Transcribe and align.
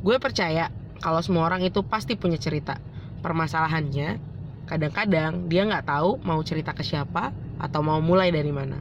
Gue 0.00 0.16
percaya 0.16 0.72
kalau 1.04 1.20
semua 1.20 1.44
orang 1.44 1.60
itu 1.60 1.84
pasti 1.84 2.16
punya 2.16 2.40
cerita. 2.40 2.80
Permasalahannya, 3.20 4.16
kadang-kadang 4.64 5.44
dia 5.52 5.68
nggak 5.68 5.84
tahu 5.84 6.16
mau 6.24 6.40
cerita 6.40 6.72
ke 6.72 6.80
siapa 6.80 7.36
atau 7.60 7.84
mau 7.84 8.00
mulai 8.00 8.32
dari 8.32 8.48
mana. 8.48 8.80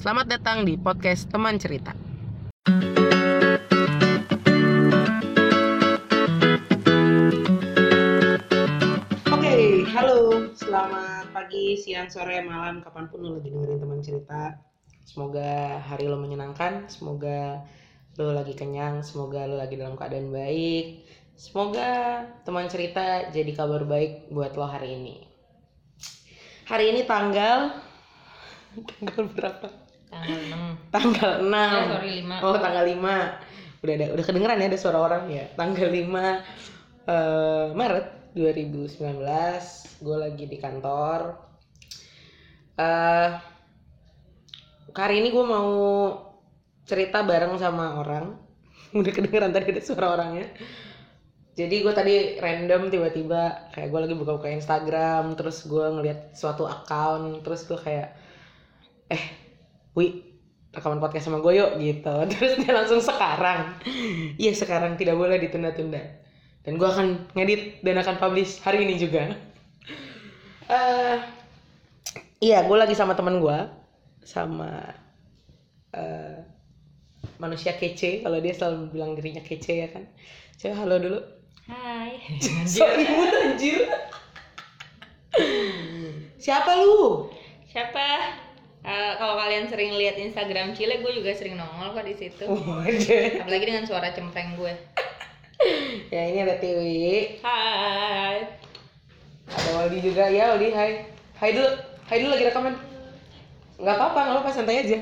Selamat 0.00 0.32
datang 0.32 0.64
di 0.64 0.80
podcast 0.80 1.28
Teman 1.28 1.60
Cerita. 1.60 1.92
Oke, 9.28 9.84
halo. 9.92 10.48
Selamat 10.56 11.36
pagi, 11.36 11.76
siang, 11.76 12.08
sore, 12.08 12.40
malam, 12.40 12.80
kapan 12.80 13.12
pun 13.12 13.20
lo 13.20 13.36
lagi 13.36 13.52
dengerin 13.52 13.76
teman 13.76 14.00
cerita. 14.00 14.56
Semoga 15.04 15.84
hari 15.84 16.08
lo 16.08 16.16
menyenangkan, 16.16 16.88
semoga 16.88 17.60
lo 18.16 18.32
lagi 18.32 18.56
kenyang, 18.56 19.04
semoga 19.04 19.44
lo 19.44 19.60
lagi 19.60 19.76
dalam 19.76 19.94
keadaan 19.94 20.32
baik. 20.32 21.04
Semoga 21.36 22.24
teman 22.48 22.64
cerita 22.72 23.28
jadi 23.28 23.52
kabar 23.52 23.84
baik 23.84 24.32
buat 24.32 24.56
lo 24.56 24.64
hari 24.64 24.96
ini. 24.96 25.20
Hari 26.64 26.96
ini 26.96 27.00
tanggal 27.04 27.76
tanggal 28.96 29.22
berapa? 29.32 29.68
tanggal 30.06 30.40
6 30.88 30.94
Tanggal 30.94 31.30
6. 31.44 31.52
eh 31.52 31.84
sorry 31.92 32.10
5 32.24 32.40
Oh, 32.46 32.56
tanggal 32.56 32.84
5. 32.88 33.84
Udah 33.84 33.94
ada 34.00 34.06
udah 34.16 34.24
kedengeran 34.24 34.62
ya 34.64 34.66
ada 34.72 34.78
suara 34.80 34.98
orang 34.98 35.24
ya. 35.28 35.44
Tanggal 35.52 35.88
5 35.92 36.08
eh, 37.06 37.66
Maret 37.76 38.06
2019, 38.32 38.96
gue 40.00 40.16
lagi 40.16 40.44
di 40.48 40.56
kantor. 40.56 41.20
eh 42.76 43.30
hari 44.92 45.20
ini 45.20 45.28
gue 45.28 45.44
mau 45.44 45.68
cerita 46.86 47.26
bareng 47.26 47.58
sama 47.58 48.00
orang. 48.00 48.38
Udah 48.98 49.12
kedengeran 49.12 49.50
tadi 49.50 49.74
ada 49.74 49.82
suara 49.82 50.14
orangnya. 50.14 50.46
Jadi 51.56 51.82
gue 51.82 51.94
tadi 51.96 52.14
random 52.36 52.92
tiba-tiba 52.92 53.72
kayak 53.72 53.88
gue 53.88 54.00
lagi 54.06 54.14
buka-buka 54.14 54.48
Instagram, 54.52 55.34
terus 55.34 55.64
gue 55.64 55.86
ngeliat 55.88 56.36
suatu 56.36 56.68
account, 56.68 57.40
terus 57.40 57.64
gue 57.64 57.80
kayak 57.80 58.12
eh, 59.08 59.24
wi 59.96 60.20
rekaman 60.76 61.00
podcast 61.00 61.32
sama 61.32 61.40
gue 61.40 61.56
yuk 61.56 61.80
gitu. 61.80 62.16
Terus 62.36 62.52
dia 62.60 62.72
langsung 62.76 63.00
sekarang. 63.00 63.80
Iya 64.42 64.52
sekarang 64.52 65.00
tidak 65.00 65.16
boleh 65.16 65.40
ditunda-tunda. 65.40 66.04
Dan 66.60 66.76
gue 66.76 66.84
akan 66.84 67.32
ngedit 67.32 67.80
dan 67.80 67.96
akan 68.04 68.20
publish 68.20 68.60
hari 68.60 68.84
ini 68.84 69.00
juga. 69.00 69.32
eh 70.68 71.16
iya, 72.42 72.66
gue 72.68 72.76
lagi 72.76 72.92
sama 72.92 73.16
teman 73.16 73.40
gue, 73.40 73.58
sama 74.20 74.92
eh 75.96 76.55
manusia 77.38 77.76
kece. 77.76 78.24
Kalau 78.24 78.38
dia 78.40 78.52
selalu 78.56 78.92
bilang 78.92 79.12
dirinya 79.14 79.42
kece 79.42 79.86
ya 79.86 79.88
kan. 79.90 80.04
Coba 80.56 80.74
halo 80.84 80.96
dulu. 81.00 81.20
hai 81.66 82.16
Sorry 82.68 83.04
mood 83.10 83.32
anjir. 83.34 83.86
Siapa 86.38 86.70
lu? 86.80 87.28
siapa 87.66 88.04
Eh, 88.86 89.12
kalau 89.18 89.34
kalian 89.34 89.66
sering 89.66 89.98
lihat 89.98 90.14
Instagram 90.14 90.70
Cile 90.70 91.02
gue 91.02 91.12
juga 91.18 91.34
sering 91.34 91.58
nongol 91.58 91.90
kok 91.90 92.06
di 92.06 92.14
situ 92.14 92.46
Waduh. 92.46 93.42
apalagi 93.42 93.64
dengan 93.66 93.82
suara 93.82 94.14
cempreng 94.14 94.54
gue 94.54 94.70
ya 96.14 96.22
ini 96.30 96.38
ada 96.46 96.54
Tiwi, 96.62 97.42
hai 97.42 98.46
ada 99.46 99.70
Waldi 99.78 99.98
juga 100.02 100.26
ya 100.26 100.54
Waldi. 100.54 100.68
Hai. 100.74 101.06
Hai 101.38 101.50
dulu. 101.54 101.70
Hai 102.10 102.16
dulu 102.22 102.30
lagi 102.34 102.44
rekaman. 102.50 102.74
Nggak 103.78 103.94
apa-apa, 103.94 104.18
nggak 104.26 104.34
apa-apa 104.40 104.50
santai 104.50 104.82
aja. 104.82 104.98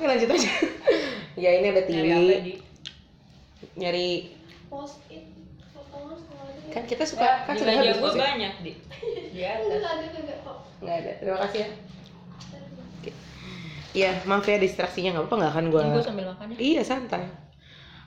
Oke 0.00 0.08
lanjut 0.08 0.32
aja. 0.32 0.50
ya 1.44 1.50
ini 1.60 1.66
ada 1.76 1.84
Nyari 1.84 2.40
Di? 2.40 2.54
Nyari 3.76 4.08
post 4.72 5.04
it 5.12 5.28
aja 5.92 6.72
kan 6.72 6.82
kita 6.88 7.04
suka 7.04 7.20
Ya, 7.20 7.44
kan 7.44 7.54
meja 7.60 7.92
habis 7.92 8.00
gue 8.00 8.12
banyak 8.16 8.54
di 8.64 8.72
di 9.36 9.44
enggak 10.80 10.96
ada. 11.04 11.12
Terima 11.20 11.38
kasih 11.44 11.58
ya. 11.60 11.68
Iya, 13.90 14.10
maaf 14.24 14.48
ya 14.48 14.56
distraksinya 14.56 15.12
nggak 15.12 15.26
apa 15.28 15.34
nggak 15.36 15.52
akan 15.52 15.66
gua. 15.68 15.82
Ini 15.84 15.92
gue 15.92 16.04
sambil 16.08 16.26
makan 16.32 16.46
ya 16.48 16.56
Iya 16.56 16.82
santai. 16.86 17.22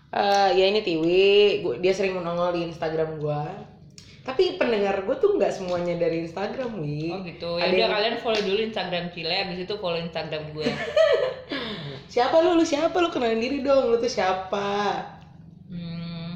Eh 0.09 0.49
ya 0.57 0.65
ini 0.73 0.81
Tiwi, 0.81 1.61
gua, 1.61 1.77
dia 1.77 1.93
sering 1.93 2.17
menongol 2.17 2.57
di 2.57 2.73
Instagram 2.73 3.21
gua. 3.21 3.45
Tapi 4.23 4.55
pendengar 4.55 5.03
gue 5.03 5.15
tuh 5.19 5.35
nggak 5.35 5.51
semuanya 5.51 5.99
dari 5.99 6.23
Instagram, 6.23 6.79
Wi. 6.79 7.11
Oh 7.11 7.19
gitu. 7.27 7.59
Ya 7.59 7.67
udah 7.67 7.75
yang- 7.75 7.93
kalian 7.93 8.15
follow 8.23 8.41
dulu 8.41 8.59
Instagram 8.63 9.11
Cile, 9.11 9.35
abis 9.45 9.67
itu 9.67 9.73
follow 9.77 9.99
Instagram 9.99 10.43
gue. 10.55 10.63
Siapa 12.09 12.35
lu? 12.43 12.55
Lu 12.57 12.65
siapa? 12.65 12.95
Lu 12.99 13.09
kenalin 13.11 13.39
diri 13.39 13.59
dong. 13.61 13.91
Lu 13.91 13.97
tuh 13.99 14.11
siapa? 14.11 14.67
hmm, 15.71 16.29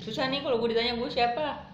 susah 0.00 0.26
nih 0.30 0.40
kalau 0.42 0.58
gue 0.62 0.72
ditanya 0.72 0.96
gue 0.96 1.10
siapa. 1.10 1.66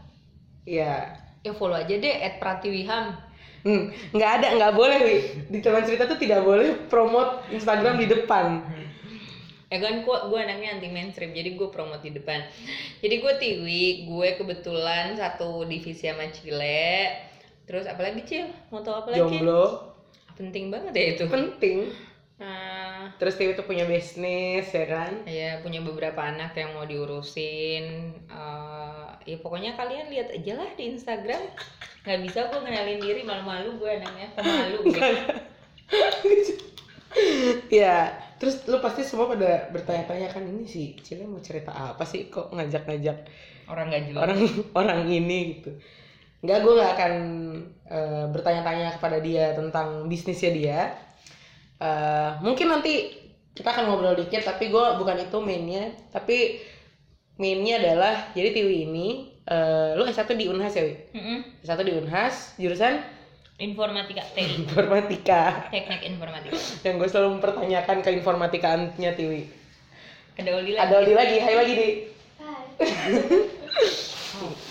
Iya. 0.64 1.20
Ya 1.44 1.52
follow 1.52 1.76
aja 1.76 1.92
deh 1.92 2.14
@pratiwiham. 2.40 3.20
Hmm, 3.64 3.88
nggak 4.12 4.30
ada, 4.40 4.48
nggak 4.60 4.74
boleh, 4.76 4.98
Wi. 5.00 5.18
Di 5.48 5.58
teman 5.64 5.88
cerita 5.88 6.04
tuh 6.04 6.20
tidak 6.20 6.44
boleh 6.44 6.84
promote 6.92 7.48
Instagram 7.48 7.96
di 7.96 8.06
depan. 8.12 8.60
Ya 9.72 9.80
kan 9.80 10.04
gue 10.04 10.16
gue 10.28 10.38
anaknya 10.38 10.76
anti 10.76 10.92
mainstream, 10.92 11.32
jadi 11.32 11.56
gue 11.56 11.68
promote 11.72 12.04
di 12.04 12.12
depan. 12.12 12.44
Jadi 13.00 13.14
gue 13.24 13.32
Tiwi, 13.40 13.84
gue 14.04 14.28
kebetulan 14.36 15.16
satu 15.16 15.64
divisi 15.64 16.04
sama 16.04 16.28
Cile. 16.28 17.08
Terus 17.64 17.88
apalagi 17.88 18.20
Cil? 18.28 18.46
Mau 18.68 18.84
tahu 18.84 19.00
apa 19.00 19.16
lagi? 19.16 19.24
Jomblo 19.24 19.96
Penting 20.36 20.68
banget 20.68 20.92
ya 20.92 21.04
itu. 21.16 21.24
penting. 21.26 21.88
Nah, 22.34 23.14
Terus 23.14 23.38
Tiwi 23.38 23.54
tuh 23.54 23.62
punya 23.62 23.86
bisnis, 23.86 24.66
ya 24.68 24.86
kan? 24.90 25.22
ya 25.22 25.62
punya 25.62 25.78
beberapa 25.80 26.18
anak 26.18 26.58
yang 26.58 26.74
mau 26.74 26.82
diurusin. 26.82 28.10
Eh, 28.26 29.06
ya 29.24 29.36
pokoknya 29.38 29.78
kalian 29.78 30.10
lihat 30.10 30.34
aja 30.34 30.52
lah 30.58 30.70
di 30.74 30.90
Instagram. 30.90 31.42
Nggak 32.02 32.20
bisa 32.26 32.38
gue 32.50 32.60
kenalin 32.60 32.98
diri 32.98 33.22
malu-malu 33.22 33.78
gue 33.78 33.90
anaknya 33.92 34.28
pemalu. 34.34 34.78
gitu. 34.90 36.54
Ya, 37.70 38.10
terus 38.42 38.66
lu 38.66 38.82
pasti 38.82 39.06
semua 39.06 39.30
pada 39.30 39.70
bertanya-tanya 39.70 40.34
kan 40.34 40.42
ini 40.42 40.66
sih 40.66 40.98
Cile 40.98 41.30
mau 41.30 41.38
cerita 41.38 41.70
apa 41.70 42.02
sih 42.02 42.26
kok 42.26 42.50
ngajak-ngajak 42.50 43.30
Orang 43.64 43.88
nggak 43.88 44.10
jelas. 44.10 44.20
orang 44.26 44.40
orang 44.74 45.00
ini 45.06 45.38
gitu. 45.54 45.70
Enggak, 46.42 46.58
gue 46.60 46.72
nggak 46.74 46.92
akan 46.98 47.12
eh, 47.86 48.24
bertanya-tanya 48.28 48.98
kepada 48.98 49.22
dia 49.22 49.54
tentang 49.54 50.10
bisnisnya 50.10 50.50
dia. 50.52 50.80
Eh, 51.80 52.30
mungkin 52.40 52.70
nanti 52.70 53.10
kita 53.54 53.70
akan 53.70 53.90
ngobrol 53.90 54.18
dikit, 54.18 54.46
tapi 54.46 54.70
gue 54.70 54.84
bukan 54.98 55.16
itu 55.18 55.38
mainnya. 55.42 55.90
Tapi 56.10 56.62
mainnya 57.38 57.82
adalah 57.82 58.14
jadi 58.34 58.54
Tiwi 58.54 58.86
ini, 58.86 59.06
eh, 59.46 59.98
lu 59.98 60.06
S1 60.06 60.30
di 60.34 60.46
Unhas 60.46 60.74
ya, 60.74 60.86
Wi? 60.86 60.94
Mm-mm. 61.14 61.38
S1 61.66 61.78
di 61.82 61.92
Unhas, 61.94 62.54
jurusan 62.58 63.02
Informatika, 63.54 64.26
TI. 64.34 64.50
informatika. 64.66 65.70
Teknik 65.70 66.02
informatika. 66.10 66.58
Yang 66.82 66.94
gue 66.98 67.08
selalu 67.14 67.38
mempertanyakan 67.38 68.02
keinformatikaannya 68.02 69.10
Tiwi. 69.14 69.46
Ada 70.34 70.50
Oli 70.58 70.74
lagi. 70.74 70.82
Ada 70.82 70.94
Aldi 70.98 71.14
lagi, 71.14 71.36
hai 71.38 71.54
lagi 71.54 71.72
di. 71.78 71.88
hai 72.42 72.74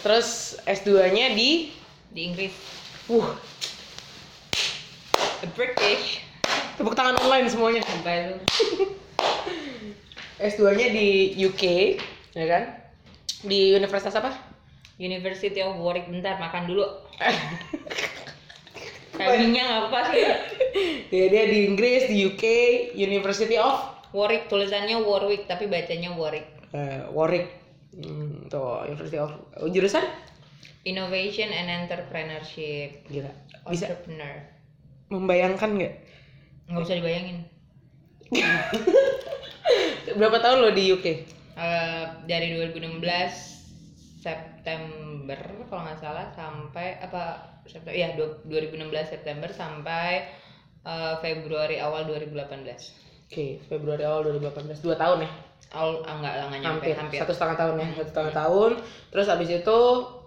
Terus 0.03 0.59
S2-nya 0.67 1.31
di 1.31 1.71
di 2.11 2.21
Inggris. 2.27 2.51
uh, 3.07 3.31
The 5.39 5.47
British. 5.55 6.32
Tepuk 6.75 6.93
tangan 6.93 7.17
online 7.19 7.47
semuanya. 7.49 7.81
Sampai 7.83 8.15
lu. 8.29 8.37
S2-nya 10.37 10.87
di 10.91 11.37
UK, 11.39 11.63
ya 12.35 12.45
kan? 12.49 12.63
Di 13.43 13.71
universitas 13.73 14.15
apa? 14.17 14.33
University 14.97 15.59
of 15.59 15.79
Warwick 15.79 16.07
bentar 16.07 16.37
makan 16.37 16.69
dulu. 16.69 16.85
Nggak 19.13 19.69
apa 19.89 19.99
sih? 20.11 20.23
Ya, 21.13 21.29
dia 21.29 21.45
di 21.45 21.69
Inggris, 21.69 22.09
di 22.09 22.25
UK, 22.25 22.43
University 22.97 23.53
of 23.53 23.77
Warwick 24.09 24.49
tulisannya 24.49 24.97
Warwick 24.97 25.45
tapi 25.45 25.69
bacanya 25.69 26.09
Warwick. 26.17 26.49
eh, 26.73 27.05
Warwick. 27.13 27.53
Hmm, 27.93 28.49
tuh, 28.49 28.81
University 28.89 29.21
of 29.21 29.29
oh, 29.61 29.69
jurusan? 29.69 30.01
Innovation 30.89 31.53
and 31.53 31.85
Entrepreneurship. 31.85 33.05
Gila. 33.05 33.29
Bisa 33.69 33.93
Entrepreneur. 33.93 34.41
membayangkan 35.13 35.69
nggak? 35.77 35.93
Nggak 36.69 36.83
usah 36.83 36.97
dibayangin. 36.99 37.37
Berapa 40.19 40.37
tahun 40.43 40.57
lo 40.63 40.69
di 40.71 40.93
UK? 40.93 41.05
Eh, 41.53 42.05
dari 42.25 42.47
2016 42.57 42.97
September 44.23 45.39
kalau 45.69 45.81
nggak 45.85 45.99
salah 46.01 46.27
sampai 46.33 46.97
apa 46.97 47.43
September 47.67 47.93
ya 47.93 48.15
du- 48.17 48.41
2016 48.47 49.13
September 49.13 49.49
sampai 49.51 50.25
eh, 50.83 51.15
Februari 51.21 51.77
awal 51.77 52.07
2018. 52.09 53.29
Oke, 53.29 53.57
Februari 53.65 54.03
awal 54.05 54.29
2018, 54.29 54.81
dua 54.81 54.93
tahun 54.93 55.25
ya? 55.25 55.31
Awal 55.73 56.05
ah, 56.05 56.15
nggak 56.21 56.33
lah 56.37 56.45
nggak 56.53 56.61
nyampe 56.61 56.85
hampir, 56.85 56.93
hampir. 56.93 57.17
satu 57.17 57.33
setengah 57.33 57.57
tahun 57.57 57.73
ya 57.81 57.87
satu 57.97 58.09
setengah 58.13 58.33
tahun 58.37 58.71
terus 59.09 59.25
abis 59.25 59.49
itu 59.57 59.79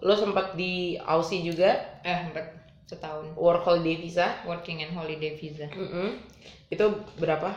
lo 0.02 0.14
sempat 0.18 0.58
di 0.58 0.98
Aussie 0.98 1.38
juga 1.46 1.70
Eh 2.02 2.18
empat 2.34 2.56
setahun. 2.86 3.34
work 3.34 3.66
holiday 3.66 3.98
visa? 3.98 4.26
Working 4.46 4.80
and 4.80 4.94
holiday 4.94 5.34
visa. 5.34 5.66
Mm-mm. 5.68 6.22
itu 6.66 6.84
berapa? 7.18 7.54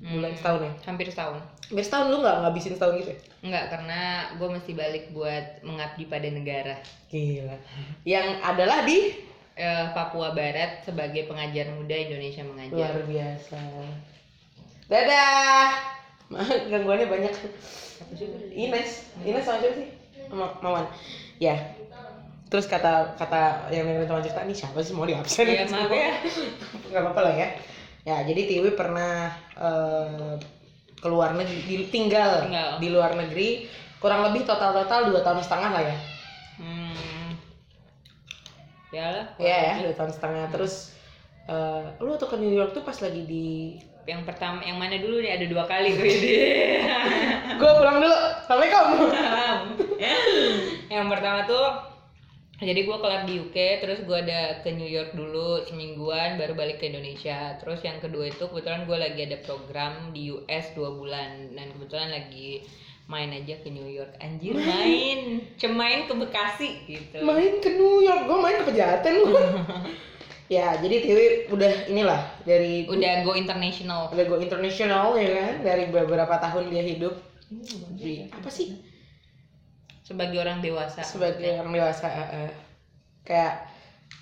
Bulan 0.00 0.32
Hmm, 0.32 0.38
setahun 0.40 0.60
ya? 0.64 0.72
Hampir 0.88 1.06
setahun. 1.12 1.38
hampir 1.70 1.84
setahun 1.84 2.06
lu 2.08 2.24
nggak 2.24 2.36
ngabisin 2.40 2.72
setahun 2.72 2.94
gitu 2.98 3.10
ya? 3.12 3.18
Enggak, 3.44 3.64
karena 3.68 4.00
gue 4.40 4.48
mesti 4.48 4.72
balik 4.72 5.04
buat 5.12 5.44
mengabdi 5.60 6.04
pada 6.08 6.28
negara. 6.32 6.76
gila. 7.12 7.56
Yang 8.08 8.26
adalah 8.40 8.88
di? 8.88 9.28
Eh, 9.60 9.86
Papua 9.92 10.32
Barat 10.32 10.80
sebagai 10.88 11.28
pengajar 11.28 11.68
muda 11.76 11.92
Indonesia 11.92 12.40
luar 12.40 12.48
mengajar. 12.56 12.92
biasa. 13.04 13.60
Dadah! 14.88 15.68
Gangguannya 16.72 17.06
banyak. 17.10 17.34
Ines. 18.56 18.90
Ines 19.20 19.44
sama 19.44 19.60
siapa 19.60 19.76
sih? 19.76 19.88
Sama 20.32 20.56
Mawan. 20.64 20.88
Ya 21.36 21.56
terus 22.50 22.66
kata 22.66 23.14
kata 23.14 23.70
yang 23.70 23.86
dengerin 23.86 24.04
teman 24.04 24.20
cerita 24.20 24.42
ini 24.42 24.52
siapa 24.52 24.78
sih 24.80 24.90
mau 24.90 25.06
di 25.06 25.14
absen 25.14 25.46
Iya, 25.46 25.64
maaf 25.66 25.86
ya. 25.94 26.10
nggak 26.90 27.00
apa-apa 27.00 27.20
lah 27.22 27.34
ya 27.36 27.48
ya 28.02 28.16
jadi 28.22 28.42
Tiwi 28.44 28.70
pernah 28.72 29.28
eh, 29.54 30.34
keluar 30.98 31.32
negeri 31.32 31.62
di- 31.62 31.88
tinggal, 31.88 32.44
Tinggal. 32.44 32.76
di 32.76 32.88
luar 32.88 33.14
negeri 33.14 33.70
kurang 33.96 34.26
lebih 34.26 34.42
total 34.42 34.74
total 34.74 35.06
dua 35.06 35.20
tahun 35.20 35.40
setengah 35.40 35.70
lah 35.70 35.84
ya 35.84 35.96
Hmm. 36.56 37.32
Ya 38.90 39.06
lah. 39.08 39.24
Iya 39.36 39.56
ya 39.56 39.74
dua 39.80 39.94
tahun 39.94 40.10
setengah 40.10 40.44
terus 40.50 40.92
eh, 41.46 41.82
lu 41.98 42.10
waktu 42.10 42.26
ke 42.26 42.36
New 42.36 42.50
York 42.50 42.74
tuh 42.74 42.82
pas 42.82 42.96
lagi 42.96 43.22
di 43.22 43.46
Yang 44.02 44.26
pertama, 44.26 44.58
yang 44.60 44.74
mana 44.74 44.96
dulu 44.96 45.20
nih? 45.20 45.38
Ada 45.38 45.46
dua 45.46 45.64
kali 45.64 45.92
gue 45.92 46.08
di. 46.10 46.34
gue 47.60 47.70
pulang 47.70 47.96
dulu 47.96 48.16
assalamualaikum 48.42 48.86
yang 50.90 51.06
pertama 51.06 51.44
tuh 51.44 51.64
jadi 52.60 52.84
gue 52.84 52.96
kelar 53.00 53.24
di 53.24 53.40
UK 53.40 53.56
terus 53.80 54.04
gue 54.04 54.12
ada 54.12 54.60
ke 54.60 54.68
New 54.76 54.84
York 54.84 55.16
dulu 55.16 55.64
semingguan 55.64 56.36
baru 56.36 56.52
balik 56.52 56.84
ke 56.84 56.92
Indonesia. 56.92 57.56
Terus 57.56 57.80
yang 57.80 58.04
kedua 58.04 58.28
itu 58.28 58.44
kebetulan 58.52 58.84
gue 58.84 58.98
lagi 59.00 59.20
ada 59.24 59.40
program 59.40 60.12
di 60.12 60.28
US 60.28 60.76
dua 60.76 60.92
bulan. 60.92 61.56
Dan 61.56 61.72
kebetulan 61.72 62.12
lagi 62.12 62.60
main 63.08 63.32
aja 63.32 63.56
ke 63.64 63.72
New 63.72 63.88
York. 63.88 64.12
Anjir 64.20 64.60
main? 64.60 65.40
cemain 65.56 66.04
ke 66.04 66.12
Bekasi 66.12 66.70
gitu. 66.84 67.24
Main 67.24 67.64
ke 67.64 67.72
New 67.80 68.04
York? 68.04 68.28
Gue 68.28 68.38
main 68.44 68.56
ke 68.60 68.64
pejaten 68.68 69.14
gua. 69.24 69.40
ya 70.60 70.76
jadi 70.84 70.96
Tiwi 71.00 71.26
udah 71.48 71.72
inilah 71.88 72.20
dari 72.44 72.84
udah 72.84 73.24
go 73.24 73.32
international. 73.32 74.12
Udah 74.12 74.24
go 74.28 74.36
international 74.36 75.16
ya 75.16 75.32
kan? 75.32 75.54
Dari 75.64 75.88
beberapa 75.88 76.36
tahun 76.36 76.68
dia 76.68 76.84
hidup. 76.84 77.16
Di 77.96 78.28
apa 78.28 78.52
sih 78.52 78.89
sebagai 80.10 80.42
orang 80.42 80.58
dewasa 80.58 81.06
sebagai 81.06 81.62
orang 81.62 81.70
dewasa 81.70 82.06
eh, 82.10 82.50
eh. 82.50 82.52
kayak 83.22 83.62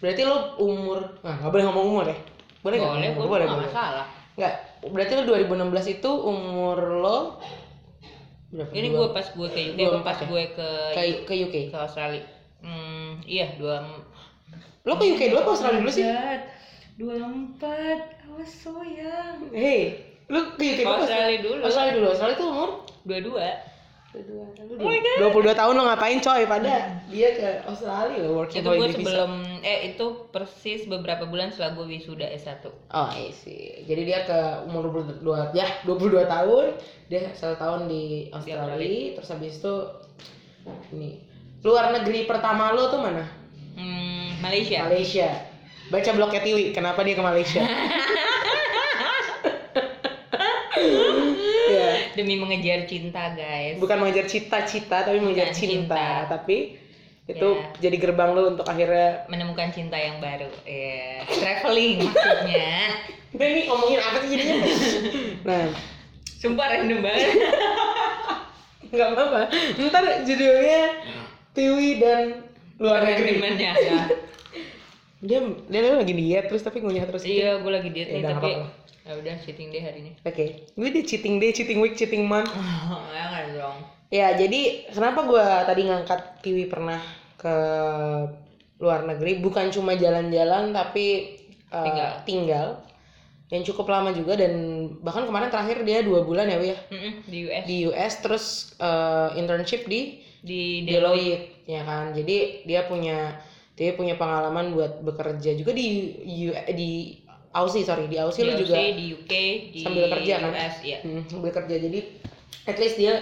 berarti 0.05 0.21
lo 0.29 0.61
umur 0.61 1.17
nah 1.25 1.33
nggak 1.41 1.49
boleh 1.49 1.65
ngomong 1.65 1.85
umur 1.89 2.05
ya? 2.13 2.19
Boleh 2.61 2.77
nggak? 2.77 2.93
Boleh 2.93 3.09
gue 3.17 3.27
boleh 3.33 3.45
nggak 3.49 3.61
boleh. 3.65 3.73
masalah. 3.73 4.07
Nggak 4.37 4.55
berarti 4.93 5.13
lo 5.17 5.23
2016 5.25 5.97
itu 5.97 6.11
umur 6.13 6.77
lo 7.01 7.19
berapa? 8.53 8.73
Ini 8.77 8.87
Dua- 8.93 8.97
gue 9.01 9.09
pas 9.17 9.27
gue 9.33 9.49
ke 9.49 9.61
UK 9.73 9.79
dua 9.81 9.89
apa 9.97 10.05
pas 10.05 10.19
ya? 10.21 10.27
gue 10.29 10.43
ke 10.53 10.69
ke, 10.93 11.03
ke 11.25 11.35
UK 11.49 11.55
ke 11.73 11.77
Australia. 11.81 12.25
Hmm 12.61 13.25
iya 13.25 13.57
dua 13.57 13.81
lo 14.85 14.93
ke 15.01 15.05
UK 15.09 15.23
dulu 15.33 15.39
apa 15.41 15.51
Australia 15.57 15.81
dulu 15.81 15.93
sih? 15.93 16.05
Dua 17.01 17.15
empat 17.17 18.01
awas 18.29 18.51
soyang 18.53 19.49
hei 19.57 20.05
lo 20.29 20.53
ke 20.53 20.65
UK 20.77 20.81
dulu 20.85 20.95
Australia? 21.01 21.39
Dulu. 21.41 21.61
Australia 21.65 21.93
dulu 21.97 22.07
Australia 22.13 22.37
itu 22.37 22.45
umur? 22.45 22.71
Dua 23.09 23.19
dua 23.25 23.47
Oh 24.09 24.81
my 24.81 24.99
God. 25.05 25.37
22 25.37 25.53
tahun 25.53 25.73
lo 25.77 25.85
ngapain 25.85 26.17
coy 26.25 26.49
pada 26.49 26.97
dia 27.13 27.29
ke 27.37 27.61
Australia 27.69 28.25
lo 28.25 28.41
working 28.41 28.65
itu 28.65 28.69
gue 28.69 28.73
holiday 28.81 28.97
visa. 28.97 29.05
sebelum 29.05 29.31
eh 29.61 29.79
itu 29.93 30.07
persis 30.33 30.81
beberapa 30.89 31.29
bulan 31.29 31.53
setelah 31.53 31.77
gue 31.77 31.87
wisuda 31.93 32.25
S1 32.33 32.65
Oh 32.89 33.11
iya 33.13 33.29
sih. 33.37 33.85
Jadi 33.85 34.03
dia 34.09 34.25
ke 34.25 34.65
umur 34.65 34.89
22 35.21 35.53
ya 35.53 35.69
22 35.85 36.25
tahun 36.25 36.65
dia 37.13 37.21
satu 37.37 37.61
tahun 37.61 37.93
di 37.93 38.33
Australia, 38.33 38.65
Australia. 38.65 39.13
terus 39.21 39.29
habis 39.29 39.61
itu 39.61 39.75
ini 40.97 41.21
luar 41.61 41.93
negeri 41.93 42.25
pertama 42.25 42.73
lo 42.73 42.89
tuh 42.89 43.05
mana? 43.05 43.29
hmm, 43.77 44.41
Malaysia 44.41 44.89
Malaysia. 44.89 45.29
Baca 45.89 46.13
blognya 46.13 46.45
Tiwi, 46.45 46.77
kenapa 46.77 47.01
dia 47.01 47.17
ke 47.17 47.25
Malaysia? 47.25 47.65
ya, 51.73 52.08
demi 52.19 52.35
mengejar 52.35 52.83
cinta 52.85 53.33
guys 53.33 53.79
bukan 53.79 53.97
mengejar 54.03 54.27
cita-cita 54.27 55.07
tapi 55.07 55.23
mengejar 55.23 55.55
cinta. 55.55 55.95
cinta. 55.95 56.07
tapi 56.27 56.75
itu 57.29 57.45
Ya. 57.45 57.89
jadi 57.89 57.97
gerbang 58.01 58.33
lo 58.33 58.57
untuk 58.57 58.65
akhirnya 58.65 59.29
menemukan 59.29 59.69
cinta 59.71 59.95
yang 59.95 60.19
baru 60.19 60.49
ya 60.65 61.23
traveling 61.29 62.03
maksudnya 62.03 62.73
Kita 63.29 63.45
ini 63.45 63.69
ngomongin 63.69 64.01
apa 64.01 64.19
sih 64.25 64.29
jadinya? 64.33 64.57
nah, 65.49 65.65
sumpah 66.41 66.67
random 66.73 67.05
banget 67.05 67.29
nggak 68.97 69.09
apa-apa. 69.13 69.41
Ntar 69.77 70.25
judulnya 70.25 70.83
Tiwi 71.53 72.01
dan 72.01 72.49
luar 72.81 73.05
negeri. 73.05 73.37
Ya. 73.61 73.77
Dia 75.21 75.39
dia 75.45 75.93
lagi 75.93 76.15
diet 76.17 76.49
terus 76.49 76.65
tapi 76.65 76.81
ngunyah 76.81 77.05
terus. 77.05 77.21
iya 77.29 77.61
gue 77.61 77.69
lagi 77.69 77.93
diet 77.93 78.09
Ya 78.09 78.15
nih 78.17 78.25
tapi 78.33 78.51
nggak 78.57 78.98
ya 79.09 79.17
udah 79.17 79.35
cheating 79.41 79.73
deh 79.73 79.81
hari 79.81 79.99
ini. 80.05 80.13
Oke, 80.21 80.69
gue 80.77 80.89
di 80.93 81.01
cheating 81.01 81.41
day, 81.41 81.57
cheating 81.57 81.81
week, 81.81 81.97
cheating 81.97 82.29
month. 82.29 82.53
ya 83.17 83.25
nggak 83.33 83.45
dong. 83.57 83.79
Ya, 84.13 84.37
jadi 84.37 84.89
kenapa 84.93 85.25
gue 85.25 85.45
tadi 85.65 85.83
ngangkat 85.89 86.21
Tiwi 86.45 86.69
pernah 86.69 87.01
ke 87.41 87.55
luar 88.77 89.09
negeri? 89.09 89.41
Bukan 89.41 89.73
cuma 89.73 89.97
jalan-jalan 89.97 90.77
tapi 90.77 91.37
uh, 91.73 91.85
Tinggal. 91.89 92.11
tinggal. 92.29 92.69
Yang 93.49 93.73
cukup 93.73 93.89
lama 93.89 94.13
juga 94.13 94.37
dan 94.37 94.53
bahkan 95.01 95.25
kemarin 95.25 95.49
terakhir 95.49 95.81
dia 95.89 96.05
dua 96.05 96.21
bulan 96.21 96.53
ya 96.53 96.61
Wi 96.61 96.69
ya? 96.69 96.79
Mm-mm, 96.93 97.13
di 97.25 97.39
US 97.49 97.65
di 97.65 97.77
US 97.89 98.15
terus 98.21 98.45
uh, 98.77 99.33
internship 99.41 99.89
di 99.89 100.21
di 100.45 100.85
Deloitte 100.85 100.85
Deloitte 100.85 101.45
ya 101.65 101.81
kan? 101.89 102.13
Jadi 102.13 102.69
dia 102.69 102.85
punya 102.85 103.41
dia 103.73 103.97
punya 103.97 104.21
pengalaman 104.21 104.77
buat 104.77 105.01
bekerja 105.01 105.57
juga 105.57 105.73
di 105.73 106.13
di 106.77 107.25
Aussie 107.59 107.83
sorry. 107.83 108.07
Di 108.07 108.17
Aussie 108.23 108.47
di 108.47 108.55
lu 108.55 108.63
juga 108.63 108.79
di 108.79 109.05
UK 109.15 109.33
di 109.75 109.81
sambil 109.83 110.07
kerja 110.13 110.35
kan? 110.39 110.51
US 110.55 110.77
ya 110.83 110.99
hmm, 111.03 111.23
sambil 111.31 111.51
kerja. 111.51 111.75
Jadi 111.79 111.99
at 112.69 112.77
least 112.79 112.97
dia 112.97 113.15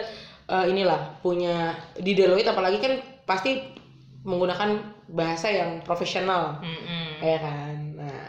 uh, 0.50 0.66
inilah 0.68 1.20
punya 1.24 1.76
di 1.96 2.12
Deloitte 2.12 2.52
apalagi 2.52 2.78
kan 2.78 3.00
pasti 3.24 3.62
menggunakan 4.26 4.96
bahasa 5.10 5.48
yang 5.48 5.80
profesional. 5.86 6.60
Mm-mm. 6.60 7.22
ya 7.22 7.38
kan? 7.38 7.74
Nah 7.96 8.22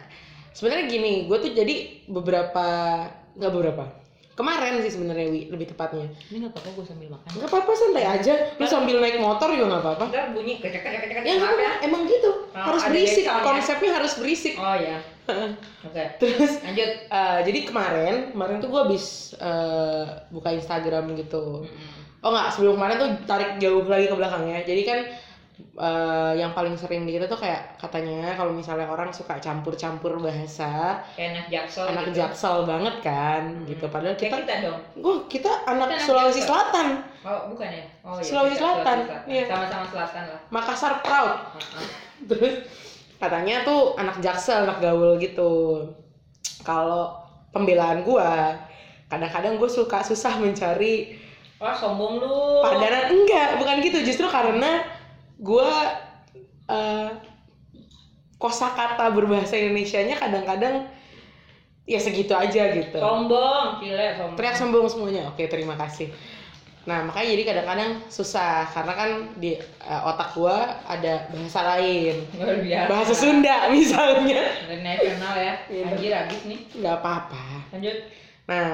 sebenarnya 0.57 0.85
gini 0.89 1.29
gue 1.29 1.37
tuh 1.37 1.51
jadi 1.53 1.75
beberapa 2.09 2.65
nggak 3.37 3.53
beberapa 3.53 3.83
kemarin 4.37 4.77
sih 4.85 4.93
sebenarnya 4.93 5.33
Wi 5.33 5.49
lebih 5.49 5.73
tepatnya. 5.73 6.05
Ini 6.29 6.45
nggak 6.45 6.53
apa-apa 6.53 6.69
gue 6.77 6.85
sambil 6.85 7.09
makan. 7.09 7.29
Nggak 7.33 7.49
apa-apa 7.49 7.71
santai 7.73 8.05
aja. 8.05 8.33
Lu 8.61 8.65
sambil 8.69 9.01
naik 9.01 9.17
motor 9.17 9.49
juga 9.49 9.65
nggak 9.73 9.81
apa-apa. 9.81 10.05
Ntar 10.13 10.25
bunyi 10.37 10.61
kecek 10.61 10.81
kecek 10.85 10.99
kecek 11.09 11.23
ya 11.25 11.33
nggak 11.35 11.49
apa-apa. 11.49 11.73
emang 11.81 12.01
gitu. 12.05 12.29
Oh, 12.53 12.61
harus 12.69 12.83
berisik. 12.85 13.25
ya? 13.25 13.41
konsepnya 13.41 13.91
harus 13.97 14.13
berisik. 14.21 14.53
Oh 14.55 14.77
ya 14.77 14.97
oke. 15.89 16.03
Terus 16.21 16.51
lanjut. 16.61 16.91
eh, 17.09 17.39
jadi 17.43 17.59
kemarin 17.65 18.15
kemarin 18.31 18.55
tuh 18.61 18.69
gue 18.69 18.81
habis 18.85 19.05
eh, 19.35 20.03
buka 20.29 20.53
Instagram 20.53 21.17
gitu. 21.17 21.65
Mm-mm. 21.65 22.21
oh 22.21 22.29
nggak 22.29 22.53
sebelum 22.53 22.77
kemarin 22.77 22.95
tuh 23.01 23.09
tarik 23.25 23.57
jauh 23.57 23.81
lagi 23.89 24.05
ke 24.05 24.15
belakangnya. 24.15 24.61
Jadi 24.61 24.81
kan 24.85 24.99
eh, 25.57 26.33
yang 26.35 26.53
paling 26.53 26.73
sering 26.73 27.03
di 27.03 27.13
kita 27.13 27.25
tuh 27.25 27.37
kayak 27.37 27.75
katanya 27.75 28.33
kalau 28.33 28.53
misalnya 28.53 28.85
orang 28.85 29.09
suka 29.09 29.37
campur-campur 29.37 30.17
bahasa 30.17 31.01
kayak 31.13 31.29
anak 31.33 31.45
jaksel 31.49 31.85
anak 31.89 32.05
gitu. 32.09 32.17
jaksel 32.21 32.55
banget 32.63 32.95
kan 33.01 33.41
Hmm. 33.47 33.65
gitu. 33.65 33.85
Padahal 33.87 34.13
kayak 34.13 34.31
kita 34.31 34.37
kita 34.45 34.55
dong. 34.65 34.79
Wah, 35.01 35.19
kita 35.25 35.51
anak 35.65 35.87
Kita 35.91 36.05
Sulawesi 36.05 36.33
Jaksel. 36.37 36.49
Selatan. 36.53 36.87
Oh 37.21 37.39
bukan 37.51 37.69
ya? 37.69 37.83
Oh 38.01 38.15
iya 38.15 38.23
Sulawesi 38.23 38.53
kita 38.53 38.61
Selatan, 38.61 38.97
iya. 39.25 39.43
sama-sama 39.45 39.85
selatan 39.87 40.23
lah. 40.29 40.39
Makassar 40.49 40.93
proud. 41.01 41.33
Heeh. 41.57 41.87
terus 42.29 42.53
katanya 43.17 43.55
tuh 43.61 43.97
anak 43.97 44.17
jaksel 44.19 44.63
anak 44.63 44.77
gaul 44.77 45.17
gitu. 45.17 45.81
Kalau 46.61 47.17
pembelaan 47.49 48.01
gua 48.01 48.53
kadang-kadang 49.07 49.55
gue 49.55 49.69
suka 49.71 50.03
susah 50.03 50.35
mencari 50.35 51.15
wah 51.57 51.71
sombong 51.71 52.19
lu. 52.19 52.61
padanan. 52.61 53.07
Enggak 53.09 53.57
bukan 53.57 53.79
gitu. 53.79 54.03
Justru 54.03 54.27
karena 54.27 54.83
gua 55.39 55.69
eh 56.67 57.09
kosakata 58.37 59.09
berbahasa 59.13 59.57
Indonesianya 59.57 60.17
kadang-kadang 60.17 60.85
ya 61.87 61.97
segitu 61.97 62.35
aja 62.37 62.69
gitu. 62.75 62.97
Sombong 62.99 63.81
gila 63.81 64.13
sombong. 64.13 64.37
Teriak 64.37 64.55
sombong 64.59 64.85
semuanya. 64.91 65.21
Oke 65.31 65.49
terima 65.49 65.73
kasih. 65.79 66.13
Nah 66.87 67.03
makanya 67.03 67.27
jadi 67.35 67.43
kadang-kadang 67.43 67.91
susah 68.07 68.63
karena 68.71 68.93
kan 68.95 69.09
di 69.41 69.57
eh, 69.59 70.01
otak 70.07 70.37
gua 70.37 70.83
ada 70.85 71.27
bahasa 71.33 71.59
lain. 71.75 72.15
Luar 72.37 72.57
biasa. 72.61 72.87
Bahasa 72.91 73.13
Sunda 73.15 73.57
misalnya. 73.75 74.41
Dari 74.69 74.81
nasional 74.85 75.35
ya. 75.35 75.53
Iya. 75.67 75.85
anjir 75.91 76.11
habis 76.13 76.41
nih. 76.45 76.59
Nggak 76.77 76.95
apa-apa. 77.01 77.45
Lanjut. 77.73 77.97
Nah 78.47 78.67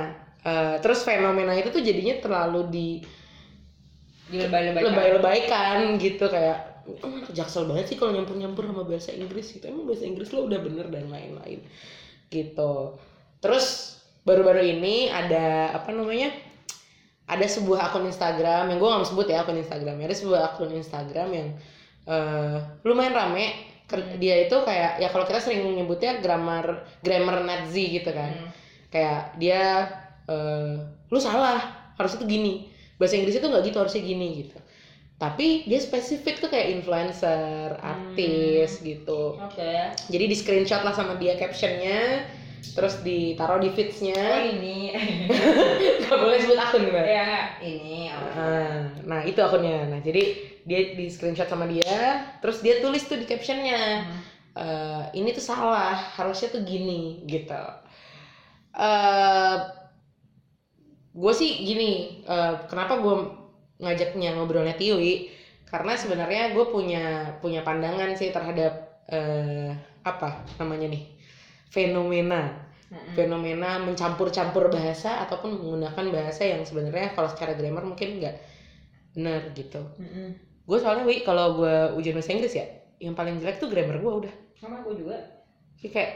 eh, 0.43 0.75
terus 0.83 0.99
fenomena 1.07 1.55
itu 1.55 1.71
tuh 1.71 1.81
jadinya 1.81 2.19
terlalu 2.19 2.61
di 2.67 2.89
dilebay-lebaykan 4.33 4.89
lebay-lebaykan 4.89 5.77
gitu 6.01 6.25
kayak 6.27 6.83
oh, 6.89 7.07
anak 7.07 7.29
jaksel 7.31 7.69
banget 7.69 7.93
sih 7.93 7.97
kalau 8.01 8.11
nyampur-nyampur 8.17 8.65
sama 8.65 8.83
bahasa 8.83 9.13
Inggris 9.13 9.53
gitu. 9.53 9.63
Emang 9.69 9.85
bahasa 9.85 10.03
Inggris 10.09 10.33
lo 10.33 10.49
udah 10.49 10.59
bener 10.59 10.89
dan 10.89 11.05
lain-lain 11.13 11.61
gitu. 12.33 12.97
Terus 13.39 13.97
baru-baru 14.25 14.65
ini 14.65 15.13
ada 15.13 15.77
apa 15.77 15.93
namanya 15.93 16.33
ada 17.23 17.45
sebuah 17.47 17.87
akun 17.91 18.09
Instagram 18.09 18.67
yang 18.73 18.77
gue 18.81 18.89
nggak 18.89 19.01
mau 19.03 19.07
sebut 19.07 19.27
ya 19.31 19.43
akun 19.43 19.55
Instagramnya 19.55 20.11
ada 20.11 20.17
sebuah 20.17 20.39
akun 20.51 20.71
Instagram 20.75 21.29
yang 21.31 21.49
eh, 22.09 22.57
lumayan 22.83 23.13
rame. 23.15 23.71
Ker- 23.83 24.15
dia 24.15 24.47
itu 24.47 24.55
kayak 24.63 24.99
ya 25.03 25.11
kalau 25.11 25.27
kita 25.27 25.43
sering 25.43 25.63
nyebutnya 25.75 26.23
grammar 26.23 26.87
grammar 27.03 27.43
Nazi 27.45 28.01
gitu 28.01 28.09
kan. 28.11 28.31
Hmm. 28.33 28.51
kayak 28.93 29.21
dia 29.41 29.89
eh, 30.29 30.77
lu 31.09 31.19
salah 31.19 31.59
harusnya 31.97 32.21
tuh 32.21 32.29
gini 32.29 32.72
bahasa 33.03 33.19
Inggris 33.19 33.35
itu 33.35 33.43
nggak 33.43 33.63
gitu 33.67 33.77
harusnya 33.83 34.01
gini 34.01 34.27
gitu 34.47 34.57
tapi 35.19 35.67
dia 35.67 35.79
spesifik 35.79 36.39
tuh 36.39 36.47
kayak 36.47 36.79
influencer 36.79 37.75
artis 37.79 38.79
gitu 38.79 39.35
Oke. 39.39 39.91
jadi 40.07 40.25
di 40.27 40.35
screenshot 40.35 40.81
lah 40.81 40.91
sama 40.91 41.19
dia 41.19 41.35
captionnya 41.35 42.23
terus 42.73 43.03
ditaruh 43.03 43.59
di 43.59 43.69
Oh 43.69 43.75
feedsnya 43.75 44.47
ini. 44.49 44.95
nggak 46.01 46.17
boleh 46.17 46.37
sebut 46.41 46.57
akun 46.57 46.83
mbak 46.89 47.05
ya 47.05 47.31
ini. 47.59 48.07
oh. 48.09 48.31
nah, 48.33 48.75
nah 49.03 49.21
itu 49.21 49.37
akunnya 49.39 49.91
nah 49.91 49.99
jadi 49.99 50.23
dia 50.63 50.95
di 50.95 51.11
screenshot 51.11 51.47
sama 51.47 51.67
dia 51.67 52.23
terus 52.39 52.63
dia 52.63 52.79
tulis 52.79 53.03
tuh 53.03 53.19
di 53.19 53.27
captionnya 53.27 54.07
Hmm. 54.07 54.19
eh, 54.63 55.03
ini 55.17 55.33
tuh 55.33 55.43
salah 55.43 55.93
harusnya 56.15 56.49
tuh 56.51 56.61
gini 56.63 57.21
gitu 57.27 57.63
eh 58.73 59.55
gue 61.13 61.33
sih 61.33 61.61
gini 61.61 61.89
eh, 62.25 62.53
kenapa 62.65 62.97
gue 62.97 63.15
ngajaknya 63.79 64.33
ngobrolnya 64.33 64.73
Tiwi 64.73 65.29
karena 65.69 65.93
sebenarnya 65.97 66.53
gue 66.53 66.65
punya 66.69 67.03
punya 67.41 67.61
pandangan 67.61 68.13
sih 68.13 68.29
terhadap 68.29 69.01
eh, 69.09 69.73
apa 70.03 70.45
namanya 70.57 70.89
nih 70.89 71.03
fenomena 71.69 72.69
fenomena 73.17 73.81
mencampur-campur 73.81 74.69
bahasa 74.69 75.25
ataupun 75.25 75.57
menggunakan 75.57 76.05
bahasa 76.13 76.45
yang 76.45 76.61
sebenarnya 76.61 77.17
kalau 77.17 77.25
secara 77.25 77.57
grammar 77.57 77.81
mungkin 77.81 78.21
nggak 78.21 78.35
benar 79.17 79.49
gitu 79.57 79.81
Mm-mm. 79.97 80.37
gue 80.65 80.77
soalnya 80.77 81.01
wi 81.05 81.25
kalau 81.25 81.57
gue 81.57 81.97
ujian 81.97 82.13
bahasa 82.13 82.33
Inggris 82.33 82.53
ya 82.53 82.65
yang 83.01 83.17
paling 83.17 83.41
jelek 83.41 83.57
tuh 83.57 83.69
grammar 83.69 83.97
gue 83.97 84.13
udah 84.25 84.33
Sama 84.55 84.79
gue 84.79 84.95
juga. 84.95 85.17
Jadi 85.75 85.89
kayak 85.91 86.11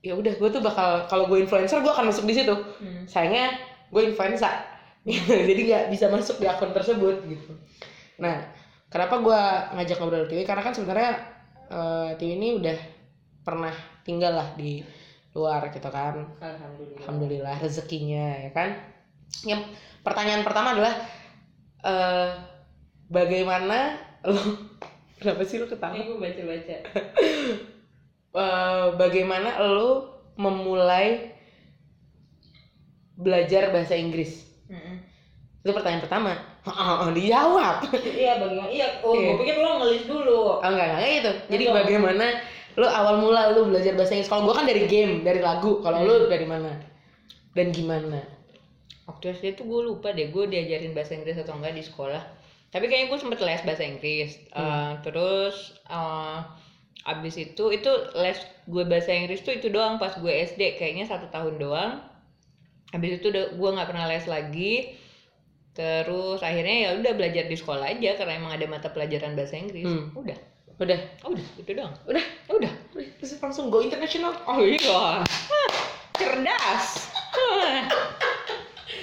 ya 0.00 0.16
udah 0.16 0.32
gue 0.32 0.48
tuh 0.48 0.62
bakal 0.64 1.04
kalau 1.04 1.28
gue 1.28 1.44
influencer 1.44 1.84
gue 1.84 1.92
akan 1.92 2.08
masuk 2.08 2.24
di 2.24 2.32
situ 2.32 2.54
Hmm. 2.80 3.04
sayangnya 3.04 3.52
gue 3.90 4.02
influenza. 4.06 4.50
Jadi 5.48 5.60
nggak 5.66 5.84
bisa 5.90 6.06
masuk 6.08 6.38
di 6.38 6.46
akun 6.46 6.70
tersebut 6.70 7.20
gitu. 7.26 7.52
Nah 8.22 8.40
kenapa 8.88 9.18
gue 9.20 9.40
ngajak 9.76 9.98
ngobrol 9.98 10.26
Tiwi? 10.30 10.46
Karena 10.46 10.62
kan 10.62 10.74
sebenarnya 10.74 11.12
eh, 11.68 12.10
Tiwi 12.16 12.34
ini 12.38 12.48
udah 12.56 12.78
pernah 13.42 13.74
tinggal 14.06 14.38
lah 14.38 14.48
di 14.54 14.82
luar 15.34 15.70
gitu 15.70 15.88
kan. 15.90 16.26
Alhamdulillah. 16.42 16.98
alhamdulillah 17.04 17.56
rezekinya 17.62 18.48
ya 18.48 18.50
kan? 18.54 18.70
Yang 19.46 19.70
pertanyaan 20.02 20.42
pertama 20.42 20.74
adalah 20.74 20.94
eh 21.80 22.30
bagaimana 23.10 23.96
lo 24.26 24.42
kenapa 25.18 25.42
sih 25.42 25.58
lo 25.58 25.66
ketawa? 25.66 25.96
Ini 25.96 26.02
gue 26.06 26.18
baca-baca. 26.18 26.76
Eh, 28.30 28.88
bagaimana 28.94 29.58
lo 29.58 30.22
memulai 30.38 31.34
belajar 33.20 33.68
bahasa 33.70 33.94
Inggris? 33.94 34.48
Mm-mm. 34.66 34.96
Itu 35.60 35.70
pertanyaan 35.70 36.04
pertama. 36.04 36.32
Oh, 36.60 37.08
dijawab. 37.08 37.88
Iya 37.96 38.36
bagaimana? 38.36 38.68
Iya. 38.68 39.00
Oh, 39.00 39.16
Iya. 39.16 39.32
gue 39.32 39.36
pikir 39.40 39.56
lo 39.60 39.80
ngelis 39.80 40.04
dulu. 40.04 40.60
Oh 40.60 40.60
enggak, 40.60 40.84
enggak 40.84 41.00
kayak 41.00 41.12
gitu. 41.16 41.32
Jadi 41.48 41.64
Enggak. 41.64 41.78
bagaimana 41.80 42.26
lo 42.76 42.86
awal 42.86 43.14
mula 43.16 43.40
lo 43.56 43.60
belajar 43.64 43.92
bahasa 43.96 44.12
Inggris? 44.12 44.28
Kalau 44.28 44.44
gua 44.44 44.60
kan 44.60 44.68
dari 44.68 44.84
game, 44.84 45.24
dari 45.24 45.40
lagu. 45.40 45.80
Kalau 45.80 46.04
lo 46.04 46.28
dari 46.28 46.44
mana? 46.44 46.76
Dan 47.56 47.72
gimana? 47.72 48.20
Waktu 49.08 49.34
SD 49.34 49.56
tuh 49.56 49.64
gue 49.66 49.80
lupa 49.88 50.12
deh 50.12 50.28
gue 50.28 50.44
diajarin 50.46 50.92
bahasa 50.92 51.16
Inggris 51.16 51.40
atau 51.40 51.56
enggak 51.56 51.72
di 51.72 51.82
sekolah. 51.82 52.22
Tapi 52.70 52.84
kayaknya 52.86 53.08
gue 53.10 53.18
sempet 53.18 53.40
les 53.40 53.62
bahasa 53.64 53.82
Inggris. 53.82 54.30
Eh, 54.36 54.92
terus 55.00 55.56
eh, 55.88 56.38
abis 57.08 57.34
itu 57.40 57.64
itu 57.72 57.90
les 58.14 58.36
gue 58.68 58.84
bahasa 58.84 59.10
Inggris 59.10 59.40
tuh 59.40 59.56
itu 59.56 59.72
doang 59.72 59.96
pas 59.96 60.12
gue 60.12 60.28
SD 60.30 60.76
kayaknya 60.76 61.08
satu 61.08 61.26
tahun 61.32 61.56
doang. 61.56 62.04
Abis 62.90 63.22
itu 63.22 63.26
udah 63.30 63.54
gue 63.54 63.70
nggak 63.76 63.88
pernah 63.88 64.06
les 64.06 64.26
lagi. 64.26 64.74
Terus 65.70 66.42
akhirnya 66.42 66.76
ya 66.76 66.88
udah 66.98 67.12
belajar 67.14 67.44
di 67.46 67.56
sekolah 67.56 67.86
aja 67.86 68.18
karena 68.18 68.32
emang 68.36 68.52
ada 68.52 68.66
mata 68.66 68.88
pelajaran 68.90 69.38
bahasa 69.38 69.54
Inggris. 69.56 69.86
Hmm. 69.86 70.10
Udah, 70.12 70.36
Udah, 70.80 70.96
udah 71.22 71.46
itu 71.60 71.70
doang. 71.76 71.92
udah, 72.08 72.24
Udah. 72.50 72.72
Terus 73.20 73.36
langsung 73.36 73.68
go 73.68 73.84
international. 73.84 74.32
Oh 74.48 74.64
iya. 74.64 75.20
Cerdas. 76.16 76.86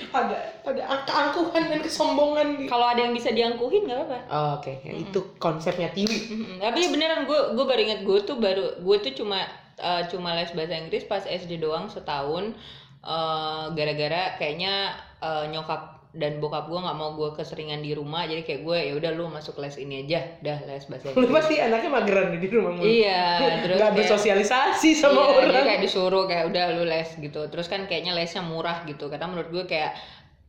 Ada 0.08 0.40
ada 0.66 1.04
keangkuhan 1.06 1.68
dan 1.70 1.80
kesombongan 1.84 2.48
di. 2.58 2.66
Kalau 2.66 2.90
ada 2.90 3.06
yang 3.06 3.14
bisa 3.14 3.30
diangkuhin 3.30 3.86
nggak 3.86 3.98
apa-apa. 4.02 4.20
Oh, 4.32 4.50
Oke, 4.58 4.80
ya, 4.82 4.94
itu 4.98 5.20
konsepnya 5.38 5.92
Tiwi. 5.94 6.18
Mm-mm. 6.32 6.58
Tapi 6.64 6.80
ya 6.80 6.90
beneran 6.90 7.22
gue 7.28 7.40
gue 7.54 7.66
baru 7.68 7.82
inget 7.86 8.02
gue 8.02 8.20
tuh 8.26 8.40
baru 8.40 8.82
gue 8.82 8.98
tuh 9.04 9.14
cuma 9.14 9.46
eh, 9.78 10.02
cuma 10.10 10.34
les 10.34 10.50
bahasa 10.56 10.74
Inggris 10.74 11.06
pas 11.06 11.22
SD 11.22 11.62
doang 11.62 11.92
setahun 11.92 12.56
eh, 13.02 13.66
gara-gara 13.72 14.38
kayaknya 14.38 14.94
eh, 15.20 15.46
nyokap 15.50 15.98
dan 16.18 16.42
bokap 16.42 16.66
gue 16.66 16.80
nggak 16.82 16.98
mau 16.98 17.14
gue 17.14 17.30
keseringan 17.38 17.86
di 17.86 17.94
rumah 17.94 18.26
jadi 18.26 18.42
kayak 18.42 18.62
gue 18.66 18.78
ya 18.90 18.94
udah 18.98 19.12
lu 19.14 19.30
masuk 19.30 19.62
les 19.62 19.78
ini 19.78 20.02
aja 20.02 20.26
dah 20.42 20.58
les 20.66 20.82
bahasa 20.90 21.14
Lu 21.14 21.30
pasti 21.30 21.62
anaknya 21.62 21.90
mageran 21.94 22.34
di 22.34 22.48
rumah 22.50 22.74
mulu. 22.74 22.90
iya 22.90 23.38
terus 23.62 23.78
Nggak 23.78 23.94
bersosialisasi 24.02 24.98
sama 24.98 25.14
iya, 25.14 25.30
orang. 25.30 25.50
dia 25.54 25.62
kayak 25.68 25.82
disuruh 25.86 26.26
kayak 26.26 26.50
udah 26.50 26.64
lu 26.74 26.84
les 26.90 27.10
gitu 27.22 27.42
terus 27.54 27.70
kan 27.70 27.86
kayaknya 27.86 28.18
lesnya 28.18 28.42
murah 28.42 28.82
gitu 28.90 29.14
karena 29.14 29.30
menurut 29.30 29.50
gue 29.54 29.64
kayak 29.70 29.94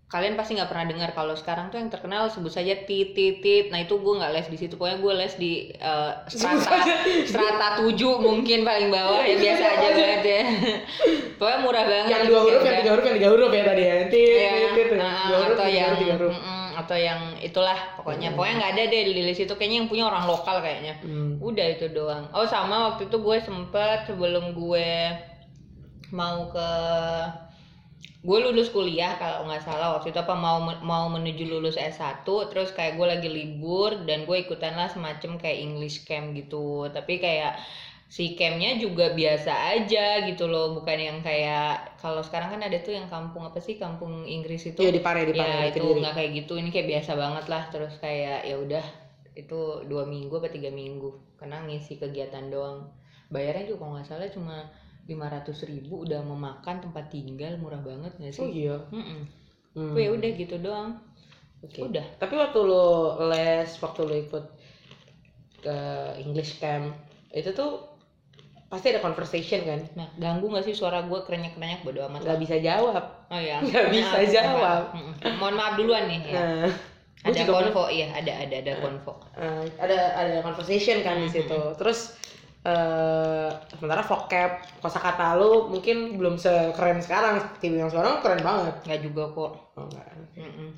kalian 0.08 0.34
pasti 0.34 0.56
nggak 0.56 0.66
pernah 0.66 0.86
dengar 0.86 1.12
kalau 1.12 1.32
sekarang 1.32 1.68
tuh 1.68 1.76
yang 1.76 1.86
terkenal 1.86 2.26
sebut 2.26 2.48
saja 2.48 2.72
tit 2.80 3.12
tit 3.12 3.38
tit 3.38 3.68
nah 3.68 3.76
itu 3.76 3.92
gue 3.94 4.14
nggak 4.14 4.32
les 4.32 4.48
di 4.48 4.56
situ 4.56 4.74
pokoknya 4.74 4.98
gue 4.98 5.12
les 5.14 5.34
di 5.34 5.52
eh, 5.70 6.12
Sebut 6.26 6.58
strata 6.58 6.96
strata 7.28 7.66
7 7.78 7.92
mungkin 8.18 8.64
paling 8.64 8.88
bawah 8.88 9.20
ya 9.20 9.36
biasa 9.36 9.64
aja 9.68 9.88
banget 9.90 10.22
ya 10.24 10.40
pokoknya 11.36 11.58
murah 11.60 11.84
banget 11.84 12.08
yang 12.10 12.24
dua 12.24 12.40
huruf, 12.40 12.56
yang 12.56 12.64
udah. 12.64 12.80
tiga 12.80 12.90
huruf, 12.90 13.04
yang 13.04 13.16
tiga 13.16 13.28
huruf 13.28 13.50
ya 13.50 13.62
tadi 13.62 13.82
ya. 13.82 13.96
Tit, 14.08 14.16
Iya, 14.18 14.50
tit, 14.72 14.86
tit. 14.86 14.98
nah, 14.98 15.12
Dua 15.28 15.38
huruf, 15.38 15.52
atau 15.52 15.66
tiga 15.66 15.76
yang 15.76 15.88
huruf, 15.88 16.00
tiga 16.00 16.14
huruf. 16.16 16.34
atau 16.78 16.96
yang 16.96 17.20
itulah 17.38 17.78
pokoknya 17.94 18.28
pokoknya 18.32 18.54
nggak 18.56 18.72
ada 18.72 18.82
deh 18.86 19.02
di 19.04 19.22
list 19.22 19.40
itu 19.40 19.52
kayaknya 19.52 19.76
yang 19.82 19.88
punya 19.88 20.04
orang 20.06 20.24
lokal 20.24 20.56
kayaknya 20.58 20.94
Hmm. 21.04 21.36
udah 21.38 21.66
itu 21.68 21.86
doang 21.90 22.24
oh 22.32 22.46
sama 22.46 22.76
waktu 22.88 23.06
itu 23.06 23.18
gue 23.18 23.36
sempet 23.38 24.06
sebelum 24.06 24.56
gue 24.56 24.88
mau 26.10 26.48
ke 26.48 26.70
gue 28.18 28.38
lulus 28.42 28.74
kuliah 28.74 29.14
kalau 29.14 29.46
nggak 29.46 29.62
salah 29.62 29.94
waktu 29.94 30.10
itu 30.10 30.18
apa 30.18 30.34
mau 30.34 30.58
mau 30.82 31.06
menuju 31.06 31.46
lulus 31.46 31.78
S1 31.78 32.26
terus 32.26 32.74
kayak 32.74 32.98
gue 32.98 33.06
lagi 33.06 33.30
libur 33.30 34.02
dan 34.10 34.26
gue 34.26 34.42
ikutan 34.42 34.74
lah 34.74 34.90
semacam 34.90 35.38
kayak 35.38 35.58
English 35.62 36.02
camp 36.02 36.34
gitu. 36.34 36.90
Tapi 36.90 37.22
kayak 37.22 37.62
si 38.08 38.32
campnya 38.34 38.80
juga 38.80 39.12
biasa 39.12 39.76
aja 39.76 40.24
gitu 40.24 40.48
loh 40.48 40.80
bukan 40.80 40.96
yang 40.96 41.18
kayak 41.20 42.00
kalau 42.00 42.24
sekarang 42.24 42.56
kan 42.56 42.64
ada 42.64 42.80
tuh 42.80 42.96
yang 42.96 43.04
kampung 43.06 43.44
apa 43.44 43.60
sih 43.60 43.76
kampung 43.76 44.24
Inggris 44.24 44.64
itu? 44.66 44.80
Iya 44.80 44.96
di 44.96 45.02
Pare, 45.04 45.28
di 45.28 45.36
Pare, 45.36 45.68
ya 45.68 45.70
itu 45.70 45.84
nggak 45.84 46.16
kayak 46.16 46.30
gitu 46.42 46.56
ini 46.56 46.72
kayak 46.72 46.88
biasa 46.88 47.12
banget 47.14 47.44
lah 47.46 47.62
terus 47.68 47.94
kayak 48.00 48.48
ya 48.48 48.56
udah 48.58 48.84
itu 49.38 49.86
dua 49.86 50.08
minggu 50.08 50.34
apa 50.42 50.50
tiga 50.50 50.74
minggu 50.74 51.38
karena 51.38 51.62
ngisi 51.68 52.02
kegiatan 52.02 52.50
doang. 52.50 52.90
Bayarnya 53.30 53.70
juga 53.70 53.86
kalau 53.86 53.92
nggak 53.94 54.08
salah 54.08 54.26
cuma 54.32 54.56
lima 55.08 55.26
ratus 55.26 55.64
ribu 55.64 56.04
udah 56.04 56.20
memakan 56.20 56.84
tempat 56.84 57.08
tinggal 57.08 57.56
murah 57.56 57.80
banget 57.80 58.12
nggak 58.20 58.32
sih 58.32 58.44
Oh 58.44 58.50
iya. 58.52 58.76
Mm-mm. 58.92 59.20
Hmm. 59.72 59.92
Tapi 59.96 60.00
ya 60.04 60.10
udah 60.12 60.30
gitu 60.36 60.56
doang 60.60 60.90
Oke. 61.58 61.80
udah 61.82 62.04
Tapi 62.20 62.34
waktu 62.36 62.58
lo 62.62 62.86
les, 63.26 63.70
waktu 63.80 64.00
lo 64.04 64.14
ikut 64.14 64.44
ke 65.58 65.76
English 66.22 66.62
camp, 66.62 66.94
itu 67.34 67.50
tuh 67.50 67.82
pasti 68.68 68.92
ada 68.92 69.00
conversation 69.00 69.64
kan? 69.64 69.80
nah 69.96 70.04
ganggu 70.20 70.44
nggak 70.44 70.60
sih 70.62 70.76
suara 70.76 71.00
gue 71.08 71.16
kerenyak 71.24 71.56
kerenyak 71.56 71.80
bodo 71.82 72.04
amat 72.04 72.20
Nggak 72.20 72.40
bisa 72.44 72.56
jawab. 72.60 73.04
oh 73.32 73.40
ya 73.40 73.58
nggak 73.64 73.88
bisa 73.90 74.18
jawab. 74.28 74.92
mohon 75.40 75.56
maaf 75.56 75.74
duluan 75.74 76.04
nih 76.04 76.20
ya. 76.28 76.36
Nah, 76.36 76.68
ada 77.24 77.42
konvo 77.48 77.88
iya 77.90 78.12
ada 78.12 78.30
ada 78.44 78.54
ada 78.60 78.72
konvo 78.78 79.18
eh, 79.34 79.64
ada 79.80 79.98
ada 80.14 80.36
conversation 80.44 81.00
kan 81.00 81.16
di 81.18 81.32
situ. 81.32 81.56
Terus 81.74 82.12
eh 82.58 83.48
sementara 83.70 84.02
vocab 84.02 84.50
kosakata 84.82 85.38
lu 85.38 85.70
mungkin 85.70 86.18
belum 86.18 86.34
sekeren 86.34 86.98
sekarang 86.98 87.38
seperti 87.38 87.78
yang 87.78 87.86
sekarang 87.88 88.18
keren 88.18 88.42
banget. 88.42 88.74
nggak 88.82 89.00
juga 89.00 89.24
kok 89.30 89.52
Oh, 89.78 89.86
enggak. 89.86 90.06
Mm-mm. 90.34 90.70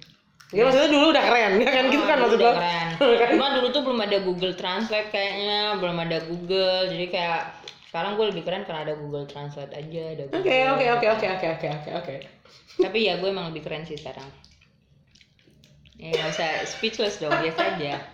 Ya 0.50 0.66
maksudnya 0.66 0.90
dulu 0.90 1.14
udah 1.14 1.25
keren, 1.25 1.52
ya 1.56 1.70
kan 1.70 1.84
gitu 1.88 2.04
kan 2.04 2.16
maksud 2.18 2.37
dulu 2.37 2.50
lo? 2.50 2.58
keren. 2.58 2.88
Cuma 3.32 3.46
dulu 3.54 3.66
tuh 3.70 3.82
belum 3.87 4.00
ada 4.02 4.18
Google 4.20 4.52
Translate 4.52 5.08
kayaknya, 5.08 5.78
belum 5.78 5.96
ada 5.96 6.18
Google. 6.26 6.90
Jadi 6.90 7.06
kayak 7.06 7.42
sekarang 7.87 8.18
gue 8.18 8.26
lebih 8.34 8.42
keren 8.44 8.62
karena 8.66 8.82
ada 8.84 8.94
Google 8.94 9.25
Translate 9.25 9.72
aja, 9.72 10.02
ada 10.10 10.25
Oke 10.28 10.37
Google. 10.37 10.75
oke 10.75 10.87
oke 10.90 11.06
oke 11.08 11.26
oke 11.30 11.46
oke 11.49 11.66
oke 11.70 11.90
oke. 11.96 12.14
Tapi 12.76 12.99
ya 12.99 13.16
gue 13.16 13.28
emang 13.30 13.54
lebih 13.54 13.62
keren 13.62 13.87
sih 13.87 13.94
sekarang. 13.94 14.26
Ya 15.96 16.12
nggak 16.12 16.28
usah 16.28 16.50
speechless 16.66 17.16
dong, 17.16 17.32
biasa 17.32 17.62
aja. 17.78 17.94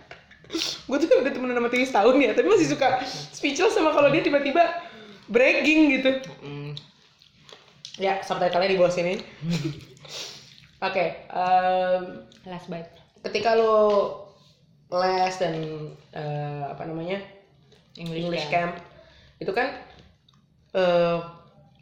Gue 0.87 0.97
tuh 1.03 1.07
udah 1.19 1.31
temenan 1.31 1.59
sama 1.59 1.69
Tiwi 1.71 1.85
setahun 1.85 2.15
ya, 2.19 2.31
tapi 2.31 2.47
masih 2.47 2.67
suka 2.71 3.03
speechless 3.35 3.75
sama 3.75 3.91
kalau 3.91 4.07
dia 4.07 4.23
tiba-tiba 4.23 4.63
bragging 5.27 5.99
gitu. 5.99 6.11
Mm. 6.39 6.71
Ya, 7.99 8.21
subtitle-nya 8.23 8.71
di 8.71 8.77
bawah 8.79 8.93
sini. 8.93 9.19
Oke, 10.87 11.27
em, 11.27 12.01
last 12.45 12.69
bite 12.69 12.97
ketika 13.27 13.59
lo 13.59 13.75
les 14.87 15.35
dan 15.35 15.55
eh, 16.15 16.63
apa 16.63 16.87
namanya 16.87 17.19
English, 17.99 18.23
English 18.23 18.47
camp. 18.47 18.79
camp 18.79 18.85
itu 19.43 19.51
kan 19.51 19.67
eh 20.71 21.17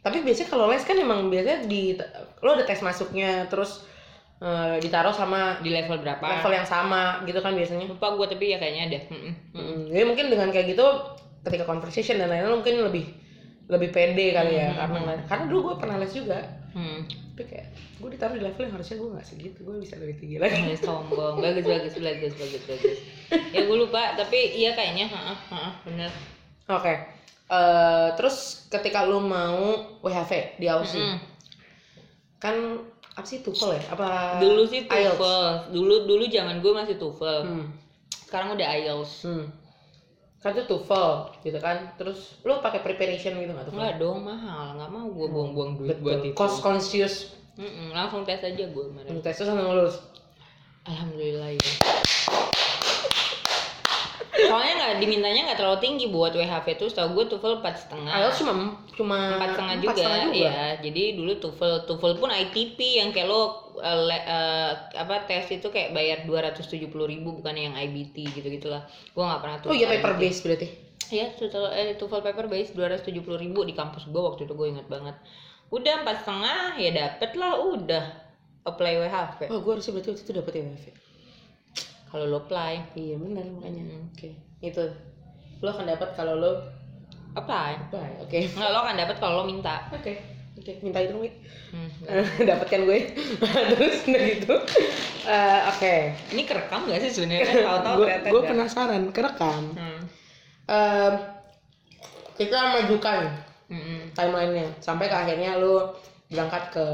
tapi 0.02 0.22
biasanya 0.22 0.48
kalau 0.50 0.70
les 0.70 0.86
kan 0.86 0.98
emang 0.98 1.30
biasanya 1.30 1.66
di 1.66 1.94
lo 2.42 2.50
ada 2.54 2.62
tes 2.66 2.82
masuknya 2.82 3.46
terus 3.50 3.86
eh, 4.36 4.76
ditaruh 4.82 5.14
sama 5.14 5.60
di 5.64 5.70
level 5.72 6.00
berapa? 6.00 6.20
Level 6.40 6.52
yang 6.52 6.68
sama 6.68 7.22
gitu 7.24 7.40
kan 7.40 7.56
biasanya. 7.56 7.88
Lupa 7.88 8.12
gue 8.16 8.26
tapi 8.28 8.52
ya 8.52 8.58
kayaknya 8.60 8.82
ada. 8.92 9.00
Mm, 9.56 9.92
jadi 9.92 10.04
mungkin 10.04 10.26
dengan 10.28 10.48
kayak 10.52 10.76
gitu 10.76 10.86
ketika 11.46 11.64
conversation 11.64 12.18
dan 12.18 12.28
lain-lain 12.28 12.58
mungkin 12.58 12.74
lebih 12.84 13.06
lebih 13.66 13.90
pede 13.90 14.30
kali 14.30 14.62
ya 14.62 14.78
karena 14.78 15.18
karena 15.26 15.44
dulu 15.50 15.60
gue 15.72 15.76
pernah 15.82 15.96
les 15.98 16.12
juga. 16.12 16.40
Hmm. 16.76 17.08
tapi 17.36 17.52
kayak 17.52 17.68
gue 17.72 18.08
ditaruh 18.16 18.36
di 18.36 18.44
level 18.44 18.64
yang 18.68 18.74
harusnya 18.76 18.96
gue 19.00 19.08
nggak 19.16 19.26
segitu 19.28 19.58
gue 19.64 19.76
bisa 19.80 19.96
lebih 19.96 20.16
tinggi 20.20 20.36
lagi. 20.36 20.60
Bagus, 20.60 20.80
sombong. 20.84 21.34
Bagus 21.40 21.64
bagus 21.64 21.94
bagus 21.96 22.32
bagus 22.36 22.62
bagus. 22.68 22.98
Ya 23.52 23.60
gue 23.64 23.76
lupa 23.76 24.12
tapi 24.16 24.56
iya 24.56 24.72
kayaknya. 24.76 25.08
Heeh, 25.08 25.36
heeh, 25.52 25.72
bener. 25.88 26.10
Oke. 26.68 26.94
Eh, 27.46 28.08
terus 28.18 28.66
ketika 28.68 29.06
lu 29.06 29.22
mau 29.22 29.60
WHV 30.02 30.58
di 30.58 30.66
Aussie 30.66 30.98
Mm. 30.98 31.18
kan 32.36 32.56
apa 33.16 33.26
sih 33.26 33.40
TOEFL 33.40 33.70
ya? 33.80 33.82
Apa 33.96 34.08
dulu 34.44 34.68
sih 34.68 34.84
IELTS? 34.84 35.16
TOEFL 35.16 35.72
dulu 35.72 35.94
dulu 36.04 36.24
zaman 36.28 36.60
gue 36.60 36.72
masih 36.72 36.96
TOEFL. 37.00 37.38
Hmm. 37.48 37.66
sekarang 38.28 38.48
udah 38.54 38.66
IELTS. 38.76 39.12
Hmm. 39.24 39.46
kan 40.44 40.52
itu 40.52 40.64
TOEFL 40.68 41.12
gitu 41.42 41.58
kan. 41.58 41.96
Terus 41.96 42.38
lu 42.44 42.60
pakai 42.60 42.84
preparation 42.84 43.34
gitu 43.40 43.50
nggak 43.50 43.72
TOEFL? 43.72 43.80
Enggak 43.80 43.94
dong 43.98 44.20
mahal. 44.20 44.76
Nggak 44.76 44.90
mau 44.92 45.06
gue 45.08 45.28
buang-buang 45.32 45.70
duit 45.80 45.98
buat 46.04 46.20
betul 46.20 46.30
itu. 46.30 46.36
Cost 46.36 46.60
conscious. 46.60 47.14
Mm-mm, 47.56 47.96
langsung 47.96 48.28
tes 48.28 48.44
aja 48.44 48.64
gue 48.68 48.84
kemarin. 48.92 49.24
Tes 49.24 49.32
itu 49.32 49.48
sampai 49.48 49.64
lulus 49.64 49.96
alhamdulillah 50.86 51.50
ya 51.50 51.72
soalnya 54.36 54.74
nggak 54.76 54.94
dimintanya 55.00 55.40
nggak 55.48 55.58
terlalu 55.58 55.78
tinggi 55.80 56.06
buat 56.12 56.36
WHV 56.36 56.66
tuh 56.76 56.88
setahu 56.92 57.08
gue 57.16 57.24
TOEFL 57.32 57.64
empat 57.64 57.74
setengah. 57.80 58.12
IELTS 58.12 58.38
cuma 58.44 58.52
cuma 58.92 59.16
empat 59.40 59.48
setengah 59.56 59.76
juga, 59.80 60.04
ya 60.36 60.60
jadi 60.84 61.02
dulu 61.16 61.32
TOEFL 61.40 61.74
TOEFL 61.88 62.12
pun 62.20 62.28
ITP 62.28 62.78
yang 63.00 63.08
kayak 63.16 63.28
lo 63.32 63.72
le- 63.80 64.26
eh, 64.28 64.72
apa 64.96 65.24
tes 65.24 65.48
itu 65.48 65.68
kayak 65.72 65.96
bayar 65.96 66.18
dua 66.28 66.48
ratus 66.52 66.68
tujuh 66.68 66.88
puluh 66.92 67.08
ribu 67.08 67.40
bukan 67.40 67.56
yang 67.56 67.74
IBT 67.76 68.36
gitu 68.36 68.48
gitulah 68.48 68.84
gue 68.86 69.24
nggak 69.24 69.40
pernah 69.40 69.56
oh 69.64 69.74
iya 69.76 69.88
paper 69.96 70.12
IBT. 70.16 70.22
base 70.22 70.40
berarti? 70.44 70.68
Iya, 71.06 71.26
TOEFL 71.38 71.66
eh, 71.72 71.94
TOEFL 71.96 72.22
paper 72.24 72.46
base 72.50 72.70
dua 72.76 72.86
ratus 72.92 73.08
tujuh 73.08 73.22
puluh 73.24 73.38
ribu 73.40 73.64
di 73.64 73.72
kampus 73.72 74.08
gue 74.10 74.22
waktu 74.22 74.44
itu 74.44 74.52
gue 74.52 74.68
inget 74.68 74.86
banget. 74.90 75.16
Udah 75.70 76.06
empat 76.06 76.22
setengah 76.22 76.78
ya 76.78 76.90
dapet 76.94 77.30
lah 77.34 77.58
udah 77.58 78.26
apply 78.66 78.92
WHV 78.98 79.38
oh 79.54 79.62
gue 79.62 79.72
harusnya 79.78 79.92
berarti 79.94 80.08
waktu 80.10 80.22
itu 80.26 80.32
dapet 80.34 80.52
ya 80.58 80.62
WHV 80.66 80.86
kalau 82.16 82.24
lo 82.32 82.38
apply. 82.48 82.96
Iya 82.96 83.20
benar 83.20 83.44
makanya. 83.52 83.82
Hmm. 83.84 84.08
oke. 84.08 84.28
Itu. 84.64 84.84
Lo 85.60 85.68
akan 85.76 85.84
dapat 85.84 86.08
kalau 86.16 86.34
lo 86.40 86.52
apply. 87.36 87.92
Apa 87.92 88.24
oke. 88.24 88.38
Nggak 88.56 88.70
lo 88.72 88.78
akan 88.80 88.96
dapet 88.96 89.16
kalau 89.20 89.34
lo 89.40 89.44
minta. 89.44 89.84
Oke 89.92 90.36
oke. 90.56 90.72
Minta 90.82 90.98
itu. 91.04 91.14
Hmm. 91.70 91.90
dapatkan 92.48 92.80
gue. 92.88 92.98
Terus 93.76 93.96
udah 94.08 94.22
gitu. 94.32 94.56
Eh, 95.26 95.60
oke. 95.70 95.94
Ini 96.34 96.42
kerekam 96.42 96.88
gak 96.90 97.00
sih 97.04 97.10
sebenarnya? 97.12 97.46
Tahu-tahu 97.62 97.96
gue 98.02 98.40
nggak. 98.40 98.50
penasaran 98.50 99.02
kerekam. 99.12 99.62
Hmm. 99.76 100.00
Em, 100.66 101.14
kita 102.34 102.58
majukan 102.80 103.30
Mm-mm. 103.70 104.10
timelinenya. 104.12 104.66
Sampai 104.82 105.06
ke 105.06 105.16
akhirnya 105.16 105.58
lu 105.62 105.94
berangkat 106.26 106.74
ke 106.74 106.86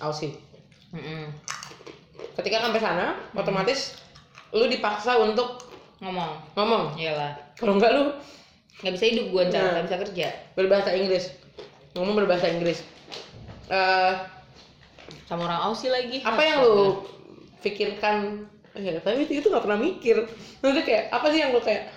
Aussie. 0.00 0.32
Mm-mm. 0.88 1.28
ketika 2.38 2.62
sampai 2.64 2.80
sana 2.80 3.18
otomatis 3.34 3.98
lu 4.54 4.64
dipaksa 4.68 5.18
untuk 5.20 5.64
ngomong. 6.00 6.40
Ngomong? 6.56 6.84
Iyalah. 6.96 7.36
Kalau 7.58 7.76
enggak 7.76 7.92
lu? 7.94 8.04
Nggak 8.80 8.94
bisa 8.94 9.06
hidup 9.10 9.26
gue 9.34 9.42
ntar 9.50 9.60
Nah. 9.60 9.70
nggak 9.74 9.86
bisa 9.90 9.96
kerja. 10.08 10.28
Berbahasa 10.54 10.90
Inggris. 10.94 11.24
Ngomong 11.98 12.14
berbahasa 12.24 12.46
Inggris. 12.48 12.80
Eh, 13.68 14.12
sama 15.28 15.44
orang 15.44 15.60
Aussie 15.68 15.92
lagi. 15.92 16.24
apa 16.24 16.40
yang 16.40 16.64
lu 16.64 17.04
pikirkan? 17.60 18.46
Ya 18.78 18.94
tapi 19.02 19.26
itu, 19.26 19.42
itu 19.42 19.50
gak 19.50 19.66
pernah 19.66 19.80
mikir. 19.80 20.22
Maksudnya 20.62 20.84
kayak 20.86 21.04
apa 21.10 21.26
sih 21.34 21.40
yang 21.42 21.50
lu 21.50 21.58
kayak 21.58 21.90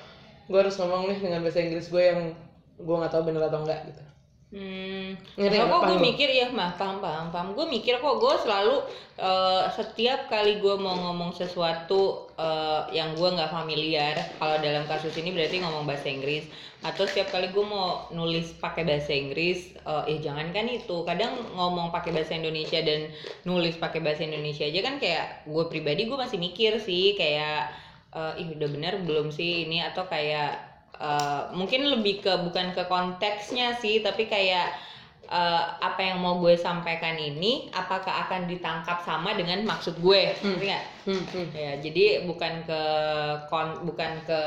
gue 0.50 0.60
harus 0.60 0.76
ngomong 0.82 1.08
nih 1.08 1.20
dengan 1.22 1.40
bahasa 1.46 1.64
Inggris 1.64 1.88
gue 1.88 2.04
yang 2.04 2.34
gue 2.82 2.96
nggak 2.98 3.14
tahu 3.14 3.24
bener 3.30 3.46
atau 3.48 3.62
enggak 3.64 3.88
gitu 3.88 4.04
Hmm, 4.52 5.16
Ngerti 5.40 5.64
kok 5.64 5.82
gue 5.88 5.96
mikir 5.96 6.28
ya 6.28 6.52
mah 6.52 6.76
paham 6.76 7.00
paham 7.00 7.32
paham. 7.32 7.56
Gue 7.56 7.72
mikir 7.72 8.04
kok 8.04 8.20
gue 8.20 8.36
selalu 8.44 8.84
eh, 9.16 9.64
setiap 9.72 10.28
kali 10.28 10.60
gue 10.60 10.76
mau 10.76 10.92
ngomong 10.92 11.32
sesuatu 11.32 12.28
eh, 12.36 12.82
yang 12.92 13.16
gue 13.16 13.30
nggak 13.32 13.48
familiar. 13.48 14.12
Kalau 14.36 14.60
dalam 14.60 14.84
kasus 14.92 15.16
ini 15.16 15.32
berarti 15.32 15.64
ngomong 15.64 15.88
bahasa 15.88 16.12
Inggris. 16.12 16.52
Atau 16.84 17.08
setiap 17.08 17.32
kali 17.32 17.48
gue 17.56 17.64
mau 17.64 18.12
nulis 18.12 18.52
pakai 18.60 18.84
bahasa 18.84 19.16
Inggris, 19.16 19.72
eh 19.88 20.04
ya 20.12 20.18
jangan 20.20 20.52
kan 20.52 20.68
itu. 20.68 21.00
Kadang 21.08 21.32
ngomong 21.56 21.96
pakai 21.96 22.12
bahasa 22.12 22.36
Indonesia 22.36 22.84
dan 22.84 23.08
nulis 23.48 23.80
pakai 23.80 24.04
bahasa 24.04 24.28
Indonesia 24.28 24.68
aja 24.68 24.84
kan 24.84 25.00
kayak 25.00 25.48
gue 25.48 25.64
pribadi 25.72 26.12
gue 26.12 26.20
masih 26.20 26.36
mikir 26.44 26.76
sih 26.84 27.16
kayak 27.16 27.72
eh, 28.12 28.34
ih 28.44 28.48
udah 28.60 28.68
benar 28.68 28.94
belum 29.08 29.32
sih 29.32 29.64
ini 29.64 29.80
atau 29.80 30.04
kayak 30.12 30.71
eh, 31.02 31.42
mungkin 31.58 31.90
lebih 31.90 32.22
ke 32.22 32.34
bukan 32.46 32.78
ke 32.78 32.86
konteksnya 32.86 33.82
sih 33.82 34.06
tapi 34.06 34.30
kayak 34.30 34.70
eh, 35.26 35.64
apa 35.82 36.00
yang 36.00 36.22
mau 36.22 36.38
gue 36.38 36.54
sampaikan 36.54 37.18
ini 37.18 37.74
apakah 37.74 38.30
akan 38.30 38.46
ditangkap 38.46 39.02
sama 39.02 39.34
dengan 39.34 39.66
maksud 39.66 39.98
gue? 39.98 40.38
Ngerti 40.38 40.66
nggak? 40.70 40.86
Hmm, 41.10 41.24
hmm. 41.26 41.48
ya 41.58 41.72
jadi 41.82 42.06
bukan 42.30 42.54
ke 42.70 42.82
kon 43.50 43.82
bukan 43.90 44.12
ke 44.30 44.42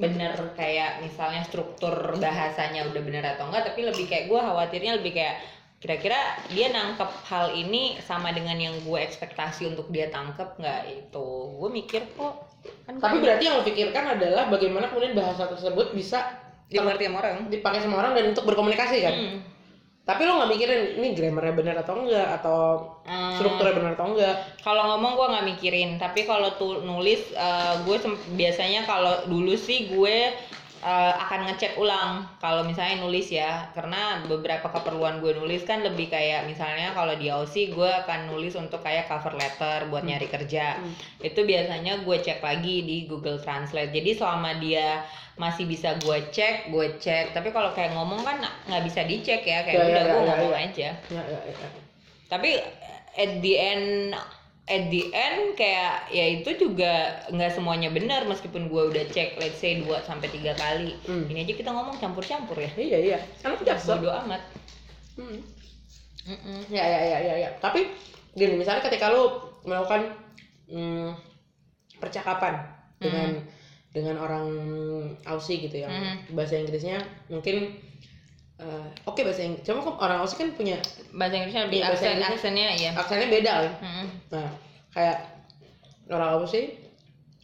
bener 0.00 0.32
kayak 0.56 1.04
misalnya 1.04 1.44
struktur 1.44 1.92
bahasanya 2.16 2.88
udah 2.88 3.02
bener 3.04 3.24
atau 3.36 3.52
enggak 3.52 3.68
tapi 3.68 3.84
lebih 3.84 4.08
kayak 4.08 4.32
gue 4.32 4.40
khawatirnya 4.40 4.96
lebih 5.02 5.12
kayak 5.12 5.42
kira-kira 5.80 6.36
dia 6.52 6.68
nangkep 6.68 7.08
hal 7.24 7.56
ini 7.56 7.96
sama 8.04 8.36
dengan 8.36 8.52
yang 8.60 8.76
gue 8.84 9.00
ekspektasi 9.00 9.72
untuk 9.72 9.88
dia 9.88 10.12
tangkep 10.12 10.60
nggak 10.60 10.80
itu 10.92 11.28
gue 11.56 11.70
mikir 11.72 12.04
kok 12.20 12.36
kan 12.84 13.00
tapi 13.00 13.16
banyak 13.16 13.24
berarti 13.24 13.42
yang 13.48 13.56
lo 13.56 13.64
pikirkan 13.64 14.04
adalah 14.20 14.52
bagaimana 14.52 14.92
kemudian 14.92 15.16
bahasa 15.16 15.48
tersebut 15.48 15.96
bisa 15.96 16.36
dimengerti 16.68 17.08
sama 17.08 17.24
orang 17.24 17.48
dipakai 17.48 17.80
sama 17.80 17.96
orang 18.04 18.12
dan 18.12 18.24
untuk 18.36 18.44
berkomunikasi 18.44 18.98
kan 19.00 19.14
Hmm. 19.16 19.40
tapi 20.04 20.20
lo 20.28 20.36
nggak 20.36 20.50
mikirin 20.52 20.82
ini 21.00 21.08
grammarnya 21.16 21.54
benar 21.56 21.76
atau 21.80 21.94
enggak 21.96 22.28
atau 22.40 22.58
Hmm. 23.08 23.34
strukturnya 23.40 23.74
benar 23.80 23.92
atau 23.96 24.06
enggak 24.12 24.36
Kalau 24.60 24.82
ngomong 24.84 25.12
gue 25.16 25.26
nggak 25.32 25.46
mikirin, 25.56 25.90
tapi 25.96 26.28
kalau 26.28 26.52
tuh 26.60 26.84
nulis 26.84 27.24
eh, 27.32 27.74
gue 27.88 27.96
biasanya 28.36 28.84
kalau 28.84 29.24
dulu 29.24 29.56
sih 29.56 29.88
gue 29.88 30.36
eh, 30.82 31.14
akan 31.14 31.46
ngecek 31.46 31.78
ulang 31.78 32.26
kalau 32.42 32.66
misalnya 32.66 32.98
nulis 32.98 33.30
ya, 33.30 33.70
karena 33.78 34.26
beberapa 34.26 34.66
keperluan 34.66 35.22
gue 35.22 35.38
nulis 35.38 35.62
kan 35.62 35.86
lebih 35.86 36.10
kayak 36.10 36.50
misalnya 36.50 36.90
kalau 36.90 37.14
di 37.14 37.30
Aussie 37.30 37.70
gue 37.70 37.86
akan 37.86 38.34
nulis 38.34 38.58
untuk 38.58 38.82
kayak 38.82 39.06
cover 39.06 39.38
letter 39.38 39.86
buat 39.86 40.02
nyari 40.02 40.26
kerja. 40.26 40.82
Hmm. 40.82 40.92
Itu 41.22 41.46
biasanya 41.46 42.02
gue 42.02 42.16
cek 42.18 42.42
lagi 42.42 42.82
di 42.82 43.06
Google 43.06 43.38
Translate. 43.38 43.94
Jadi 43.94 44.18
selama 44.18 44.58
dia 44.58 45.06
masih 45.38 45.64
bisa 45.70 45.94
gue 46.02 46.18
cek, 46.34 46.74
gue 46.74 46.98
cek. 46.98 47.32
Tapi 47.32 47.48
kalau 47.54 47.70
kayak 47.72 47.94
ngomong 47.94 48.26
kan 48.26 48.42
nggak 48.66 48.82
bisa 48.82 49.06
dicek 49.06 49.46
ya, 49.46 49.60
Ya, 49.60 49.66
kayak 49.68 49.76
ya, 49.76 49.84
udah 49.84 50.02
ya, 50.02 50.08
gue 50.08 50.20
ya, 50.20 50.26
ngomong 50.32 50.52
ya. 50.56 50.60
aja 50.64 50.88
ya, 51.12 51.22
ya, 51.28 51.38
ya. 51.52 51.68
tapi 52.32 52.50
at 53.18 53.32
the 53.44 53.54
end 53.58 54.16
at 54.70 54.86
the 54.86 55.10
end 55.10 55.58
kayak 55.58 56.06
ya 56.14 56.38
itu 56.38 56.50
juga 56.54 57.18
nggak 57.28 57.58
semuanya 57.58 57.90
benar 57.90 58.22
meskipun 58.24 58.70
gue 58.70 58.82
udah 58.94 59.04
cek 59.10 59.42
let's 59.42 59.58
say 59.58 59.82
2 59.82 59.90
sampai 60.06 60.30
tiga 60.30 60.54
kali 60.54 60.94
Hmm. 61.04 61.26
ini 61.26 61.42
aja 61.42 61.54
kita 61.58 61.70
ngomong 61.74 61.98
campur-campur 61.98 62.54
ya 62.54 62.70
iya 62.78 62.98
iya 63.02 63.18
anak 63.42 63.66
jaksa 63.66 63.98
bodo 63.98 64.14
amat 64.24 64.42
hmm. 65.18 65.38
Mm-mm. 66.20 66.58
ya 66.70 66.84
ya 66.86 67.00
ya 67.02 67.18
ya 67.18 67.34
ya 67.42 67.50
tapi 67.58 67.90
gini 68.32 68.54
misalnya 68.54 68.84
ketika 68.86 69.10
lo 69.10 69.50
melakukan 69.66 70.14
hmm, 70.70 71.10
percakapan 71.98 72.62
dengan 73.02 73.42
dengan 73.90 74.22
orang 74.22 74.46
Aussie 75.26 75.58
gitu 75.58 75.82
ya 75.82 75.90
Hmm. 75.90 76.30
bahasa 76.38 76.54
Inggrisnya 76.54 77.02
mungkin 77.26 77.74
eh, 78.60 78.86
oke 79.08 79.20
bahasa 79.24 79.42
Inggris 79.42 79.64
cuma 79.64 79.80
kok 79.80 79.96
orang 79.98 80.18
Aussie 80.20 80.38
kan 80.38 80.52
punya 80.52 80.76
bahasa 81.16 81.34
Inggrisnya 81.40 81.62
lebih 81.66 81.80
bahasa 81.80 81.94
aksen 81.96 82.12
Inggrisnya. 82.12 82.36
aksennya 82.36 82.68
ya 82.76 82.90
aksennya 82.94 83.28
beda 83.32 83.52
kan? 83.52 83.72
Mm-mm. 83.80 84.06
Nah, 84.30 84.48
kayak 84.92 85.16
orang 86.12 86.30
Aussie 86.36 86.66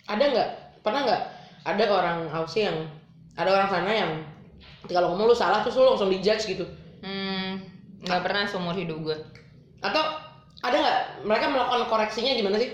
ada 0.06 0.24
nggak 0.28 0.50
pernah 0.84 1.00
nggak 1.08 1.22
ada 1.66 1.84
orang 1.90 2.18
Aussie 2.30 2.64
yang 2.68 2.78
ada 3.36 3.50
orang 3.52 3.68
sana 3.68 3.90
yang 3.92 4.12
lo 4.86 5.08
ngomong 5.12 5.26
lu 5.26 5.36
salah 5.36 5.66
terus 5.66 5.74
lu 5.74 5.88
langsung 5.88 6.12
dijudge 6.12 6.46
gitu? 6.46 6.64
Hmm, 7.02 7.58
nggak 8.06 8.22
pernah 8.22 8.46
seumur 8.46 8.76
hidup 8.78 9.02
gue 9.02 9.16
atau 9.82 10.02
ada 10.62 10.76
nggak 10.78 11.00
mereka 11.26 11.46
melakukan 11.52 11.84
koreksinya 11.90 12.32
gimana 12.38 12.56
sih? 12.62 12.70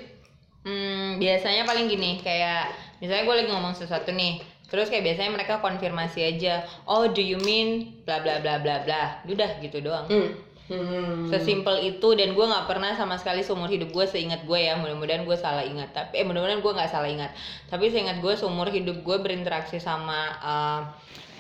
Hmm, 0.62 1.18
biasanya 1.18 1.66
paling 1.66 1.90
gini 1.90 2.22
kayak 2.22 2.70
misalnya 3.02 3.26
gue 3.26 3.34
lagi 3.34 3.48
ngomong 3.50 3.74
sesuatu 3.74 4.14
nih 4.14 4.38
terus 4.72 4.88
kayak 4.88 5.04
biasanya 5.04 5.36
mereka 5.36 5.60
konfirmasi 5.60 6.24
aja 6.24 6.64
oh 6.88 7.12
do 7.12 7.20
you 7.20 7.36
mean 7.44 8.00
bla 8.08 8.24
bla 8.24 8.40
bla 8.40 8.56
bla 8.64 8.80
bla? 8.88 9.20
Udah 9.28 9.60
gitu 9.60 9.84
doang. 9.84 10.08
Hmm. 10.08 10.32
Hmm. 10.72 11.28
Sesimpel 11.28 11.84
itu 11.84 12.08
dan 12.16 12.32
gue 12.32 12.46
nggak 12.48 12.64
pernah 12.64 12.96
sama 12.96 13.20
sekali 13.20 13.44
seumur 13.44 13.68
hidup 13.68 13.92
gue 13.92 14.08
seingat 14.08 14.48
gue 14.48 14.56
ya. 14.56 14.78
Mudah-mudahan 14.80 15.28
gue 15.28 15.36
salah 15.36 15.60
ingat. 15.60 15.92
Tapi 15.92 16.22
eh 16.22 16.24
mudah-mudahan 16.24 16.64
gue 16.64 16.72
nggak 16.72 16.88
salah 16.88 17.10
ingat. 17.12 17.36
Tapi 17.68 17.92
seingat 17.92 18.24
gue 18.24 18.32
seumur 18.32 18.72
hidup 18.72 19.04
gue 19.04 19.16
berinteraksi 19.20 19.76
sama 19.76 20.32
uh, 20.40 20.80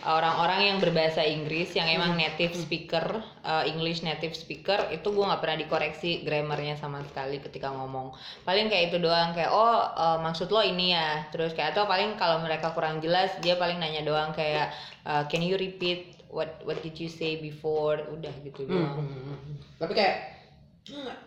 orang-orang 0.02 0.60
yang 0.74 0.78
berbahasa 0.82 1.22
Inggris 1.22 1.72
yang 1.78 1.86
emang 1.86 2.18
native 2.18 2.54
speaker 2.54 3.22
uh, 3.46 3.62
English 3.62 4.02
native 4.02 4.34
speaker 4.34 4.78
itu 4.90 5.06
gue 5.10 5.24
nggak 5.24 5.38
pernah 5.42 5.58
dikoreksi 5.62 6.26
grammarnya 6.26 6.74
sama 6.74 7.02
sekali 7.06 7.38
ketika 7.38 7.70
ngomong. 7.70 8.14
Paling 8.42 8.66
kayak 8.70 8.90
itu 8.90 8.98
doang 8.98 9.30
kayak 9.34 9.50
oh 9.54 9.78
uh, 9.94 10.18
maksud 10.18 10.50
lo 10.50 10.62
ini 10.62 10.94
ya. 10.94 11.26
Terus 11.30 11.54
kayak 11.54 11.74
atau 11.78 11.86
paling 11.86 12.18
kalau 12.18 12.42
mereka 12.42 12.74
kurang 12.74 12.98
jelas 12.98 13.34
dia 13.40 13.54
paling 13.54 13.78
nanya 13.78 14.02
doang 14.02 14.30
kayak 14.34 14.74
uh, 15.06 15.22
can 15.30 15.42
you 15.42 15.54
repeat 15.54 16.18
what 16.28 16.58
what 16.66 16.82
did 16.82 16.98
you 16.98 17.06
say 17.10 17.38
before? 17.38 18.02
Udah 18.10 18.32
gitu 18.42 18.66
Hmm, 18.66 18.70
doang. 18.70 18.96
Hmm, 18.98 19.08
hmm, 19.08 19.38
hmm. 19.38 19.56
Tapi 19.78 19.92
kayak 19.94 20.16
"Nggak, 20.86 21.18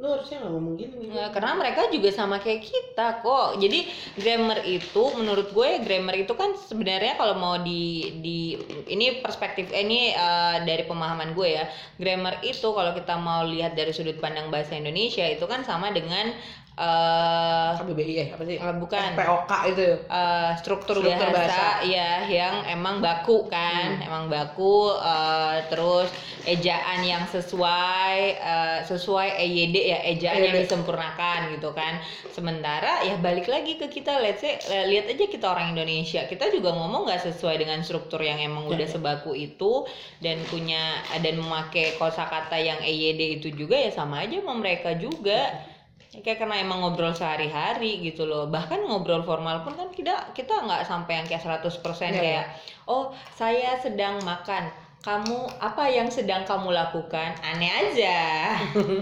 lu 0.00 0.16
harusnya 0.16 0.40
nggak 0.40 0.52
ngomong 0.56 0.74
gini. 0.80 0.94
gini." 0.96 1.12
Nggak, 1.12 1.28
karena 1.36 1.52
mereka 1.60 1.80
juga 1.92 2.08
sama 2.08 2.40
kayak 2.40 2.64
kita 2.64 3.20
kok. 3.20 3.60
Jadi 3.60 3.84
grammar 4.16 4.64
itu 4.64 5.02
menurut 5.14 5.52
gue 5.52 5.68
grammar 5.84 6.16
itu 6.16 6.32
kan 6.32 6.56
sebenarnya 6.56 7.20
kalau 7.20 7.36
mau 7.36 7.60
di 7.60 8.16
di 8.24 8.56
ini 8.88 9.20
perspektif 9.20 9.68
eh, 9.70 9.84
ini 9.84 10.16
eh, 10.16 10.56
dari 10.64 10.88
pemahaman 10.88 11.36
gue 11.36 11.48
ya. 11.60 11.68
Grammar 12.00 12.40
itu 12.40 12.72
kalau 12.72 12.96
kita 12.96 13.14
mau 13.20 13.44
lihat 13.44 13.76
dari 13.76 13.92
sudut 13.92 14.16
pandang 14.16 14.48
bahasa 14.48 14.72
Indonesia 14.72 15.28
itu 15.28 15.44
kan 15.44 15.60
sama 15.68 15.92
dengan 15.92 16.32
eh 16.80 17.70
KBBI 17.76 18.12
ya 18.16 18.24
apa 18.32 18.42
sih? 18.42 18.56
eh, 18.56 18.74
bukan 18.80 19.02
POK 19.12 19.52
itu. 19.68 19.86
eh, 20.00 20.50
struktur, 20.56 20.96
Struktur 20.96 21.28
bahasa, 21.28 21.52
bahasa. 21.52 21.84
ya 21.84 22.10
yang 22.26 22.54
emang 22.66 22.96
baku 22.98 23.36
kan 23.46 24.00
emang 24.00 24.24
baku 24.26 24.96
eh, 24.96 25.56
terus 25.68 26.08
ejaan 26.44 27.04
yang 27.04 27.24
sesuai 27.28 28.16
eh, 28.40 28.78
sesuai 28.88 29.28
EYD 29.36 29.76
ya 29.86 29.98
ejaan 30.08 30.40
yang 30.40 30.56
EYD. 30.56 30.64
disempurnakan 30.64 31.38
gitu 31.52 31.70
kan 31.72 32.00
sementara 32.32 33.04
ya 33.04 33.20
balik 33.20 33.44
lagi 33.46 33.76
ke 33.76 33.86
kita 33.86 34.16
let's 34.18 34.40
say 34.40 34.56
eh, 34.64 34.88
lihat 34.88 35.04
aja 35.06 35.24
kita 35.26 35.46
orang 35.46 35.76
Indonesia 35.76 36.24
kita 36.24 36.48
juga 36.48 36.72
ngomong 36.72 37.04
nggak 37.04 37.28
sesuai 37.28 37.60
dengan 37.60 37.84
struktur 37.84 38.20
yang 38.20 38.40
emang 38.40 38.64
Ya, 38.64 38.72
udah 38.72 38.86
ya. 38.86 38.92
sebaku 38.94 39.32
itu 39.36 39.84
dan 40.18 40.38
punya 40.46 40.80
dan 41.18 41.34
memakai 41.36 41.96
kosakata 41.96 42.56
yang 42.56 42.80
EYD 42.80 43.20
itu 43.36 43.48
juga 43.52 43.76
ya 43.76 43.90
sama 43.90 44.24
aja 44.24 44.40
sama 44.40 44.54
mereka 44.56 44.96
juga 44.96 45.40
Ya, 45.50 45.79
kayak 46.10 46.42
karena 46.42 46.58
emang 46.58 46.82
ngobrol 46.82 47.14
sehari-hari 47.14 48.02
gitu 48.02 48.26
loh 48.26 48.50
bahkan 48.50 48.82
ngobrol 48.82 49.22
formal 49.22 49.62
pun 49.62 49.78
kan 49.78 49.94
kita 49.94 50.34
kita 50.34 50.58
nggak 50.66 50.82
sampai 50.82 51.22
yang 51.22 51.26
kayak 51.30 51.62
100% 51.62 51.70
Iya, 51.70 52.10
kayak 52.18 52.46
oh 52.90 53.14
saya 53.38 53.78
sedang 53.78 54.18
makan 54.26 54.74
kamu 55.00 55.38
apa 55.62 55.86
yang 55.86 56.10
sedang 56.10 56.42
kamu 56.42 56.74
lakukan 56.74 57.30
aneh 57.46 57.70
aja 57.70 58.18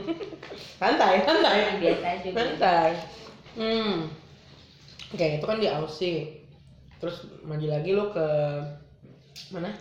Santai, 0.81 1.25
santai. 1.27 1.81
biasa 1.83 2.07
aja 2.07 2.29
Santai. 2.31 2.90
Hmm. 3.59 4.07
Oke, 5.11 5.40
itu 5.40 5.47
kan 5.49 5.59
di 5.59 5.66
Aussie. 5.66 6.47
Terus 7.03 7.27
maju 7.42 7.66
lagi 7.66 7.90
lu 7.90 8.14
ke 8.14 8.29
mana? 9.51 9.75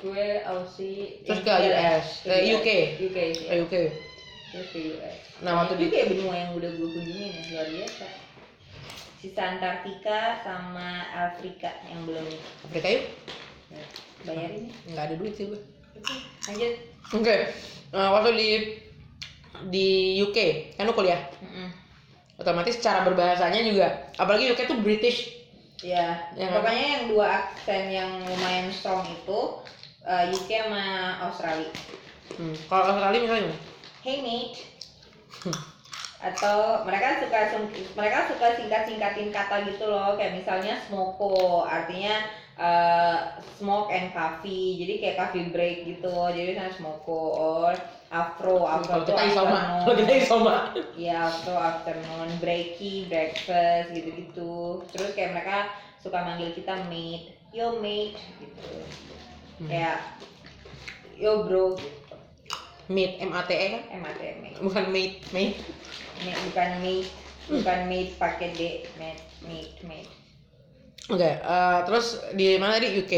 gue 0.00 0.26
Aussie 0.48 1.22
Terus 1.28 1.44
ke 1.44 1.52
US, 1.52 2.06
ke 2.24 2.34
UK. 2.56 2.68
UK 2.98 3.18
Ke 3.46 3.54
UK. 3.68 3.74
Ke 4.52 4.78
US 4.90 5.16
Nah, 5.40 5.52
waktu 5.56 5.72
itu 5.74 5.82
di 5.82 5.88
kayak 5.90 6.06
benua 6.10 6.34
yang 6.34 6.50
udah 6.52 6.70
gue 6.70 6.88
kunjungin 6.90 7.30
ya 7.30 7.42
luar 7.50 7.66
biasa 7.70 8.06
sisa 9.16 9.42
Antartika 9.46 10.20
sama 10.40 10.88
Afrika 11.12 11.68
yang 11.84 12.04
belum 12.04 12.24
Afrika 12.64 12.88
yuk. 12.90 13.04
bayarin 14.22 14.64
ya 14.66 14.74
Nggak 14.90 15.04
ada 15.06 15.14
duit 15.16 15.32
sih 15.32 15.44
gue. 15.46 15.60
lanjut 16.46 16.72
Oke. 17.10 17.36
Nah, 17.90 18.14
waktu 18.14 18.30
di 18.32 18.48
di 19.66 19.88
UK 20.20 20.38
kan 20.74 20.86
lu 20.86 20.94
kuliah. 20.94 21.18
Mm-mm. 21.42 21.68
Otomatis 22.38 22.78
cara 22.78 23.02
berbahasanya 23.02 23.60
juga. 23.60 24.08
Apalagi 24.14 24.48
UK 24.48 24.64
tuh 24.64 24.78
British. 24.78 25.36
Ya, 25.82 26.30
Ya 26.32 26.48
kan? 26.48 26.60
pokoknya 26.60 26.86
yang 26.86 27.04
dua 27.08 27.26
aksen 27.44 27.90
yang 27.90 28.10
lumayan 28.22 28.70
strong 28.70 29.02
itu 29.04 29.40
uh, 30.04 30.24
UK 30.28 30.48
sama 30.64 30.84
Australia. 31.24 31.72
Hmm. 32.36 32.54
Kalau 32.68 32.84
Australia 32.88 33.20
misalnya 33.20 33.42
gimana? 33.48 33.58
Hey 34.00 34.24
mate. 34.24 34.56
Atau 36.32 36.88
mereka 36.88 37.20
suka 37.20 37.52
mereka 37.96 38.18
suka 38.32 38.46
singkat-singkatin 38.56 39.28
kata 39.28 39.68
gitu 39.68 39.92
loh, 39.92 40.16
kayak 40.16 40.40
misalnya 40.40 40.80
smoko, 40.88 41.64
artinya 41.68 42.24
uh, 42.56 43.36
smoke 43.60 43.92
and 43.92 44.08
coffee. 44.16 44.80
Jadi 44.80 45.04
kayak 45.04 45.16
coffee 45.20 45.52
break 45.52 45.84
gitu. 45.84 46.12
Jadi 46.32 46.56
misalnya 46.56 46.76
smoko 46.80 47.20
or 47.36 47.76
afro, 48.08 48.64
afro 48.64 49.04
kita 49.04 49.22
isoma, 49.36 49.84
kalau 49.84 49.96
kita 50.00 50.14
isoma. 50.16 50.56
Iya, 50.96 51.16
after 51.28 51.56
afternoon, 51.60 52.28
breaky, 52.40 53.04
breakfast, 53.12 53.92
gitu-gitu. 53.92 54.80
Terus 54.96 55.12
kayak 55.12 55.36
mereka 55.36 55.68
suka 56.00 56.24
manggil 56.24 56.56
kita 56.56 56.88
mate, 56.88 57.36
yo 57.52 57.76
mate, 57.84 58.16
gitu. 58.40 58.68
Hmm. 59.60 59.68
Kayak 59.68 59.96
yo 61.20 61.44
bro, 61.44 61.76
gitu. 61.76 61.99
Meet 62.90 63.22
M 63.22 63.30
A 63.30 63.46
T 63.46 63.54
E 63.54 63.66
kan? 63.70 63.82
MAT, 64.02 64.18
mate. 64.42 64.58
Bukan 64.58 64.84
mate, 64.90 65.22
mate. 65.30 65.62
Mate, 66.26 66.40
bukan 66.50 66.70
mate, 66.82 67.10
bukan 67.46 67.78
mate 67.86 68.12
pakai 68.18 68.48
D, 68.50 68.60
mate, 68.98 69.22
mate, 69.46 69.74
mate. 69.86 70.10
Oke, 71.06 71.30
eh, 71.38 71.78
terus 71.86 72.18
di 72.34 72.58
mana 72.58 72.82
tadi 72.82 72.98
UK? 72.98 73.14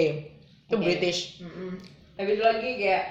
Itu. 0.69 0.77
British. 0.77 1.41
Habis 2.21 2.37
itu 2.37 2.45
lagi 2.45 2.71
kayak 2.77 3.05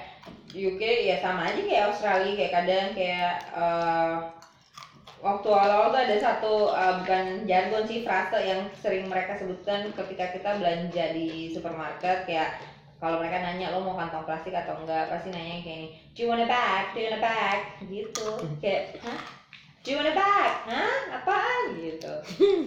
UK 0.53 0.81
ya 1.09 1.17
sama 1.17 1.49
aja 1.49 1.61
kayak 1.65 1.85
Australia 1.89 2.33
kayak 2.37 2.53
kadang 2.53 2.87
kayak 2.93 3.33
eh, 3.57 4.15
waktu 5.21 5.47
awal-awal 5.49 5.89
tuh 5.93 6.01
ada 6.05 6.17
satu 6.21 6.53
eh, 6.77 6.93
bukan 7.01 7.25
jargon 7.49 7.83
sih 7.89 8.05
frase 8.05 8.37
yang 8.37 8.69
sering 8.77 9.09
mereka 9.09 9.33
sebutkan 9.37 9.89
ketika 9.97 10.29
kita 10.37 10.61
belanja 10.61 11.05
di 11.17 11.49
supermarket 11.49 12.29
kayak 12.29 12.61
kalau 13.01 13.17
mereka 13.17 13.41
nanya 13.41 13.73
lo 13.73 13.81
mau 13.81 13.97
kantong 13.97 14.29
plastik 14.29 14.53
atau 14.53 14.77
enggak 14.77 15.09
pasti 15.09 15.33
nanya 15.33 15.57
kayak 15.65 15.77
ini 15.81 15.87
do 16.13 16.19
you 16.21 16.29
want 16.29 16.39
a 16.39 16.45
bag 16.45 16.93
do 16.93 17.01
you 17.01 17.09
want 17.09 17.17
a 17.17 17.23
bag 17.25 17.59
gitu 17.89 18.27
kayak 18.61 19.01
hah 19.01 19.21
do 19.81 19.87
you 19.89 19.97
want 19.97 20.13
a 20.13 20.15
bag 20.15 20.51
hah 20.69 20.99
apaan 21.17 21.63
gitu 21.81 22.13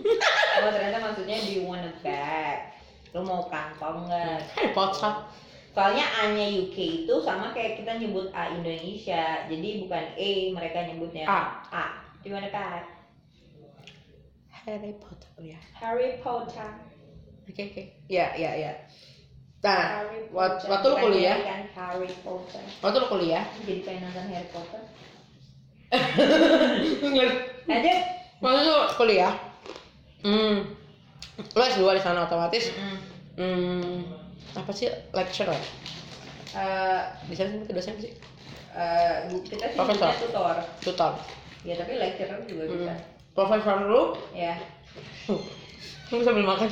oh 0.67 0.71
ternyata 0.75 0.99
maksudnya 0.99 1.39
do 1.39 1.51
you 1.55 1.63
want 1.63 1.87
a 1.87 1.93
bag 2.03 2.75
lo 3.15 3.23
mau 3.23 3.47
kantong 3.47 4.11
enggak 4.11 4.43
Harry 4.59 4.75
Potter. 4.75 5.15
Soalnya 5.75 6.07
A-nya 6.23 6.47
UK 6.55 7.03
itu 7.03 7.15
sama 7.23 7.51
kayak 7.51 7.83
kita 7.83 7.99
nyebut 7.99 8.31
A 8.31 8.55
Indonesia. 8.55 9.43
Jadi 9.51 9.83
bukan 9.83 10.05
E 10.15 10.55
mereka 10.55 10.87
nyebutnya. 10.87 11.27
A. 11.27 11.67
A. 11.75 11.85
Di 12.23 12.31
mana 12.31 12.47
Pak? 12.47 12.87
Harry 14.51 14.95
Potter 15.03 15.35
ya. 15.43 15.59
Harry 15.75 16.23
Potter. 16.23 16.79
Oke 17.51 17.63
oke. 17.75 17.83
Ya 18.07 18.39
ya 18.39 18.55
ya. 18.55 18.71
Nah, 18.71 18.79
Harry 18.79 18.79
wak- 18.79 19.14
Potter. 19.65 20.69
waktu 20.69 20.85
lu 20.85 20.95
Bukan 20.95 21.05
kuliah, 21.09 21.37
Harry 21.37 21.47
kan 21.47 21.63
Harry 21.73 22.11
Potter. 22.21 22.63
waktu 22.79 22.97
lu 22.99 23.07
kuliah, 23.09 23.45
Jadi 23.57 23.75
pengen 23.81 24.01
nonton 24.05 24.25
Harry 24.29 24.49
Potter. 24.51 24.83
Lanjut. 27.65 27.99
waktu 28.41 28.61
lu 28.63 28.77
kuliah, 28.95 29.33
hmm, 30.21 30.57
lu 31.49 31.63
S2 31.65 31.85
di 31.89 32.03
sana 32.03 32.25
otomatis, 32.25 32.69
Mm-mm. 32.71 32.99
hmm, 33.37 34.01
apa 34.53 34.71
sih 34.71 34.87
lecturer? 35.11 35.57
Eh, 36.53 37.01
Di 37.25 37.35
sana 37.35 37.51
sih 37.57 37.73
dosen 37.73 37.95
sih? 37.99 38.13
eh, 38.71 39.17
bu- 39.29 39.43
kita 39.43 39.71
sih 39.71 39.77
Profesor. 39.77 40.11
tutor. 40.19 40.57
Tutor. 40.81 41.13
Ya 41.63 41.75
tapi 41.75 41.95
lecturer 41.95 42.43
juga 42.45 42.65
bisa. 42.69 42.91
Hmm. 42.91 43.03
Profesor 43.33 43.77
lu, 43.85 44.03
Ya. 44.33 44.55
lu 46.11 46.17
bisa 46.19 46.31
beli 46.31 46.43
makan. 46.45 46.71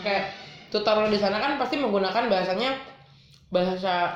Kayak 0.00 0.34
tutor 0.68 0.98
lu 0.98 1.08
di 1.08 1.16
sana 1.16 1.38
kan 1.38 1.56
pasti 1.56 1.76
menggunakan 1.76 2.26
bahasanya 2.26 2.74
bahasa 3.48 4.12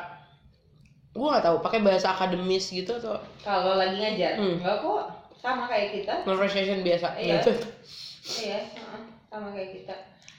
gua 1.10 1.38
nggak 1.38 1.44
tahu 1.46 1.56
pakai 1.60 1.80
bahasa 1.82 2.14
akademis 2.14 2.70
gitu 2.70 2.94
atau 2.94 3.18
Kalau 3.40 3.74
lagi 3.74 3.98
ngajar, 3.98 4.38
Hmm. 4.38 4.58
enggak 4.58 4.78
kok. 4.78 5.02
Sama 5.40 5.64
kayak 5.66 5.88
kita. 5.96 6.14
conversation 6.22 6.84
biasa 6.84 7.16
Iya. 7.16 7.40
gitu. 7.40 7.52
Iya, 8.44 8.58
heeh, 8.68 9.02
sama 9.26 9.48
kayak 9.50 9.70
kita. 9.72 9.94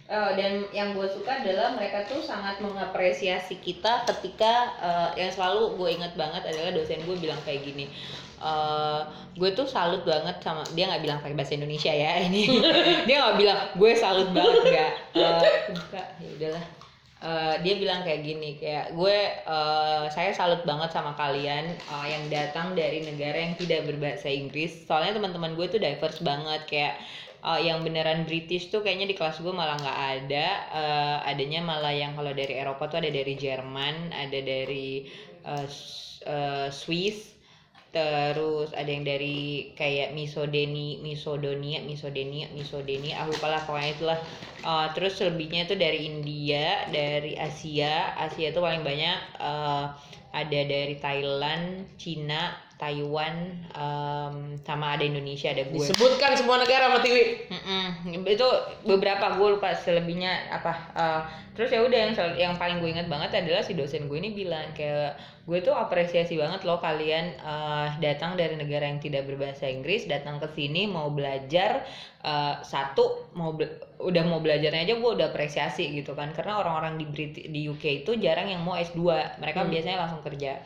Eh, 0.05 0.31
dan 0.35 0.51
yang 0.69 0.93
gue 0.93 1.07
suka 1.07 1.41
adalah 1.41 1.73
mereka 1.73 2.03
tuh 2.05 2.19
sangat 2.19 2.59
mengapresiasi 2.59 3.57
kita 3.57 4.03
ketika 4.05 4.53
eh, 4.77 5.09
yang 5.17 5.31
selalu 5.31 5.73
gue 5.75 5.89
ingat 5.95 6.13
banget 6.13 6.43
adalah 6.45 6.69
dosen 6.71 7.01
gue 7.01 7.17
bilang 7.17 7.39
kayak 7.41 7.63
gini. 7.63 7.89
Eh 8.41 9.01
gue 9.37 9.49
tuh 9.53 9.69
salut 9.69 10.01
banget 10.01 10.41
sama 10.41 10.65
dia 10.73 10.89
nggak 10.89 11.03
bilang 11.05 11.19
pakai 11.21 11.37
bahasa 11.37 11.53
Indonesia 11.53 11.93
ya 11.93 12.25
ini. 12.25 12.49
Dia 13.07 13.15
nggak 13.21 13.37
bilang 13.37 13.59
gue 13.77 13.91
salut 13.95 14.29
banget. 14.33 14.61
Nggak. 14.65 14.91
Eh, 15.13 15.55
enggak 15.71 16.07
ya 16.19 16.29
udahlah. 16.37 16.65
Eh, 17.21 17.55
dia 17.61 17.77
bilang 17.77 18.01
kayak 18.01 18.25
gini 18.25 18.57
kayak 18.57 18.97
gue 18.97 19.17
eh, 19.45 20.03
saya 20.09 20.33
salut 20.33 20.65
banget 20.65 20.89
sama 20.89 21.13
kalian 21.13 21.69
eh, 21.69 22.07
yang 22.09 22.23
datang 22.33 22.73
dari 22.73 23.05
negara 23.05 23.37
yang 23.37 23.53
tidak 23.53 23.85
berbahasa 23.85 24.25
Inggris. 24.25 24.89
Soalnya 24.89 25.21
teman-teman 25.21 25.53
gue 25.53 25.69
tuh 25.69 25.77
diverse 25.77 26.17
banget 26.25 26.65
kayak 26.65 26.97
eh, 27.45 27.59
yang 27.61 27.85
beneran 27.85 28.25
British 28.25 28.73
tuh 28.73 28.81
kayaknya 28.81 29.05
di 29.05 29.13
kelas 29.13 29.37
gue 29.37 29.53
malah 29.53 29.77
nggak 29.77 29.99
ada. 30.17 30.47
Eh, 30.73 31.17
adanya 31.29 31.61
malah 31.61 31.93
yang 31.93 32.17
kalau 32.17 32.33
dari 32.33 32.57
Eropa 32.57 32.89
tuh 32.89 33.05
ada 33.05 33.13
dari 33.13 33.37
Jerman 33.37 34.09
ada 34.09 34.39
dari 34.41 35.05
S- 35.45 36.25
eh, 36.25 36.73
Swiss 36.73 37.30
terus 37.91 38.71
ada 38.71 38.87
yang 38.87 39.03
dari 39.03 39.75
kayak 39.75 40.15
misodeni 40.15 41.03
misodonia 41.03 41.83
misodenia 41.83 42.47
misodenia 42.55 43.19
aku 43.19 43.35
lupa 43.35 43.47
lah 43.51 43.61
pokoknya 43.67 43.91
itulah. 43.91 44.19
Eh, 44.63 44.87
terus 44.95 45.19
selebihnya 45.19 45.67
itu 45.67 45.75
dari 45.75 45.99
India 46.07 46.87
dari 46.87 47.35
Asia. 47.35 48.15
Asia 48.15 48.55
itu 48.55 48.59
paling 48.63 48.83
banyak 48.87 49.19
eh, 49.43 49.85
ada 50.31 50.59
dari 50.63 50.95
Thailand 50.95 51.91
Cina 51.99 52.55
Taiwan 52.81 53.35
em, 53.69 54.35
sama 54.59 54.97
ada 54.97 55.05
Indonesia 55.05 55.47
ada 55.47 55.61
gue 55.63 55.77
Disebutkan 55.77 56.33
semua 56.33 56.57
negara 56.57 56.89
sama 56.89 56.99
Tiwi. 56.99 57.45
Mm-mm. 57.45 57.85
itu 58.25 58.47
beberapa 58.83 59.37
gue 59.37 59.47
lupa 59.53 59.69
selebihnya 59.71 60.49
apa 60.49 60.73
eh, 60.91 61.21
terus 61.53 61.69
ya 61.69 61.79
udah 61.79 61.99
yang 62.01 62.11
yang 62.33 62.53
paling 62.55 62.81
gue 62.81 62.89
ingat 62.89 63.05
banget 63.05 63.37
adalah 63.37 63.61
si 63.61 63.71
dosen 63.71 64.09
gue 64.09 64.17
ini 64.17 64.33
bilang 64.33 64.73
kayak 64.73 65.13
gue 65.41 65.57
tuh 65.59 65.73
apresiasi 65.73 66.33
banget 66.35 66.63
loh 66.63 66.77
kalian 66.77 67.37
eh, 67.37 67.87
datang 67.99 68.33
dari 68.33 68.55
negara 68.55 68.83
yang 68.83 68.97
tidak 68.97 69.23
berbahasa 69.23 69.67
Inggris 69.67 70.05
datang 70.05 70.37
ke 70.37 70.49
sini 70.49 70.89
mau 70.89 71.07
belajar 71.07 71.85
eh, 72.19 72.55
satu 72.61 73.29
mau 73.31 73.53
be- 73.53 73.69
udah 73.99 74.23
mau 74.23 74.39
belajarnya 74.39 74.81
aja 74.83 74.95
gue 74.95 75.11
udah 75.13 75.29
apresiasi 75.29 75.93
gitu 75.93 76.11
kan 76.11 76.33
karena 76.33 76.57
orang-orang 76.57 76.97
di 76.97 77.05
Brit- 77.05 77.45
di 77.45 77.69
UK 77.69 78.01
itu 78.01 78.17
jarang 78.17 78.49
yang 78.49 78.65
mau 78.65 78.73
S2 78.73 79.05
mereka 79.37 79.61
Hmm. 79.61 79.69
biasanya 79.69 79.97
langsung 79.99 80.25
kerja 80.25 80.57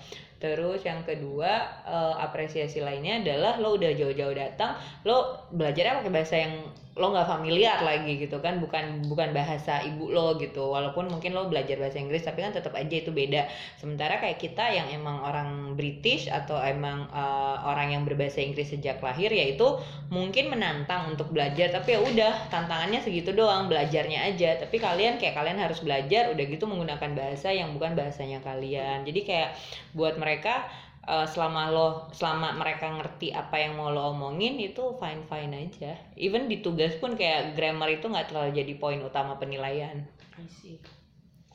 Terus 0.45 0.85
yang 0.85 1.01
kedua 1.01 1.81
eh, 1.81 2.15
apresiasi 2.21 2.85
lainnya 2.85 3.25
adalah 3.25 3.57
lo 3.57 3.73
udah 3.73 3.89
jauh-jauh 3.97 4.37
datang, 4.37 4.77
lo 5.01 5.49
belajarnya 5.49 6.05
pakai 6.05 6.13
bahasa 6.13 6.35
yang 6.37 6.53
lo 6.95 7.11
nggak 7.11 7.27
familiar 7.27 7.83
lagi 7.83 8.15
gitu 8.15 8.39
kan, 8.39 8.63
bukan 8.63 9.03
bukan 9.11 9.35
bahasa 9.35 9.83
ibu 9.83 10.07
lo 10.15 10.39
gitu. 10.39 10.71
Walaupun 10.71 11.11
mungkin 11.11 11.35
lo 11.35 11.51
belajar 11.51 11.75
bahasa 11.75 11.99
Inggris 11.99 12.23
tapi 12.23 12.39
kan 12.39 12.55
tetap 12.55 12.71
aja 12.71 12.95
itu 12.95 13.11
beda. 13.11 13.51
Sementara 13.75 14.15
kayak 14.23 14.39
kita 14.39 14.63
yang 14.71 14.87
emang 14.95 15.19
orang 15.19 15.75
British 15.75 16.31
atau 16.31 16.55
emang 16.63 17.11
eh, 17.11 17.57
orang 17.67 17.91
yang 17.91 18.07
berbahasa 18.07 18.39
Inggris 18.39 18.71
sejak 18.71 19.03
lahir 19.03 19.27
yaitu 19.27 19.67
mungkin 20.07 20.47
menantang 20.47 21.11
untuk 21.11 21.35
belajar 21.35 21.67
tapi 21.75 21.95
ya 21.95 21.99
udah 21.99 22.33
tantangannya 22.47 23.03
segitu 23.03 23.35
doang 23.35 23.67
belajarnya 23.67 24.31
aja. 24.31 24.55
Tapi 24.63 24.79
kalian 24.79 25.19
kayak 25.19 25.35
kalian 25.35 25.59
harus 25.59 25.83
belajar 25.83 26.31
udah 26.31 26.45
gitu 26.47 26.63
menggunakan 26.63 27.11
bahasa 27.11 27.51
yang 27.51 27.75
bukan 27.75 27.91
bahasanya 27.99 28.39
kalian. 28.39 29.03
Jadi 29.03 29.21
kayak 29.27 29.51
buat 29.91 30.15
mereka 30.15 30.71
eh, 31.05 31.27
selama 31.29 31.69
lo 31.71 31.87
selama 32.11 32.57
mereka 32.57 32.89
ngerti 32.89 33.31
apa 33.31 33.55
yang 33.61 33.77
mau 33.77 33.93
lo 33.93 34.11
omongin 34.13 34.57
itu 34.59 34.97
fine 34.97 35.23
fine 35.29 35.53
aja 35.53 35.93
even 36.17 36.49
di 36.49 36.59
tugas 36.65 36.97
pun 36.97 37.13
kayak 37.13 37.53
grammar 37.53 37.89
itu 37.93 38.05
nggak 38.09 38.29
terlalu 38.33 38.51
jadi 38.57 38.73
poin 38.77 38.99
utama 39.05 39.37
penilaian 39.37 40.05
I 40.35 40.47
see. 40.51 40.83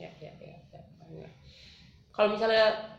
Ya, 0.01 0.09
ya, 0.17 0.33
ya. 0.41 0.57
ya, 0.73 0.81
ya. 1.13 1.29
Kalau 2.09 2.33
misalnya? 2.33 2.97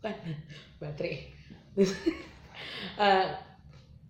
Bukan. 0.00 0.14
baterai. 0.80 1.16
Eh, 3.00 3.26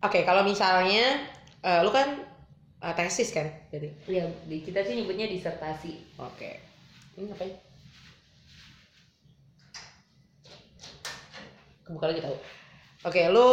Oke, 0.03 0.27
kalau 0.27 0.43
misalnya 0.43 1.23
eh, 1.63 1.81
lu 1.87 1.91
kan 1.95 2.23
eh, 2.83 2.95
tesis 2.99 3.31
kan, 3.31 3.47
jadi. 3.71 3.91
ya 4.11 4.27
di 4.47 4.63
kita 4.63 4.83
sih 4.83 4.99
nyebutnya 4.99 5.31
disertasi 5.31 6.19
Oke. 6.19 6.59
Ini 7.15 7.31
ngapain? 7.31 7.70
Kebuka 11.91 12.07
lagi 12.07 12.23
tahu. 12.23 12.37
Oke, 13.03 13.21
lu 13.27 13.47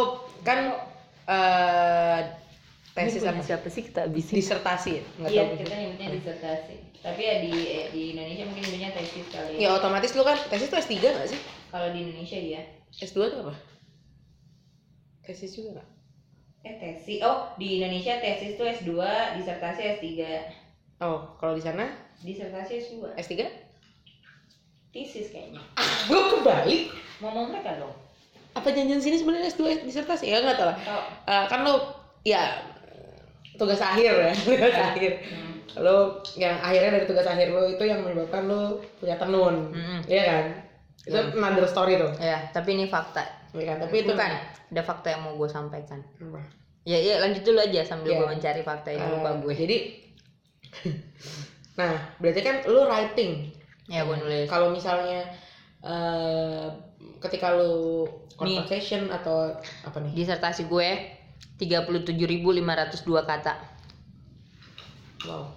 kan 0.46 0.78
eh 1.26 2.22
tesis 2.94 3.22
apa? 3.24 3.42
siapa 3.42 3.66
sih 3.68 3.82
kita 3.84 4.06
habisin 4.06 4.38
Disertasi, 4.38 4.90
ya? 4.92 5.04
nggak 5.18 5.30
iya 5.30 5.42
tahu. 5.44 5.58
kita 5.60 5.74
nyebutnya 5.76 6.08
disertasi 6.14 6.76
tapi 6.98 7.22
ya 7.22 7.36
di 7.40 7.52
eh, 7.68 7.86
di 7.90 8.02
Indonesia 8.10 8.44
mungkin 8.44 8.64
nyebutnya 8.64 8.90
tesis 8.92 9.26
kali 9.28 9.54
Ya 9.56 9.70
otomatis 9.72 10.14
lu 10.14 10.22
kan 10.22 10.34
tesis 10.44 10.66
tuh 10.66 10.78
S3 10.78 10.98
gak 10.98 11.28
sih? 11.28 11.38
kalau 11.70 11.94
di 11.94 12.00
Indonesia 12.04 12.38
ya 12.38 12.62
S2 12.92 13.18
tuh 13.28 13.40
apa? 13.44 13.54
Tesis 15.22 15.52
juga 15.52 15.78
gak? 15.78 15.88
eh 16.64 16.74
tesis 16.76 17.22
oh 17.22 17.54
di 17.56 17.78
Indonesia 17.78 18.18
tesis 18.18 18.54
tuh 18.56 18.66
S2 18.66 18.92
disertasi 19.36 19.82
S3 19.96 20.06
Oh, 20.98 21.38
kalau 21.38 21.54
di 21.54 21.62
sana 21.62 21.86
disertasi 22.20 22.74
S2 22.84 23.14
S3? 23.16 23.34
tesis 24.90 25.30
kayaknya 25.30 25.62
Gue 26.08 26.22
kebalik. 26.32 26.90
ngomong 27.20 27.52
mereka 27.52 27.78
dong 27.78 27.94
Apa 28.58 28.74
janjian 28.74 28.98
sini 28.98 29.16
sebenarnya 29.16 29.48
S2 29.48 29.86
disertasi? 29.86 30.26
Ya 30.28 30.42
nggak 30.42 30.58
tahu 30.58 30.68
lah. 30.68 30.78
Tahu. 30.78 31.02
Eh, 31.30 31.46
kan 31.46 31.60
lu 31.62 31.76
ya 32.26 32.58
tugas 33.56 33.78
akhir 33.78 34.12
ya, 34.12 34.34
tugas 34.50 34.74
akhir. 34.74 35.12
Hmm. 35.22 35.54
Lu 35.78 35.98
yang 36.36 36.58
akhirnya 36.58 36.98
dari 36.98 37.06
tugas 37.06 37.26
akhir 37.26 37.50
lu 37.50 37.62
itu 37.70 37.84
yang 37.86 38.02
menyebabkan 38.02 38.50
lu 38.50 38.82
punya 38.98 39.16
tenun. 39.16 39.70
Mm-mm. 39.72 40.00
Iya 40.06 40.24
kan? 40.26 40.44
Itu 41.06 41.18
Hmm. 41.18 41.40
another 41.40 41.70
story 41.70 41.96
tuh. 41.96 42.12
Ya, 42.18 42.50
tapi 42.50 42.74
ini 42.74 42.86
fakta. 42.86 43.24
Iya 43.54 43.74
kan? 43.74 43.78
Tapi 43.86 43.96
itu 44.02 44.12
Bukan, 44.12 44.32
ada 44.74 44.82
fakta 44.84 45.08
yang 45.14 45.22
mau 45.24 45.34
gue 45.36 45.48
sampaikan. 45.48 46.02
Apa? 46.20 46.42
Ya, 46.84 46.98
ya 46.98 47.20
lanjut 47.20 47.44
dulu 47.44 47.60
aja 47.60 47.82
sambil 47.84 48.12
Ya. 48.12 48.18
gue 48.20 48.28
mencari 48.28 48.62
fakta 48.62 48.90
yang 48.92 49.08
lupa 49.12 49.30
Eh, 49.32 49.36
gue. 49.40 49.54
Jadi 49.54 49.78
Nah, 51.80 51.94
berarti 52.18 52.42
kan 52.42 52.56
lu 52.66 52.82
writing. 52.84 53.54
Ya, 53.88 54.04
gue 54.04 54.18
nulis. 54.18 54.50
Kalau 54.50 54.74
misalnya 54.74 55.24
eh 55.80 56.68
ketika 57.22 57.54
lu 57.58 58.06
conversation 58.38 59.10
atau 59.10 59.58
apa 59.84 59.98
nih? 60.02 60.14
Disertasi 60.14 60.70
gue 60.70 60.90
37.502 61.58 63.26
kata. 63.26 63.54
Wow. 65.26 65.50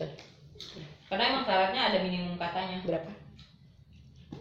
Eh, 0.00 0.10
Karena 1.06 1.24
emang 1.30 1.44
syaratnya 1.44 1.82
ada 1.92 1.98
minimum 2.00 2.34
katanya. 2.40 2.80
berapa? 2.82 3.10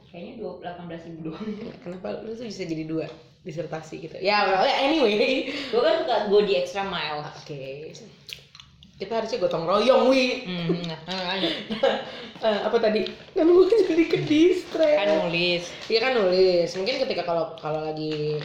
Kayaknya 0.09 0.33
18 0.41 1.07
ribu 1.09 1.19
doang. 1.33 1.45
Kenapa 1.83 2.21
lu 2.23 2.37
tuh 2.37 2.45
bisa 2.47 2.63
jadi 2.63 2.85
dua 2.85 3.05
disertasi 3.43 4.07
gitu? 4.07 4.15
Ya, 4.23 4.47
well, 4.47 4.63
anyway. 4.63 5.51
gue 5.51 5.81
kan 5.81 5.95
suka 6.05 6.15
go 6.31 6.39
di 6.45 6.53
extra 6.55 6.87
mile. 6.87 7.25
Oke. 7.43 7.91
Kita 9.03 9.19
harusnya 9.19 9.43
gotong 9.43 9.67
royong, 9.67 10.07
Wi. 10.07 10.47
Hmm, 10.47 10.79
nah. 10.87 10.99
Eh, 12.43 12.59
apa 12.59 12.75
tadi? 12.75 13.07
Kan 13.31 13.47
gue 13.47 13.67
jadi 13.87 14.03
ke 14.03 14.19
distract. 14.27 14.99
kan 14.99 15.27
nulis. 15.27 15.63
Iya 15.87 15.99
kan 16.03 16.11
nulis. 16.15 16.67
Mungkin 16.75 16.95
ketika 17.07 17.23
kalau 17.23 17.55
kalau 17.55 17.79
lagi 17.83 18.35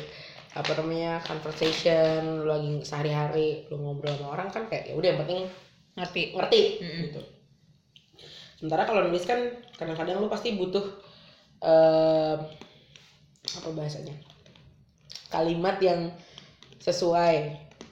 apa 0.54 0.70
namanya 0.78 1.18
conversation, 1.22 2.42
lu 2.42 2.46
lagi 2.46 2.78
sehari-hari 2.86 3.66
lu 3.66 3.78
ngobrol 3.78 4.14
sama 4.14 4.38
orang 4.38 4.48
kan 4.54 4.70
kayak 4.70 4.90
ya 4.90 4.94
udah 4.94 5.08
yang 5.14 5.20
penting 5.26 5.40
Ngerti. 5.98 6.22
ngerti 6.30 6.62
Mm-mm. 6.78 6.98
gitu. 7.10 7.20
Sementara 8.58 8.86
kalau 8.86 9.06
nulis 9.06 9.26
kan 9.26 9.38
kadang-kadang 9.74 10.22
lu 10.22 10.30
pasti 10.30 10.54
butuh 10.54 10.82
eh 11.58 12.38
apa 13.50 13.68
bahasanya? 13.74 14.14
Kalimat 15.26 15.82
yang 15.82 16.14
sesuai 16.78 17.34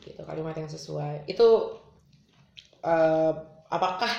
gitu, 0.06 0.22
kalimat 0.22 0.54
yang 0.54 0.70
sesuai. 0.70 1.26
Itu 1.26 1.82
eh 2.86 3.32
apakah 3.66 4.12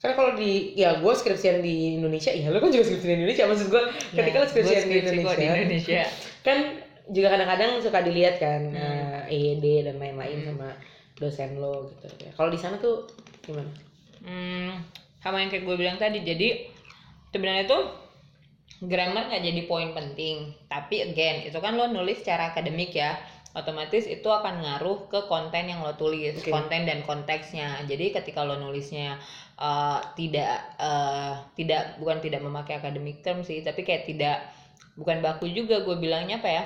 kan 0.00 0.16
kalau 0.16 0.32
di 0.32 0.72
ya 0.72 0.96
gue 0.96 1.12
skripsian 1.12 1.60
di 1.60 2.00
Indonesia 2.00 2.32
ya 2.32 2.48
lu 2.48 2.56
kan 2.56 2.72
juga 2.72 2.88
skripsian 2.88 3.12
di 3.12 3.16
Indonesia 3.20 3.44
maksud 3.44 3.68
gue 3.68 3.82
ketika 4.16 4.32
Ya, 4.32 4.40
lu 4.40 4.48
skripsian 4.48 4.82
di 4.82 4.96
Indonesia, 4.98 5.36
di 5.36 5.44
Indonesia. 5.44 6.02
kan 6.40 6.58
juga 7.10 7.28
kadang-kadang 7.28 7.70
suka 7.84 8.00
dilihat 8.00 8.40
kan 8.40 8.60
Hmm. 8.72 9.28
eh, 9.28 9.34
EYD 9.36 9.64
dan 9.84 10.00
lain-lain 10.00 10.40
Hmm. 10.40 10.48
sama 10.48 10.68
dosen 11.14 11.60
lo 11.60 11.84
gitu 11.92 12.08
ya. 12.24 12.32
Kalau 12.32 12.48
di 12.48 12.56
sana 12.56 12.80
tuh 12.80 13.04
gimana? 13.44 13.68
Hmm, 14.24 14.80
sama 15.20 15.44
yang 15.44 15.52
kayak 15.52 15.68
gue 15.68 15.76
bilang 15.76 16.00
tadi 16.00 16.24
jadi 16.24 16.64
sebenarnya 17.28 17.68
tuh 17.68 17.82
grammar 18.80 19.28
nggak 19.28 19.44
jadi 19.44 19.60
poin 19.68 19.92
penting 19.92 20.56
tapi 20.64 21.04
again 21.04 21.44
itu 21.44 21.60
kan 21.60 21.76
lo 21.76 21.84
nulis 21.84 22.24
secara 22.24 22.48
akademik 22.48 22.96
ya 22.96 23.20
otomatis 23.50 24.06
itu 24.06 24.26
akan 24.30 24.62
ngaruh 24.62 25.10
ke 25.10 25.26
konten 25.26 25.66
yang 25.66 25.82
lo 25.82 25.98
tulis 25.98 26.38
Oke. 26.38 26.54
konten 26.54 26.86
dan 26.86 27.02
konteksnya. 27.02 27.82
Jadi 27.90 28.14
ketika 28.14 28.46
lo 28.46 28.58
nulisnya 28.58 29.18
uh, 29.60 30.00
tidak 30.16 30.74
uh, 30.80 31.36
tidak 31.54 32.00
bukan 32.00 32.18
tidak 32.24 32.40
memakai 32.40 32.80
academic 32.80 33.20
term 33.20 33.44
sih 33.44 33.60
tapi 33.60 33.84
kayak 33.84 34.08
tidak 34.08 34.48
bukan 34.96 35.20
baku 35.20 35.46
juga 35.52 35.84
gue 35.84 35.96
bilangnya 36.00 36.40
apa 36.40 36.50
ya 36.50 36.64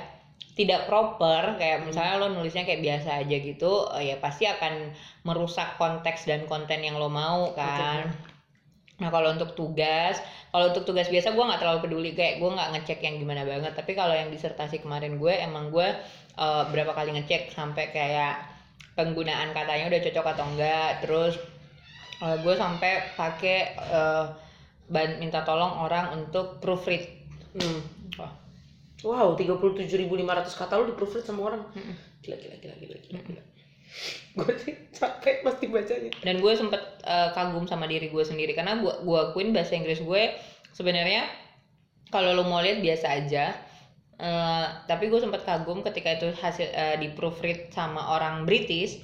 tidak 0.54 0.86
proper 0.86 1.58
kayak 1.58 1.82
misalnya 1.82 2.14
lo 2.22 2.30
nulisnya 2.30 2.62
kayak 2.62 2.82
biasa 2.82 3.26
aja 3.26 3.36
gitu 3.42 3.90
eh, 3.98 4.14
ya 4.14 4.16
pasti 4.22 4.46
akan 4.46 4.94
merusak 5.26 5.74
konteks 5.76 6.30
dan 6.30 6.46
konten 6.46 6.78
yang 6.82 6.94
lo 6.98 7.10
mau 7.10 7.50
kan 7.58 8.06
nah 8.94 9.10
kalau 9.10 9.34
untuk 9.34 9.58
tugas 9.58 10.22
kalau 10.54 10.70
untuk 10.70 10.86
tugas 10.86 11.10
biasa 11.10 11.34
gue 11.34 11.44
nggak 11.44 11.60
terlalu 11.60 11.80
peduli 11.82 12.10
kayak 12.14 12.38
gue 12.38 12.46
nggak 12.46 12.70
ngecek 12.78 12.98
yang 13.02 13.18
gimana 13.18 13.42
banget 13.42 13.74
tapi 13.74 13.92
kalau 13.98 14.14
yang 14.14 14.30
disertasi 14.30 14.78
kemarin 14.78 15.18
gue 15.18 15.34
emang 15.34 15.74
gue 15.74 15.88
eh, 16.38 16.64
berapa 16.70 16.94
kali 16.94 17.10
ngecek 17.18 17.50
sampai 17.50 17.90
kayak 17.90 18.38
penggunaan 18.94 19.50
katanya 19.50 19.90
udah 19.90 20.00
cocok 20.00 20.26
atau 20.38 20.44
enggak 20.54 20.90
terus 21.02 21.34
eh, 22.22 22.36
gue 22.38 22.54
sampai 22.54 22.92
pakai 23.18 23.58
eh, 23.74 24.24
ban- 24.86 25.18
minta 25.18 25.42
tolong 25.42 25.74
orang 25.82 26.14
untuk 26.22 26.62
proofread 26.62 27.24
Hmm. 27.54 27.80
Wah. 28.18 28.32
Wow, 29.06 29.38
37.500 29.38 30.58
kata 30.58 30.74
lu 30.80 30.90
di 30.90 30.94
proofread 30.98 31.22
sama 31.22 31.46
orang. 31.46 31.62
Mm-mm. 31.70 31.94
Gila, 32.18 32.34
gila, 32.34 32.56
gila, 32.58 32.74
gila, 32.82 32.96
gila. 32.98 33.20
gila. 33.22 33.42
gue 34.38 34.52
sih 34.60 34.74
capek 34.94 35.46
pasti 35.46 35.64
bacanya. 35.70 36.10
Dan 36.22 36.42
gue 36.42 36.52
sempet 36.54 36.82
eh, 37.06 37.30
kagum 37.32 37.64
sama 37.70 37.86
diri 37.86 38.10
gue 38.10 38.24
sendiri 38.24 38.52
karena 38.52 38.78
gue 38.82 38.92
gue 39.02 39.18
akuin 39.18 39.54
bahasa 39.54 39.78
Inggris 39.78 40.02
gue 40.02 40.34
sebenarnya 40.74 41.26
kalau 42.10 42.34
lo 42.34 42.44
mau 42.46 42.62
lihat 42.62 42.82
biasa 42.82 43.06
aja. 43.10 43.54
Eh, 44.14 44.66
tapi 44.86 45.10
gue 45.10 45.18
sempet 45.18 45.42
kagum 45.42 45.82
ketika 45.82 46.18
itu 46.18 46.28
hasil 46.34 46.68
eh, 46.70 46.96
di 46.98 47.10
proofread 47.14 47.70
sama 47.74 48.14
orang 48.14 48.46
British 48.46 48.98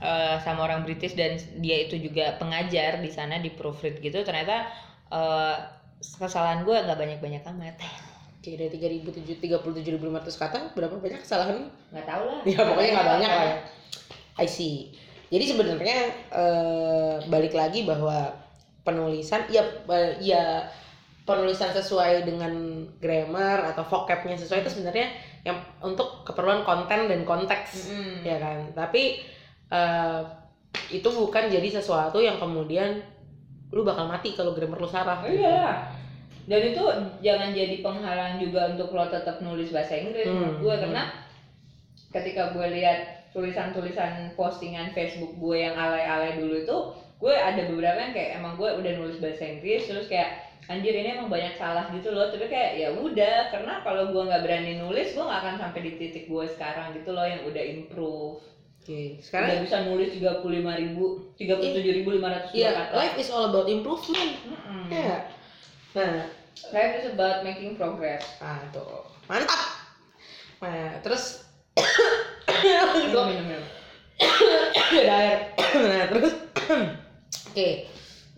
eh, 0.00 0.36
sama 0.40 0.68
orang 0.68 0.84
British 0.84 1.16
dan 1.16 1.36
dia 1.60 1.84
itu 1.88 1.96
juga 2.00 2.36
pengajar 2.36 3.00
di 3.00 3.10
sana 3.12 3.40
di 3.40 3.52
proofread 3.52 4.00
gitu. 4.00 4.24
Ternyata 4.24 4.56
eh, 5.12 5.56
kesalahan 6.00 6.64
gue 6.64 6.76
nggak 6.76 6.98
banyak 6.98 7.18
banyak 7.20 7.42
amat. 7.56 7.76
Oke, 8.42 8.58
dari 8.58 8.74
37.500 8.74 9.62
kata 10.34 10.58
berapa 10.74 10.98
banyak 10.98 11.22
kesalahan? 11.22 11.70
Nggak 11.94 12.06
tahu 12.10 12.24
lah. 12.26 12.40
Ya 12.42 12.58
pokoknya 12.66 12.90
nggak 12.90 13.08
banyak 13.14 13.30
lah 13.30 13.46
ya 13.46 13.58
I 14.38 14.46
see 14.48 14.92
jadi 15.32 15.44
sebenarnya 15.48 15.98
eh, 16.28 17.14
balik 17.28 17.56
lagi 17.56 17.88
bahwa 17.88 18.32
penulisan 18.84 19.46
ya 19.48 19.62
ya 20.18 20.66
penulisan 21.22 21.70
sesuai 21.70 22.26
dengan 22.26 22.82
grammar 22.98 23.72
atau 23.72 23.86
vocabnya 23.86 24.34
sesuai 24.34 24.66
itu 24.66 24.74
sebenarnya 24.74 25.06
yang 25.46 25.58
untuk 25.78 26.26
keperluan 26.26 26.66
konten 26.66 27.06
dan 27.06 27.22
konteks 27.22 27.88
Mm-mm. 27.88 28.26
ya 28.26 28.36
kan 28.42 28.58
tapi 28.74 29.22
eh, 29.70 30.20
itu 30.90 31.08
bukan 31.08 31.48
jadi 31.48 31.80
sesuatu 31.80 32.18
yang 32.20 32.36
kemudian 32.42 33.00
lu 33.72 33.86
bakal 33.86 34.04
mati 34.04 34.36
kalau 34.36 34.52
grammar 34.52 34.76
lu 34.76 34.90
salah 34.90 35.24
Oh 35.24 35.32
iya. 35.32 35.88
Dan 36.42 36.74
itu 36.74 36.84
jangan 37.22 37.54
jadi 37.54 37.86
penghalang 37.86 38.42
juga 38.42 38.74
untuk 38.74 38.90
lo 38.92 39.06
tetap 39.06 39.38
nulis 39.40 39.70
bahasa 39.70 39.94
Inggris 39.94 40.26
Hmm, 40.26 40.58
gue 40.58 40.74
hmm. 40.74 40.82
karena 40.82 41.02
ketika 42.10 42.50
gue 42.50 42.66
lihat 42.82 43.21
tulisan-tulisan 43.32 44.36
postingan 44.36 44.92
Facebook 44.92 45.36
gue 45.36 45.64
yang 45.64 45.76
alay-alay 45.76 46.36
dulu 46.40 46.54
itu 46.62 46.76
gue 47.18 47.34
ada 47.34 47.64
beberapa 47.68 47.98
yang 47.98 48.14
kayak 48.14 48.30
emang 48.38 48.54
gue 48.60 48.68
udah 48.68 48.92
nulis 48.98 49.18
bahasa 49.18 49.44
Inggris 49.48 49.88
terus 49.88 50.06
kayak 50.06 50.52
anjir 50.70 50.94
ini 50.94 51.18
emang 51.18 51.32
banyak 51.32 51.58
salah 51.58 51.90
gitu 51.90 52.14
loh 52.14 52.30
tapi 52.30 52.46
kayak 52.46 52.78
ya 52.78 52.88
udah 52.94 53.50
karena 53.50 53.82
kalau 53.82 54.14
gue 54.14 54.22
nggak 54.22 54.42
berani 54.46 54.78
nulis 54.78 55.10
gue 55.16 55.24
nggak 55.24 55.40
akan 55.42 55.56
sampai 55.58 55.80
di 55.82 55.92
titik 55.98 56.24
gue 56.30 56.44
sekarang 56.46 56.94
gitu 56.94 57.10
loh 57.10 57.26
yang 57.26 57.42
udah 57.48 57.62
improve 57.62 58.38
oke 58.38 58.86
udah 58.86 59.22
sekarang 59.22 59.64
bisa 59.66 59.76
nulis 59.86 60.10
35 60.14 60.42
ribu 60.54 61.04
37 61.38 61.98
ribu 62.02 62.08
500 62.20 62.54
ya 62.54 62.70
kata 62.74 62.94
life 62.94 63.16
is 63.18 63.28
all 63.30 63.50
about 63.50 63.66
improvement 63.66 64.38
Mm-mm. 64.46 64.86
ya 64.90 65.26
nah 65.92 66.30
Life 66.70 66.94
is 67.00 67.06
about 67.12 67.42
making 67.42 67.74
progress. 67.74 68.38
Ah, 68.38 68.60
tuh. 68.70 69.08
Mantap. 69.26 69.60
Nah, 70.62 71.00
terus 71.02 71.42
Minum, 72.62 73.26
minum, 73.26 73.46
minum. 73.46 73.66
ada 75.02 75.14
air. 75.18 75.38
nah, 75.82 76.04
terus 76.10 76.32
Oke. 77.52 77.68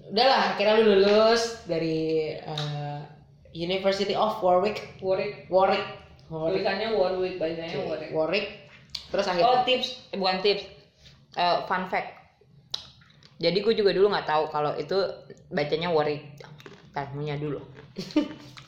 Udahlah, 0.04 0.54
akhirnya 0.54 0.74
lu 0.80 0.84
lulus 1.00 1.64
dari 1.64 2.32
eh, 2.36 2.98
University 3.54 4.16
of 4.16 4.40
Warwick. 4.40 5.00
Warwick. 5.00 5.48
Warwick. 5.48 5.84
Warwick. 6.28 6.60
Tulisannya 6.60 6.88
Warwick, 6.96 7.34
bacanya 7.38 7.68
Oke, 7.70 7.86
Warwick. 7.86 8.10
Warwick. 8.10 8.46
Terus 9.14 9.26
Oh 9.28 9.30
akhirnya 9.30 9.62
tips, 9.62 9.88
eh, 10.10 10.18
bukan 10.18 10.38
tips. 10.42 10.64
Eh, 11.38 11.58
fun 11.70 11.86
fact. 11.86 12.10
Jadi 13.38 13.58
gue 13.60 13.74
juga 13.74 13.90
dulu 13.90 14.10
nggak 14.10 14.26
tahu 14.26 14.44
kalau 14.50 14.72
itu 14.74 14.96
bacanya 15.50 15.90
Warwick. 15.90 16.22
Tamunya 16.94 17.36
dulu. 17.38 17.60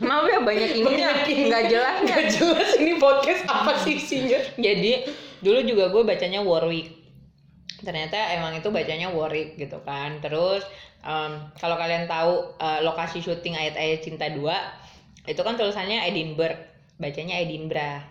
Maaf 0.00 0.26
ya 0.26 0.40
banyak 0.42 0.82
ininya, 0.82 1.08
nggak 1.22 1.64
jelasnya. 1.70 2.02
Nggak 2.08 2.24
jelas 2.34 2.68
ini 2.80 2.92
podcast 2.98 3.42
apa 3.46 3.78
sih 3.78 4.00
isinya. 4.00 4.40
Jadi 4.58 5.06
dulu 5.44 5.60
juga 5.62 5.84
gue 5.92 6.02
bacanya 6.02 6.40
Warwick. 6.42 6.98
Ternyata 7.80 8.18
emang 8.34 8.58
itu 8.58 8.68
bacanya 8.68 9.08
Warwick 9.12 9.54
gitu 9.56 9.78
kan. 9.86 10.18
Terus 10.18 10.66
em, 11.06 11.32
kalau 11.56 11.76
kalian 11.78 12.10
tahu 12.10 12.56
eh, 12.58 12.80
lokasi 12.82 13.22
syuting 13.22 13.54
ayat-ayat 13.54 14.00
cinta 14.02 14.26
2 14.26 14.40
itu 15.28 15.40
kan 15.44 15.54
tulisannya 15.54 16.02
Edinburgh, 16.08 16.58
bacanya 16.98 17.38
Edinburgh. 17.38 18.02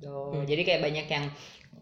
Tuh, 0.00 0.36
Hmm. 0.40 0.44
Jadi 0.44 0.62
kayak 0.66 0.82
banyak 0.84 1.06
yang 1.08 1.24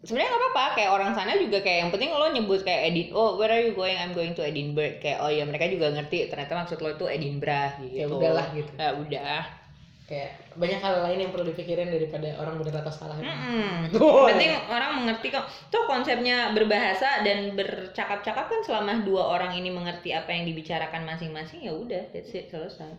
sebenarnya 0.03 0.35
nggak 0.35 0.43
apa-apa 0.43 0.65
kayak 0.75 0.91
orang 0.91 1.11
sana 1.15 1.39
juga 1.39 1.63
kayak 1.63 1.79
yang 1.87 1.91
penting 1.95 2.11
lo 2.11 2.27
nyebut 2.35 2.61
kayak 2.67 2.91
Edin 2.91 3.15
oh 3.15 3.39
where 3.39 3.55
are 3.55 3.63
you 3.63 3.71
going 3.71 3.95
I'm 3.95 4.11
going 4.11 4.35
to 4.35 4.43
Edinburgh 4.43 4.99
kayak 4.99 5.23
oh 5.23 5.31
ya 5.31 5.47
mereka 5.47 5.71
juga 5.71 5.95
ngerti 5.95 6.27
ternyata 6.27 6.59
maksud 6.59 6.83
lo 6.83 6.91
itu 6.91 7.07
Edinburgh 7.07 7.73
gitu 7.87 8.03
Ya 8.03 8.07
udahlah 8.11 8.47
gitu. 8.51 8.73
ya 8.75 8.91
udah 8.99 9.63
Kayak 10.03 10.35
banyak 10.59 10.83
hal 10.83 10.95
lain 11.09 11.19
yang 11.25 11.31
perlu 11.33 11.55
dipikirin 11.55 11.89
daripada 11.89 12.37
orang 12.37 12.61
benar 12.61 12.85
atau 12.85 12.93
salah. 12.93 13.17
Mm-mm. 13.17 13.89
Tuh. 13.97 14.29
penting 14.29 14.53
orang 14.69 14.99
mengerti 14.99 15.33
kok 15.33 15.47
tuh 15.73 15.89
konsepnya 15.89 16.53
berbahasa 16.53 17.23
dan 17.25 17.55
bercakap-cakap 17.57 18.51
kan 18.51 18.61
selama 18.67 19.01
dua 19.07 19.31
orang 19.33 19.57
ini 19.57 19.73
mengerti 19.73 20.13
apa 20.13 20.35
yang 20.35 20.45
dibicarakan 20.45 21.07
masing-masing 21.07 21.65
ya 21.65 21.73
udah 21.73 22.03
that's 22.13 22.35
it 22.35 22.51
selesai 22.51 22.93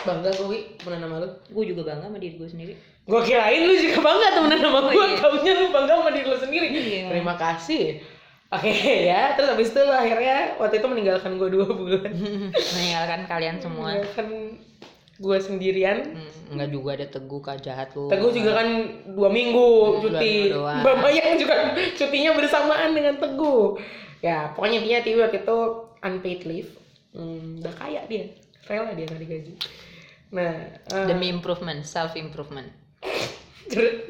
Bangga 0.00 0.32
gue, 0.32 0.80
temenan 0.80 1.04
sama 1.10 1.16
lu. 1.20 1.28
gue 1.28 1.64
juga 1.74 1.92
bangga 1.92 2.08
sama 2.08 2.16
diri 2.16 2.40
gue 2.40 2.48
sendiri 2.48 2.72
Gue 3.10 3.20
kirain 3.26 3.66
lu 3.66 3.74
juga 3.74 3.98
bangga 4.00 4.28
temenan 4.32 4.58
sama 4.62 4.78
Oh, 4.78 4.82
gue, 4.86 5.02
iya. 5.04 5.18
taunya 5.18 5.52
lu 5.52 5.66
bangga 5.68 5.92
sama 5.98 6.10
diri 6.10 6.26
lu 6.26 6.38
sendiri. 6.38 6.66
Iya. 6.70 7.04
Terima 7.10 7.34
kasih. 7.34 7.84
Oke 8.50 8.70
ya, 9.06 9.34
terus 9.34 9.46
habis 9.46 9.70
itu 9.70 9.82
akhirnya 9.82 10.58
waktu 10.58 10.78
itu 10.78 10.86
meninggalkan 10.86 11.34
gue 11.34 11.48
dua 11.50 11.66
bulan. 11.66 12.10
meninggalkan 12.74 13.20
kalian 13.26 13.56
semua 13.58 13.94
Meninggalkan 13.94 14.26
gue 15.20 15.38
sendirian. 15.38 15.98
Hmm, 16.16 16.54
enggak 16.54 16.70
juga 16.70 16.90
ada 16.96 17.06
teguh 17.06 17.40
kak 17.40 17.60
jahat 17.60 17.90
lu 17.92 18.06
Teguh 18.06 18.30
juga 18.30 18.58
kan 18.58 18.68
dua 19.06 19.28
minggu 19.28 19.66
Hmm, 19.66 20.00
cuti. 20.02 20.34
Mbak 20.54 20.96
Mayang 20.98 21.34
juga 21.36 21.54
cutinya 21.98 22.30
bersamaan 22.34 22.90
dengan 22.90 23.18
Teguh. 23.18 23.78
Ya 24.18 24.50
pokoknya 24.54 25.02
Tiwi 25.02 25.18
waktu 25.20 25.42
itu 25.42 25.58
unpaid 26.00 26.40
leave. 26.42 26.70
Hmm, 27.10 27.58
udah 27.58 27.74
kaya 27.74 28.06
dia, 28.06 28.34
rela 28.66 28.94
dia 28.94 29.02
nggak 29.02 29.18
digaji. 29.18 29.52
Nah, 30.30 30.54
eh, 30.74 31.06
demi 31.06 31.26
improvement 31.26 31.82
self 31.82 32.14
improvement 32.14 32.70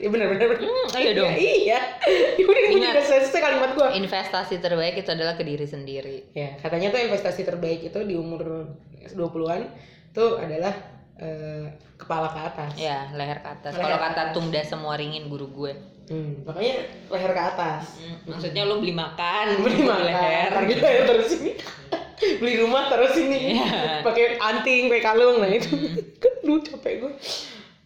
ya 0.00 0.08
benar 0.08 0.26
benar 0.32 0.46
benar. 0.48 0.60
Hmm, 0.64 0.96
ayo 0.96 1.10
dong. 1.14 1.32
Iya, 1.36 1.54
iya. 1.60 1.78
Udah 2.48 2.60
ini 2.62 2.74
Ingat. 2.80 2.92
juga 2.96 3.02
selesai 3.04 3.40
kalimat 3.40 3.70
gua. 3.76 3.88
investasi 3.92 4.56
terbaik 4.56 4.96
itu 4.96 5.10
adalah 5.10 5.36
ke 5.36 5.44
diri 5.44 5.64
sendiri 5.64 6.32
Ya, 6.32 6.56
katanya 6.56 6.88
tuh 6.88 7.00
investasi 7.02 7.44
terbaik 7.44 7.84
itu 7.84 7.98
di 8.00 8.16
umur 8.16 8.72
20-an 9.04 9.68
tuh 10.10 10.40
adalah 10.40 10.72
eh, 11.14 11.68
kepala 11.94 12.32
ke 12.32 12.40
atas. 12.42 12.72
ya 12.74 13.12
leher 13.12 13.38
ke 13.38 13.48
atas 13.50 13.76
kalau 13.76 14.00
kata 14.00 14.32
tumda 14.32 14.64
semua 14.64 14.96
ringin 14.96 15.28
guru 15.28 15.48
gue 15.48 15.74
Hmm, 16.10 16.42
makanya 16.42 16.90
leher 17.06 17.30
ke 17.30 17.42
atas. 17.46 17.94
Hmm, 17.94 18.18
maksudnya 18.26 18.66
lu 18.66 18.82
beli 18.82 18.90
makan 18.90 19.46
Beli 19.62 19.86
makan, 19.86 20.10
leher 20.10 20.50
target 20.50 20.78
leher 20.80 21.04
terus 21.06 21.30
ini. 21.38 21.52
Beli 22.42 22.54
rumah 22.58 22.90
terus 22.90 23.14
ini. 23.14 23.54
Iya. 23.54 24.02
Pakai 24.02 24.34
anting, 24.34 24.90
pakai 24.90 25.04
kalung 25.06 25.38
nah 25.38 25.46
itu. 25.46 25.70
Kan 26.18 26.32
Duh, 26.42 26.58
capek 26.58 27.06
gue. 27.06 27.12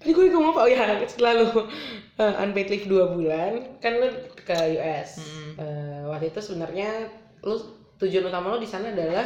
Tadi 0.04 0.12
gue 0.12 0.28
ngomong 0.28 0.52
apa? 0.52 0.60
Oh 0.60 0.68
ya, 0.68 0.84
setelah 1.08 1.32
lu 1.40 1.48
eh, 2.20 2.42
unpaid 2.44 2.68
leave 2.68 2.84
2 2.92 3.16
bulan, 3.16 3.52
kan 3.80 3.96
lu 3.96 4.12
ke 4.44 4.52
US. 4.76 5.24
Hmm. 5.24 5.52
Eh, 5.56 6.00
waktu 6.12 6.28
itu 6.28 6.44
sebenarnya 6.44 7.08
lu 7.40 7.56
tujuan 7.96 8.28
utama 8.28 8.52
lu 8.52 8.60
di 8.60 8.68
sana 8.68 8.92
adalah 8.92 9.24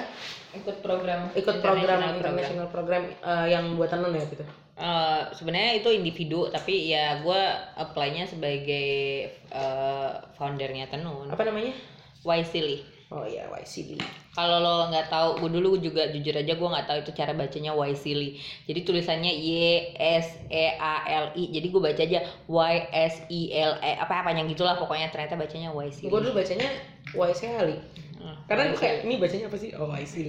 ikut 0.55 0.87
program 0.87 1.35
ikut 1.35 1.59
program 1.59 1.83
international 1.83 2.15
international 2.23 2.69
program 2.71 3.03
eh, 3.11 3.47
yang 3.51 3.75
buatan 3.75 4.07
non 4.07 4.15
ya 4.15 4.23
gitu. 4.31 4.47
Eh, 4.79 5.23
sebenarnya 5.35 5.83
itu 5.83 5.91
individu 5.91 6.47
tapi 6.55 6.95
ya 6.95 7.27
gue 7.27 7.43
apply-nya 7.75 8.31
sebagai 8.31 9.27
eh, 9.35 10.11
foundernya 10.39 10.87
Tenun 10.87 11.27
Apa 11.27 11.43
namanya? 11.43 11.75
Wisely 12.23 12.98
Oh 13.09 13.25
iya, 13.25 13.49
YCD. 13.49 13.97
kalau 14.37 14.61
lo 14.61 14.93
nggak 14.93 15.09
tahu 15.09 15.41
gue 15.41 15.51
dulu 15.59 15.81
juga 15.81 16.13
jujur 16.13 16.31
aja 16.37 16.53
gue 16.55 16.69
nggak 16.69 16.87
tahu 16.87 16.99
itu 17.01 17.11
cara 17.17 17.33
bacanya 17.33 17.73
Wisely 17.73 18.37
jadi 18.69 18.85
tulisannya 18.85 19.33
Y 19.33 19.49
S 19.97 20.37
E 20.53 20.77
A 20.77 21.09
L 21.09 21.27
I 21.35 21.49
jadi 21.51 21.67
gue 21.73 21.81
baca 21.81 21.99
aja 22.05 22.21
Y 22.47 22.77
S 22.93 23.25
I 23.33 23.51
L 23.51 23.81
E 23.81 23.97
apa 23.97 24.23
apanya 24.23 24.45
gitulah 24.45 24.77
pokoknya 24.77 25.09
ternyata 25.09 25.41
bacanya 25.41 25.73
Wisely 25.73 26.13
Gue 26.13 26.21
dulu 26.21 26.37
bacanya 26.39 26.69
Y 27.17 27.31
sekali. 27.33 27.77
Hmm, 28.19 28.37
Karena 28.45 28.63
gue 28.71 28.79
kayak 28.79 28.97
ini 29.09 29.15
bacanya 29.17 29.47
apa 29.49 29.57
sih? 29.57 29.71
Oh, 29.79 29.89
YCD. 29.89 30.29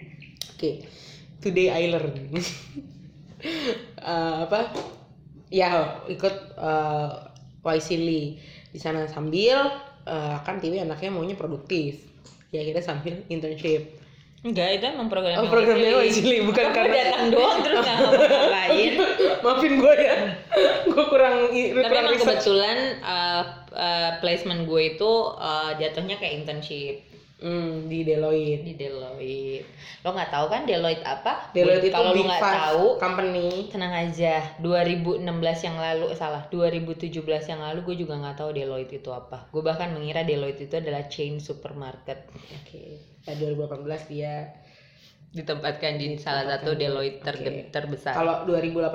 Oke. 0.56 0.70
Today 1.38 1.68
I 1.70 1.94
learn. 1.94 2.16
Eh, 3.96 4.36
apa? 4.48 4.72
Ya, 5.52 6.00
ikut 6.08 6.56
uh, 6.56 7.30
YCD 7.62 8.08
di 8.72 8.78
sana 8.80 9.06
sambil 9.06 9.70
eh, 10.02 10.36
kan 10.42 10.56
Tiwi 10.58 10.80
anaknya 10.82 11.12
maunya 11.12 11.36
produktif. 11.36 12.00
Ya 12.50 12.62
kita 12.62 12.80
sambil 12.80 13.22
internship. 13.26 14.02
enggak 14.46 14.78
itu 14.78 14.84
emang 14.86 15.10
programnya 15.10 15.42
Oh, 15.42 15.50
programnya 15.50 15.90
bukan 16.46 16.66
karena 16.70 16.94
datang 17.02 17.34
doang 17.34 17.58
terus 17.66 17.82
nggak 17.82 17.96
ngapa-ngapain 18.04 18.92
Maafin 19.42 19.72
gue 19.74 19.94
ya. 19.98 20.16
gue 20.86 21.04
kurang 21.10 21.36
tapi 21.50 21.72
kurang 21.74 21.90
emang 21.90 22.14
research. 22.14 22.46
kebetulan 22.46 22.78
uh, 23.02 23.42
uh, 23.74 24.10
placement 24.22 24.70
gue 24.70 24.94
itu 24.94 25.12
uh, 25.34 25.74
jatuhnya 25.74 26.14
kayak 26.16 26.46
internship 26.46 27.02
Hmm, 27.36 27.84
di 27.84 28.00
Deloitte. 28.00 28.64
di 28.64 28.72
Deloitte 28.80 29.68
lo 30.00 30.16
nggak 30.16 30.30
tahu 30.32 30.46
kan 30.48 30.64
Deloitte 30.64 31.04
apa 31.04 31.52
Deloitte 31.52 31.92
itu 31.92 31.92
kalau 31.92 32.16
lo 32.16 32.24
nggak 32.24 32.40
tahu 32.40 32.84
company. 32.96 33.68
tenang 33.68 33.92
aja 33.92 34.56
2016 34.64 35.20
yang 35.68 35.76
lalu 35.76 36.16
salah 36.16 36.48
2017 36.48 37.12
yang 37.52 37.60
lalu 37.60 37.84
gue 37.84 37.96
juga 38.00 38.16
nggak 38.16 38.40
tahu 38.40 38.50
Deloitte 38.56 38.96
itu 39.04 39.12
apa 39.12 39.52
gue 39.52 39.60
bahkan 39.60 39.92
mengira 39.92 40.24
Deloitte 40.24 40.64
itu 40.64 40.80
adalah 40.80 41.04
chain 41.12 41.36
supermarket 41.36 42.24
Oke. 42.56 43.04
Nah, 43.28 43.34
2018 43.36 43.84
dia 44.08 44.56
ditempatkan 45.26 46.00
di 46.00 46.16
salah 46.16 46.48
satu 46.48 46.72
Deloitte 46.72 47.20
ter- 47.20 47.36
oke. 47.36 47.68
terbesar 47.68 48.16
kalau 48.16 48.48
2018 48.48 48.88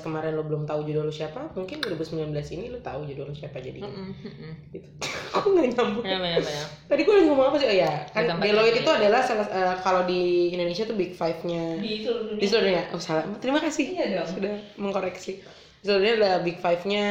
kemarin 0.00 0.34
lo 0.34 0.42
belum 0.42 0.64
tahu 0.64 0.82
judul 0.82 1.06
lo 1.06 1.14
siapa, 1.14 1.54
mungkin 1.54 1.78
2019 1.78 2.34
ini 2.50 2.66
lo 2.68 2.80
tahu 2.80 3.06
judul 3.06 3.30
lo 3.30 3.34
siapa 3.34 3.62
jadi. 3.62 3.78
Mm-mm, 3.78 4.10
mm-mm. 4.18 4.52
Gitu. 4.74 4.88
Aku 5.38 5.54
nggak 5.54 5.70
nyambung. 5.70 6.02
Ya, 6.02 6.18
benar, 6.18 6.42
benar. 6.42 6.66
Tadi 6.90 7.00
gue 7.04 7.14
lagi 7.14 7.26
ngomong 7.30 7.46
apa 7.46 7.56
sih? 7.62 7.68
Oh 7.70 7.76
ya, 7.76 7.92
kan 8.10 8.22
Ditempatkan 8.26 8.48
Deloitte 8.50 8.74
di- 8.74 8.82
itu 8.82 8.90
adalah 8.90 9.20
salah 9.22 9.46
eh, 9.46 9.76
kalau 9.80 10.02
di 10.02 10.22
Indonesia 10.50 10.84
tuh 10.84 10.96
big 10.96 11.12
five-nya 11.14 11.62
di 11.78 11.92
seluruh 12.02 12.22
di 12.26 12.34
dunia 12.34 12.48
seluruh 12.50 12.64
dunia. 12.66 12.82
Oh 12.90 13.00
salah. 13.00 13.22
Terima 13.38 13.60
kasih. 13.62 13.84
Iya 13.86 14.04
dong. 14.18 14.28
Sudah 14.34 14.54
mengkoreksi. 14.74 15.32
Di 15.78 15.84
seluruh 15.84 16.00
dunia 16.02 16.14
adalah 16.18 16.38
big 16.42 16.58
five-nya 16.58 17.04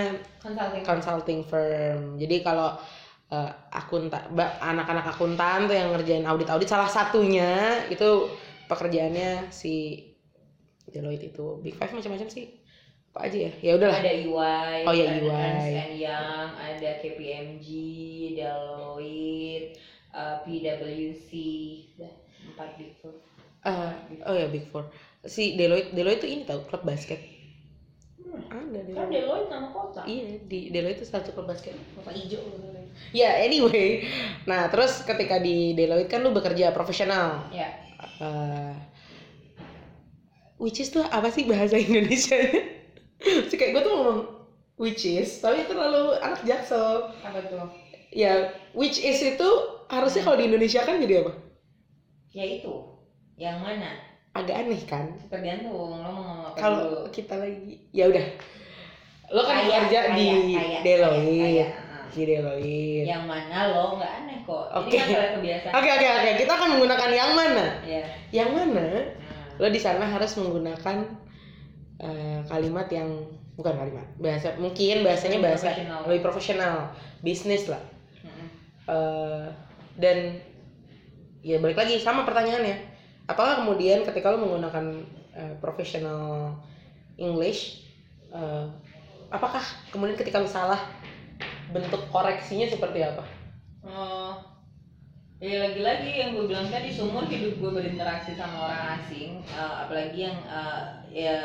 consulting 0.43 0.83
consulting 0.83 1.39
firm. 1.47 2.19
Jadi 2.19 2.35
kalau 2.43 2.75
eh, 3.31 3.49
akuntan, 3.71 4.27
anak-anak 4.59 5.05
akuntan 5.07 5.71
tuh 5.71 5.75
yang 5.77 5.95
ngerjain 5.95 6.27
audit-audit 6.27 6.67
salah 6.67 6.91
satunya 6.91 7.79
itu 7.87 8.27
pekerjaannya 8.73 9.53
si 9.53 10.03
Deloitte 10.89 11.29
itu. 11.29 11.61
Big 11.61 11.77
five 11.77 11.93
macam-macam 11.93 12.27
sih. 12.27 12.49
Apa 13.13 13.29
aja 13.29 13.37
ya? 13.45 13.51
Ya 13.61 13.71
udahlah. 13.77 14.01
ada 14.01 14.09
EY, 14.09 14.81
Oh, 14.89 14.93
ada 14.93 15.05
EY. 15.05 15.29
Ernst 15.29 15.69
and 15.77 15.95
Young, 16.01 16.49
ada 16.57 16.89
KPMG, 16.97 17.67
Deloitte, 18.33 19.77
uh, 20.09 20.41
PwC, 20.41 21.29
Udah, 22.01 22.13
empat 22.49 22.69
big 22.81 22.97
four. 22.97 23.13
Eh, 23.63 23.91
oh 24.27 24.35
ya 24.35 24.47
Big 24.51 24.67
Four. 24.67 24.91
Si 25.23 25.55
Deloitte, 25.55 25.95
Deloitte 25.95 26.27
itu 26.27 26.35
ini 26.35 26.43
tahu 26.43 26.67
klub 26.67 26.83
basket. 26.83 27.15
Ada 28.19 28.51
Kan 28.51 28.65
Deloitte. 28.75 29.07
Deloitte 29.07 29.47
nama 29.47 29.67
kota. 29.71 30.03
Iya, 30.03 30.43
di 30.43 30.67
Deloitte 30.67 30.99
itu 30.99 31.07
satu 31.07 31.31
klub 31.31 31.47
basket. 31.47 31.71
Kota 31.95 32.11
hijau. 32.11 32.43
Ya, 33.15 33.39
anyway. 33.39 34.03
Nah, 34.43 34.67
terus 34.67 34.99
ketika 35.07 35.39
di 35.39 35.71
Deloitte 35.79 36.11
kan 36.11 36.19
lu 36.19 36.35
bekerja 36.35 36.75
profesional. 36.75 37.47
Ya. 37.55 37.71
Eh, 38.21 38.75
which 40.59 40.79
is 40.79 40.91
tuh 40.91 41.03
apa 41.07 41.29
sih 41.31 41.47
bahasa 41.47 41.79
Indonesia? 41.79 42.37
Terus 43.23 43.55
kayak 43.55 43.71
gue 43.79 43.83
tuh 43.83 43.93
ngomong 43.95 44.19
which 44.75 45.07
is 45.07 45.39
tapi 45.39 45.63
terlalu 45.65 46.17
anak 46.19 46.41
jaksel. 46.43 47.11
Apa 47.23 47.39
tuh? 47.47 47.67
ya 48.13 48.53
which 48.77 49.01
is 49.01 49.17
itu 49.25 49.49
harusnya 49.89 50.21
kalau 50.21 50.37
di 50.37 50.45
Indonesia 50.45 50.85
kan 50.85 51.01
jadi 51.01 51.25
apa? 51.25 51.33
Ya 52.33 52.45
itu. 52.45 52.73
Yang 53.33 53.57
mana? 53.65 54.13
agak 54.33 54.55
aneh 54.65 54.81
kan? 54.89 55.05
Tergantung 55.29 55.73
lo 55.73 55.93
mau 55.93 56.01
ngomong 56.01 56.39
apa 56.53 56.57
kalau 56.57 56.89
kita 57.13 57.37
lagi 57.37 57.85
ya 57.93 58.09
udah. 58.09 58.25
Lo 59.33 59.41
kan 59.45 59.65
Kaya, 59.65 59.77
kerja 59.85 59.99
kaya, 60.09 60.15
di 60.17 60.27
Deloitte 60.81 61.65
kaya. 62.13 62.15
di 62.15 62.23
Deloitte 62.29 63.05
Yang 63.05 63.23
mana 63.25 63.57
lo 63.67 63.97
nggak 63.97 64.13
aneh 64.15 64.37
kok. 64.41 64.65
Oke. 64.71 64.89
Ini 64.91 65.01
masalah 65.03 65.31
kebiasaan. 65.33 65.73
oke 65.73 65.89
oke 65.89 66.07
oke 66.07 66.29
kita 66.37 66.51
akan 66.53 66.67
menggunakan 66.71 67.09
yang 67.11 67.31
mana 67.33 67.65
Ya. 67.83 68.03
yang 68.31 68.49
mana 68.51 68.85
Nah. 68.85 69.05
lo 69.57 69.67
di 69.67 69.77
sana 69.77 70.05
harus 70.05 70.31
menggunakan 70.35 70.97
eh, 71.99 72.39
kalimat 72.45 72.87
yang 72.87 73.09
bukan 73.53 73.73
kalimat 73.75 74.07
bahasa 74.17 74.53
mungkin 74.55 75.01
bahasanya 75.01 75.37
Lebih 75.37 75.45
bahasa 75.45 75.67
profesional. 75.67 75.99
lebih 76.03 76.21
profesional 76.21 76.75
bisnis 77.19 77.63
lah. 77.65 77.83
Eh, 78.83 79.45
dan 79.95 80.17
ya 81.39 81.57
balik 81.57 81.77
lagi 81.77 81.95
sama 81.97 82.23
pertanyaannya 82.23 82.75
apakah 83.23 83.61
kemudian 83.61 84.03
ketika 84.03 84.27
lo 84.27 84.41
menggunakan 84.41 84.85
eh, 85.31 85.53
professional 85.57 86.51
English 87.15 87.85
eh, 88.29 88.65
apakah 89.29 89.61
kemudian 89.87 90.13
ketika 90.13 90.37
lo 90.37 90.49
salah 90.49 90.81
bentuk 91.71 92.01
koreksinya 92.11 92.67
seperti 92.67 92.99
apa? 93.05 93.23
Oh, 93.83 94.35
ya 95.43 95.69
lagi-lagi 95.69 96.11
yang 96.11 96.29
gue 96.39 96.47
bilang 96.47 96.71
tadi 96.71 96.87
seumur 96.91 97.27
hidup 97.27 97.59
gue 97.59 97.71
berinteraksi 97.71 98.35
sama 98.35 98.71
orang 98.71 98.99
asing, 98.99 99.43
eh, 99.43 99.73
apalagi 99.83 100.19
yang 100.31 100.37
eh, 100.47 100.83
ya 101.11 101.37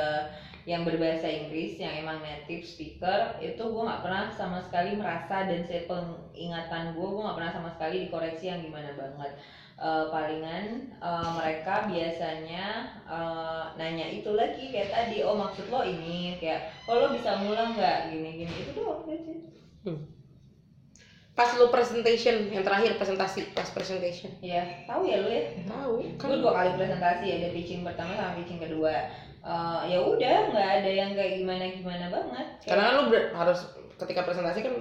yang 0.68 0.84
berbahasa 0.84 1.24
Inggris 1.24 1.80
yang 1.80 2.04
emang 2.04 2.20
native 2.20 2.60
speaker 2.60 3.40
itu 3.40 3.56
gue 3.56 3.82
nggak 3.88 4.04
pernah 4.04 4.28
sama 4.28 4.60
sekali 4.60 5.00
merasa 5.00 5.48
dan 5.48 5.64
saya 5.64 5.88
pengingatan 5.88 6.92
gue 6.92 7.08
gue 7.08 7.22
nggak 7.24 7.38
pernah 7.40 7.52
sama 7.56 7.70
sekali 7.72 8.04
dikoreksi 8.04 8.52
yang 8.52 8.60
gimana 8.60 8.92
banget. 8.92 9.32
Eh, 9.78 10.04
palingan 10.10 10.92
eh, 11.00 11.30
mereka 11.38 11.86
biasanya 11.88 12.66
eh, 13.08 13.64
nanya 13.80 14.06
itu 14.12 14.30
lagi 14.36 14.68
kayak 14.68 14.92
tadi 14.92 15.24
oh 15.24 15.40
maksud 15.40 15.72
lo 15.72 15.80
ini? 15.88 16.36
Kayak 16.36 16.68
oh 16.84 17.00
lo 17.00 17.16
bisa 17.16 17.40
ngulang 17.40 17.72
nggak? 17.72 18.12
Gini 18.12 18.44
gini 18.44 18.54
itu 18.62 18.76
doang 18.76 19.08
that's 19.08 19.57
it. 19.86 19.98
pas 21.38 21.54
lo 21.54 21.70
presentation 21.70 22.50
yang 22.50 22.66
terakhir 22.66 22.98
presentasi 22.98 23.54
pas 23.54 23.70
presentation. 23.70 24.26
Ya 24.42 24.82
tahu 24.90 25.06
ya 25.06 25.22
lo 25.22 25.30
ya? 25.30 25.54
Tahu 25.70 25.94
gue 26.18 26.36
dua 26.42 26.50
kali 26.50 26.70
presentasi 26.74 27.26
ada 27.30 27.48
pitching 27.54 27.86
pertama 27.86 28.18
sama 28.18 28.34
pitching 28.42 28.58
kedua. 28.58 29.06
Eh, 29.38 29.80
ya 29.86 29.98
udah 30.02 30.50
nggak 30.50 30.68
ada 30.82 30.90
yang 30.90 31.14
kayak 31.14 31.38
gimana 31.38 31.64
gimana 31.70 32.04
banget. 32.10 32.46
Karena 32.66 32.82
kan 32.90 32.94
lo 32.98 33.02
ber- 33.06 33.30
harus 33.30 33.70
ketika 34.02 34.26
presentasi 34.26 34.66
kan 34.66 34.74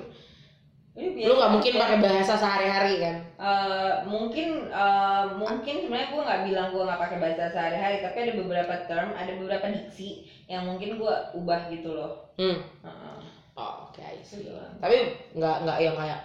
biasa 0.97 1.29
lo 1.29 1.33
nggak 1.37 1.53
mungkin 1.53 1.73
pakai 1.77 1.97
bahasa 2.01 2.33
sehari-hari 2.33 2.93
kan? 3.05 3.15
Eh, 3.37 3.93
mungkin 4.09 4.49
eh, 4.65 5.25
mungkin 5.37 5.75
sebenarnya 5.85 6.09
gue 6.09 6.21
nggak 6.25 6.41
bilang 6.49 6.67
gue 6.73 6.83
nggak 6.89 7.01
pakai 7.05 7.17
bahasa 7.21 7.53
sehari-hari 7.53 8.01
tapi 8.01 8.17
ada 8.25 8.33
beberapa 8.33 8.73
term 8.89 9.13
ada 9.13 9.29
beberapa 9.37 9.65
diksi 9.69 10.25
yang 10.49 10.65
mungkin 10.65 10.97
gue 10.97 11.15
ubah 11.37 11.69
gitu 11.69 11.93
loh. 11.93 12.33
Hmm. 12.41 12.65
Heeh. 12.81 13.16
Oh, 13.57 13.89
oke. 13.89 14.05
Gitu. 14.23 14.53
tapi 14.79 14.95
nggak 15.33 15.55
nggak 15.65 15.77
yang 15.81 15.95
kayak 15.97 16.19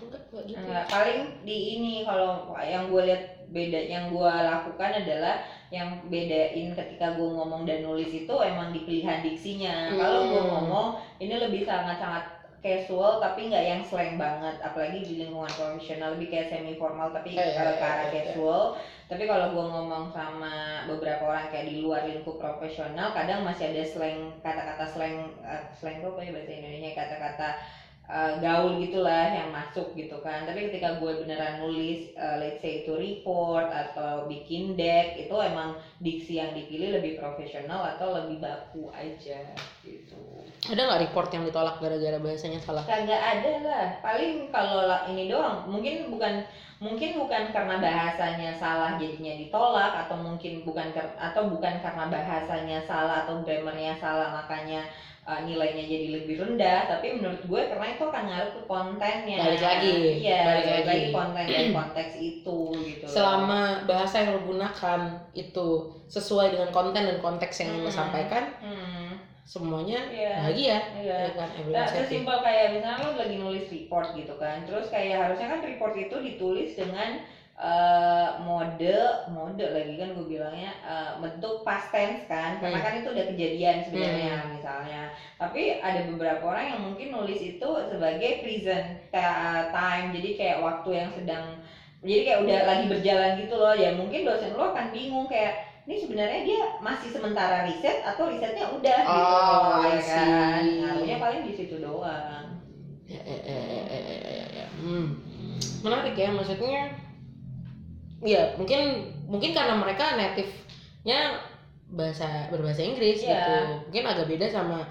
enggak 0.00 0.22
enggak 0.30 0.44
gitu 0.46 0.58
Enggak, 0.60 0.84
paling 0.86 1.18
di 1.42 1.56
ini 1.76 1.92
kalau 2.06 2.46
yang 2.62 2.88
gue 2.88 3.02
lihat 3.10 3.22
beda 3.50 3.80
yang 3.90 4.14
gue 4.14 4.32
lakukan 4.46 4.90
adalah 5.02 5.42
yang 5.74 5.98
bedain 6.06 6.70
ketika 6.70 7.18
gue 7.18 7.28
ngomong 7.34 7.66
dan 7.66 7.82
nulis 7.82 8.10
itu 8.14 8.30
emang 8.38 8.70
di 8.70 8.86
pilihan 8.86 9.18
diksinya. 9.26 9.90
Kalau 9.90 10.30
gue 10.30 10.38
Hmm. 10.40 10.50
ngomong 10.54 10.88
ini 11.18 11.34
lebih 11.34 11.66
sangat-sangat 11.66 12.22
casual 12.60 13.18
tapi 13.18 13.48
nggak 13.50 13.64
yang 13.66 13.82
slang 13.82 14.14
banget, 14.20 14.60
apalagi 14.62 15.00
di 15.02 15.24
lingkungan 15.24 15.48
profesional 15.50 16.14
lebih 16.14 16.28
kayak 16.30 16.52
semi 16.52 16.76
formal 16.76 17.08
tapi 17.10 17.34
Eh, 17.34 17.40
eh, 17.40 17.56
ke 17.56 17.82
arah 17.82 18.06
eh, 18.06 18.06
eh, 18.06 18.12
casual. 18.30 18.76
Tapi 19.10 19.26
kalau 19.26 19.50
gue 19.50 19.64
ngomong 19.66 20.14
sama 20.14 20.86
beberapa 20.86 21.26
orang 21.26 21.50
kayak 21.50 21.66
di 21.66 21.82
luar 21.82 22.06
lingkup 22.06 22.38
profesional, 22.38 23.10
kadang 23.10 23.42
masih 23.42 23.74
ada 23.74 23.82
slang 23.82 24.38
kata-kata 24.38 24.86
slang 24.86 25.34
eh, 25.42 25.66
slang 25.74 25.98
itu 25.98 26.06
apa 26.14 26.20
ya 26.22 26.30
bahasa 26.30 26.52
Indonesia? 26.54 26.90
Kata-kata 26.94 27.48
uh, 28.10 28.32
gaul 28.42 28.82
gitulah 28.82 29.30
yang 29.30 29.50
masuk 29.54 29.94
gitu 29.94 30.18
kan. 30.20 30.44
Tapi 30.44 30.70
ketika 30.70 30.98
gue 30.98 31.22
beneran 31.22 31.62
nulis 31.62 32.14
uh, 32.18 32.38
let's 32.42 32.62
say 32.62 32.82
itu 32.82 32.92
report 32.94 33.70
atau 33.70 34.26
bikin 34.26 34.74
deck 34.74 35.16
itu 35.16 35.34
emang 35.42 35.78
diksi 36.02 36.42
yang 36.42 36.54
dipilih 36.54 36.98
lebih 36.98 37.18
profesional 37.18 37.86
atau 37.96 38.14
lebih 38.14 38.42
baku 38.42 38.90
aja 38.94 39.42
gitu. 39.86 40.18
Ada 40.70 40.86
nggak 40.86 41.02
report 41.08 41.28
yang 41.32 41.44
ditolak 41.48 41.80
gara-gara 41.80 42.18
bahasanya 42.20 42.60
salah? 42.60 42.84
Kagak 42.84 43.18
ada 43.18 43.52
lah. 43.64 43.86
Paling 44.04 44.52
kalau 44.52 44.84
la- 44.84 45.06
ini 45.08 45.30
doang. 45.30 45.66
Mungkin 45.66 46.12
bukan 46.12 46.44
mungkin 46.80 47.10
bukan 47.20 47.52
karena 47.54 47.76
bahasanya 47.76 48.48
salah 48.56 48.96
jadinya 48.96 49.32
ditolak 49.36 49.92
atau 50.00 50.16
mungkin 50.26 50.52
bukan 50.64 50.88
ker- 50.96 51.12
atau 51.26 51.42
bukan 51.52 51.74
karena 51.84 52.04
bahasanya 52.08 52.76
salah 52.80 53.14
atau 53.20 53.34
grammarnya 53.44 53.92
salah 54.02 54.28
makanya 54.32 54.88
uh, 55.28 55.44
nilainya 55.44 55.84
jadi 55.84 56.06
lebih 56.16 56.34
rendah 56.40 56.88
tapi 56.88 57.12
menurut 57.16 57.44
gue 57.44 57.60
karena 57.68 57.86
itu 57.92 58.02
akan 58.08 58.22
ngaruh 58.24 58.50
ke 58.56 58.60
kontennya 58.64 59.36
Balik 59.44 59.60
lagi, 59.60 59.88
iya 60.24 60.40
balik 60.48 60.64
balik 60.64 60.66
lagi. 60.72 60.88
lagi 60.88 61.06
konten 61.12 61.44
dan 61.52 61.66
konteks 61.76 62.12
itu 62.16 62.58
gitu 62.88 63.04
loh. 63.04 63.12
selama 63.12 63.60
bahasa 63.84 64.14
yang 64.24 64.28
lo 64.32 64.40
gunakan 64.40 65.00
itu 65.36 65.68
sesuai 66.08 66.46
dengan 66.48 66.68
konten 66.72 67.02
dan 67.04 67.18
konteks 67.20 67.54
yang 67.60 67.70
lo 67.76 67.86
Hmm. 67.86 67.92
sampaikan 67.92 68.42
hmm, 68.56 68.99
semuanya 69.52 69.96
Iya. 70.10 70.28
bahagia 70.36 70.74
iya 70.96 71.12
ya 71.20 71.28
kan 71.38 71.48
Nah, 71.74 71.84
happy. 71.94 71.96
sesimpel 71.96 72.36
kayak 72.44 72.66
misalnya 72.74 72.98
lo 73.04 73.08
lagi 73.20 73.34
nulis 73.42 73.64
report 73.74 74.06
gitu 74.18 74.32
kan, 74.42 74.56
terus 74.66 74.84
kayak 74.94 75.14
harusnya 75.22 75.46
kan 75.52 75.60
report 75.68 75.92
itu 76.02 76.14
ditulis 76.26 76.68
dengan 76.80 77.08
eh, 77.60 78.26
mode 78.46 78.96
mode 79.34 79.64
lagi 79.76 79.92
kan 80.00 80.08
gue 80.16 80.24
bilangnya 80.32 80.68
eh, 80.82 81.10
bentuk 81.22 81.52
past 81.66 81.86
tense 81.94 82.22
kan, 82.32 82.50
karena 82.62 82.76
Hmm. 82.76 82.84
kan 82.84 82.92
itu 82.98 83.06
udah 83.14 83.24
kejadian 83.30 83.76
sebenarnya 83.86 84.32
misalnya. 84.54 84.96
Tapi 85.40 85.60
ada 85.86 86.00
beberapa 86.08 86.42
orang 86.50 86.64
yang 86.74 86.80
mungkin 86.86 87.06
nulis 87.14 87.38
itu 87.44 87.68
sebagai 87.90 88.30
present 88.42 88.98
time, 89.74 90.04
jadi 90.14 90.28
kayak 90.38 90.56
waktu 90.66 90.88
yang 90.98 91.08
sedang 91.14 91.44
jadi 92.00 92.20
kayak 92.24 92.38
udah 92.40 92.58
lagi 92.64 92.84
berjalan 92.88 93.36
gitu 93.36 93.60
loh 93.60 93.72
ya 93.76 93.92
mungkin 93.92 94.24
dosen 94.24 94.56
lo 94.56 94.64
akan 94.72 94.88
bingung 94.88 95.28
kayak 95.28 95.52
ini 95.90 95.98
sebenarnya 95.98 96.40
dia 96.46 96.62
masih 96.78 97.10
sementara 97.10 97.66
riset 97.66 97.98
atau 98.06 98.30
risetnya 98.30 98.70
udah 98.70 98.98
gitu 99.02 99.10
Oh, 99.10 99.82
ya 99.82 99.98
kan 99.98 100.62
ngaruhnya 100.62 101.16
paling 101.18 101.42
di 101.42 101.52
situ 101.52 101.82
doang 101.82 102.46
Ya, 103.10 103.18
ya, 103.26 103.38
ya, 103.42 103.58
ya, 103.58 103.82
ya, 103.90 104.00
ya, 104.06 104.18
ya, 104.22 104.46
ya. 104.54 104.66
Hmm. 104.78 105.18
menarik 105.82 106.14
ya 106.14 106.30
maksudnya 106.30 106.94
Iya, 108.22 108.54
mungkin 108.54 109.10
mungkin 109.26 109.50
karena 109.50 109.74
mereka 109.74 110.14
native-nya 110.14 111.40
bahasa 111.90 112.46
berbahasa 112.52 112.84
Inggris 112.84 113.18
Iya. 113.18 113.32
gitu. 113.34 113.54
Mungkin 113.90 114.04
agak 114.06 114.26
beda 114.30 114.46
sama 114.46 114.86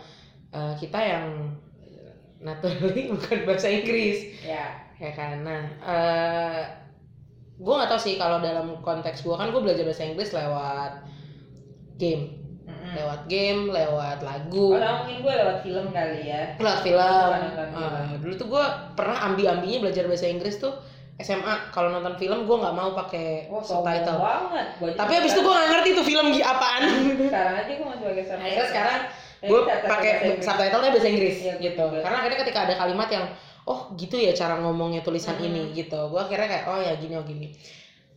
eh, 0.52 0.74
kita 0.76 1.00
yang 1.00 1.54
naturally 2.42 3.08
bukan 3.16 3.38
bahasa 3.48 3.72
Inggris 3.72 4.36
ya 4.44 4.84
ya 4.98 5.12
kan. 5.16 5.46
Nah, 5.48 5.64
eh 5.80 6.60
gue 7.60 7.74
nggak 7.76 7.90
tahu 7.90 8.00
sih 8.00 8.16
kalau 8.16 8.40
dalam 8.40 8.80
konteks 8.80 9.20
gue 9.20 9.36
kan 9.36 9.52
gue 9.52 9.60
belajar 9.60 9.84
bahasa 9.84 10.04
Inggris 10.04 10.32
lewat 10.32 11.04
game, 11.96 12.24
Mm-mm. 12.64 12.94
lewat 12.96 13.22
game, 13.28 13.68
lewat 13.68 14.24
lagu, 14.24 14.72
Kalau 14.72 15.04
mungkin 15.04 15.18
gue 15.20 15.34
lewat 15.36 15.58
film 15.62 15.86
kali 15.92 16.20
ya. 16.26 16.56
lewat 16.56 16.80
film. 16.80 17.32
Eh, 17.76 18.16
dulu 18.18 18.34
tuh 18.34 18.48
gue 18.48 18.64
pernah 18.96 19.18
ambi-ambinya 19.26 19.78
belajar 19.82 20.08
bahasa 20.08 20.26
Inggris 20.26 20.56
tuh 20.56 20.72
SMA. 21.20 21.68
Kalau 21.70 21.92
nonton 21.92 22.16
film 22.16 22.48
gue 22.48 22.56
nggak 22.56 22.72
mau 22.72 22.96
pakai 22.96 23.52
sombong 23.52 23.68
subtitle. 23.84 24.18
banget. 24.18 24.68
Gua 24.80 24.90
Tapi 24.96 25.14
abis 25.20 25.32
itu 25.36 25.42
gue 25.42 25.52
gak 25.52 25.70
ngerti 25.70 25.90
tuh 25.92 26.06
film 26.08 26.26
apaan. 26.40 26.82
sekarang 27.20 27.54
aja 27.60 27.72
gue 27.76 27.86
masih 27.86 28.06
pakai 28.08 28.24
subtitle. 28.24 28.40
Akhirnya 28.48 28.68
sekarang 28.72 29.00
gue 29.40 29.60
pakai 29.84 30.12
bahasa 30.12 30.24
Inggris. 30.24 30.46
subtitlenya 30.48 30.92
bahasa 30.96 31.08
Inggris 31.12 31.36
gitu. 31.60 31.84
betul. 31.84 32.00
Karena 32.00 32.18
akhirnya 32.18 32.40
ketika 32.40 32.60
ada 32.64 32.76
kalimat 32.80 33.10
yang 33.12 33.26
oh 33.70 33.94
gitu 33.94 34.18
ya 34.18 34.34
cara 34.34 34.58
ngomongnya 34.58 35.06
tulisan 35.06 35.38
Mhm. 35.38 35.46
ini 35.46 35.62
gitu. 35.78 36.00
Gue 36.10 36.18
akhirnya 36.20 36.48
kayak 36.50 36.66
oh 36.74 36.80
ya 36.82 36.94
gini 36.98 37.14
oh 37.16 37.26
gini. 37.26 37.48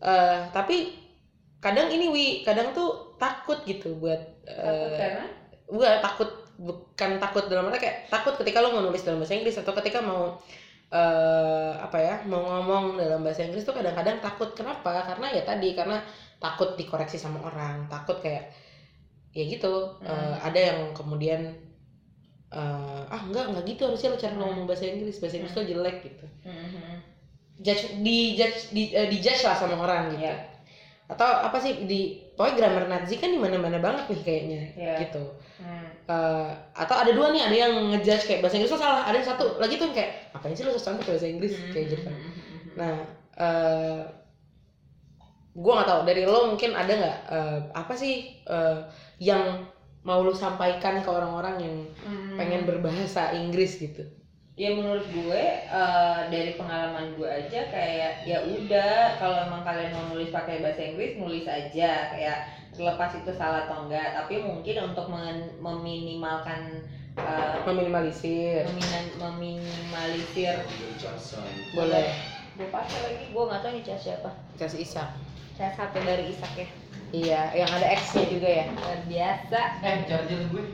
Eh 0.00 0.40
tapi 0.50 0.96
kadang 1.62 1.92
ini 1.92 2.08
wi 2.10 2.26
kadang 2.42 2.72
tuh 2.74 3.14
takut 3.20 3.60
gitu 3.68 3.94
buat 4.00 4.18
Takut 4.42 4.66
eh 4.66 4.96
karena 4.98 5.24
gue 5.70 5.88
takut 6.02 6.30
bukan 6.58 7.10
takut 7.22 7.44
dalam 7.46 7.70
arti 7.70 7.78
kayak 7.86 7.98
takut 8.10 8.34
ketika 8.40 8.58
lo 8.60 8.74
mau 8.74 8.82
nulis 8.82 9.02
dalam 9.06 9.22
bahasa 9.22 9.34
Inggris 9.38 9.56
atau 9.60 9.72
ketika 9.78 10.02
mau 10.02 10.36
eh 10.92 11.72
apa 11.80 11.96
ya 11.96 12.14
mau 12.28 12.42
ngomong 12.44 13.00
dalam 13.00 13.24
bahasa 13.24 13.46
Inggris 13.46 13.64
tuh 13.64 13.72
kadang-kadang 13.72 14.20
takut 14.20 14.52
kenapa 14.52 15.06
karena 15.08 15.32
ya 15.32 15.42
tadi 15.46 15.72
karena 15.72 16.02
takut 16.36 16.76
dikoreksi 16.76 17.16
sama 17.16 17.40
orang 17.46 17.86
takut 17.88 18.20
kayak 18.20 18.52
ya 19.32 19.44
gitu 19.48 19.96
Hmm. 20.04 20.10
eh, 20.12 20.36
ada 20.44 20.60
yang 20.60 20.78
kemudian 20.92 21.40
eh, 22.52 23.00
ah 23.08 23.22
enggak 23.24 23.44
enggak 23.48 23.64
gitu 23.66 23.82
harusnya 23.88 24.12
lo 24.12 24.18
cara 24.18 24.34
Hmm. 24.34 24.40
ngomong 24.44 24.64
bahasa 24.68 24.84
Inggris 24.86 25.16
bahasa 25.18 25.36
Inggris 25.40 25.52
tuh 25.52 25.64
jelek 25.64 25.96
gitu 26.04 26.26
Mhm. 26.44 26.96
judge 27.58 27.84
di 28.00 28.16
judge 28.34 28.58
di, 28.70 28.82
eh, 28.90 29.08
dijudge 29.08 29.42
lah 29.42 29.54
sama 29.54 29.76
orang 29.78 30.12
gitu 30.12 30.24
Iya. 30.24 30.36
atau 31.08 31.28
apa 31.28 31.56
sih 31.56 31.84
di 31.84 32.00
pokoknya 32.32 32.56
grammar 32.56 32.84
Nazi 32.88 33.14
kan 33.16 33.28
di 33.28 33.36
mana-mana 33.36 33.76
banget 33.78 34.04
nih 34.08 34.20
kayaknya 34.22 34.60
Iya. 34.74 34.94
gitu 35.02 35.24
Hmm. 35.60 35.88
Eh, 36.02 36.50
atau 36.74 36.96
ada 36.98 37.10
dua 37.10 37.30
nih 37.30 37.42
ada 37.46 37.56
yang 37.56 37.72
ngejudge 37.90 38.26
kayak 38.26 38.40
bahasa 38.42 38.58
Inggris 38.58 38.72
lo 38.72 38.80
salah 38.80 39.06
ada 39.06 39.14
yang 39.14 39.28
satu 39.28 39.56
lagi 39.56 39.78
tuh 39.78 39.86
yang 39.88 39.96
kayak 39.96 40.10
ngapain 40.34 40.52
sih 40.52 40.64
lo 40.66 40.72
susah 40.72 40.98
pakai 40.98 41.14
bahasa 41.14 41.28
Inggris 41.28 41.54
kayak 41.70 41.86
gitu 41.88 42.02
kan 42.04 42.14
Mhm. 42.16 42.72
nah 42.74 42.94
eh 43.38 44.00
gue 45.52 45.68
nggak 45.68 45.84
tahu 45.86 46.00
dari 46.02 46.22
lo 46.24 46.48
mungkin 46.48 46.72
ada 46.72 46.92
nggak 46.92 47.18
eh, 47.28 47.58
apa 47.76 47.92
sih 47.92 48.14
eh, 48.42 48.78
yang 49.20 49.68
mau 50.02 50.20
lo 50.20 50.32
sampaikan 50.32 50.98
ke 50.98 51.06
orang-orang 51.06 51.56
yang 51.58 51.76
Mhm. 52.02 52.34
pengen 52.34 52.62
berbahasa 52.64 53.32
Inggris 53.32 53.78
gitu? 53.78 54.02
Ya 54.52 54.68
menurut 54.70 55.06
gue 55.08 55.42
eh, 55.64 56.20
dari 56.28 56.52
pengalaman 56.52 57.16
gue 57.16 57.24
aja 57.24 57.60
kayak 57.66 58.12
ya 58.22 58.38
udah 58.44 59.16
kalau 59.16 59.36
emang 59.42 59.62
kalian 59.62 59.90
mau 59.90 60.04
nulis 60.08 60.28
pakai 60.28 60.60
bahasa 60.60 60.82
Inggris 60.84 61.16
nulis 61.16 61.46
aja. 61.46 62.10
Kayak 62.10 62.38
terlepas 62.70 63.14
itu 63.14 63.32
salah 63.32 63.64
atau 63.64 63.86
enggak 63.86 64.12
tapi 64.12 64.40
mungkin 64.40 64.92
untuk 64.92 65.08
men- 65.08 65.56
meminimalkan 65.56 66.84
eh, 67.12 67.56
meminimalisir. 67.62 68.64
memina- 68.66 69.16
meminimalisir. 69.22 70.56
Boleh. 71.72 72.08
Gue 72.52 72.68
pakai 72.68 72.98
lagi. 73.02 73.24
Gue 73.30 73.42
nggak 73.42 73.60
tahu 73.62 73.72
nih 73.72 73.82
cas 73.82 74.00
siapa. 74.02 74.30
Cas 74.54 74.74
Isak. 74.74 75.08
Cas 75.52 75.72
satu 75.72 75.96
dari 75.98 76.28
Isak 76.28 76.52
ya 76.54 76.68
iya 77.12 77.52
yang 77.54 77.70
ada 77.70 77.86
X-nya 78.00 78.24
juga 78.26 78.48
ya. 78.48 78.64
Luar 78.72 79.00
biasa. 79.06 79.60
Eh, 79.84 79.96
charger 80.08 80.40
gue. 80.48 80.64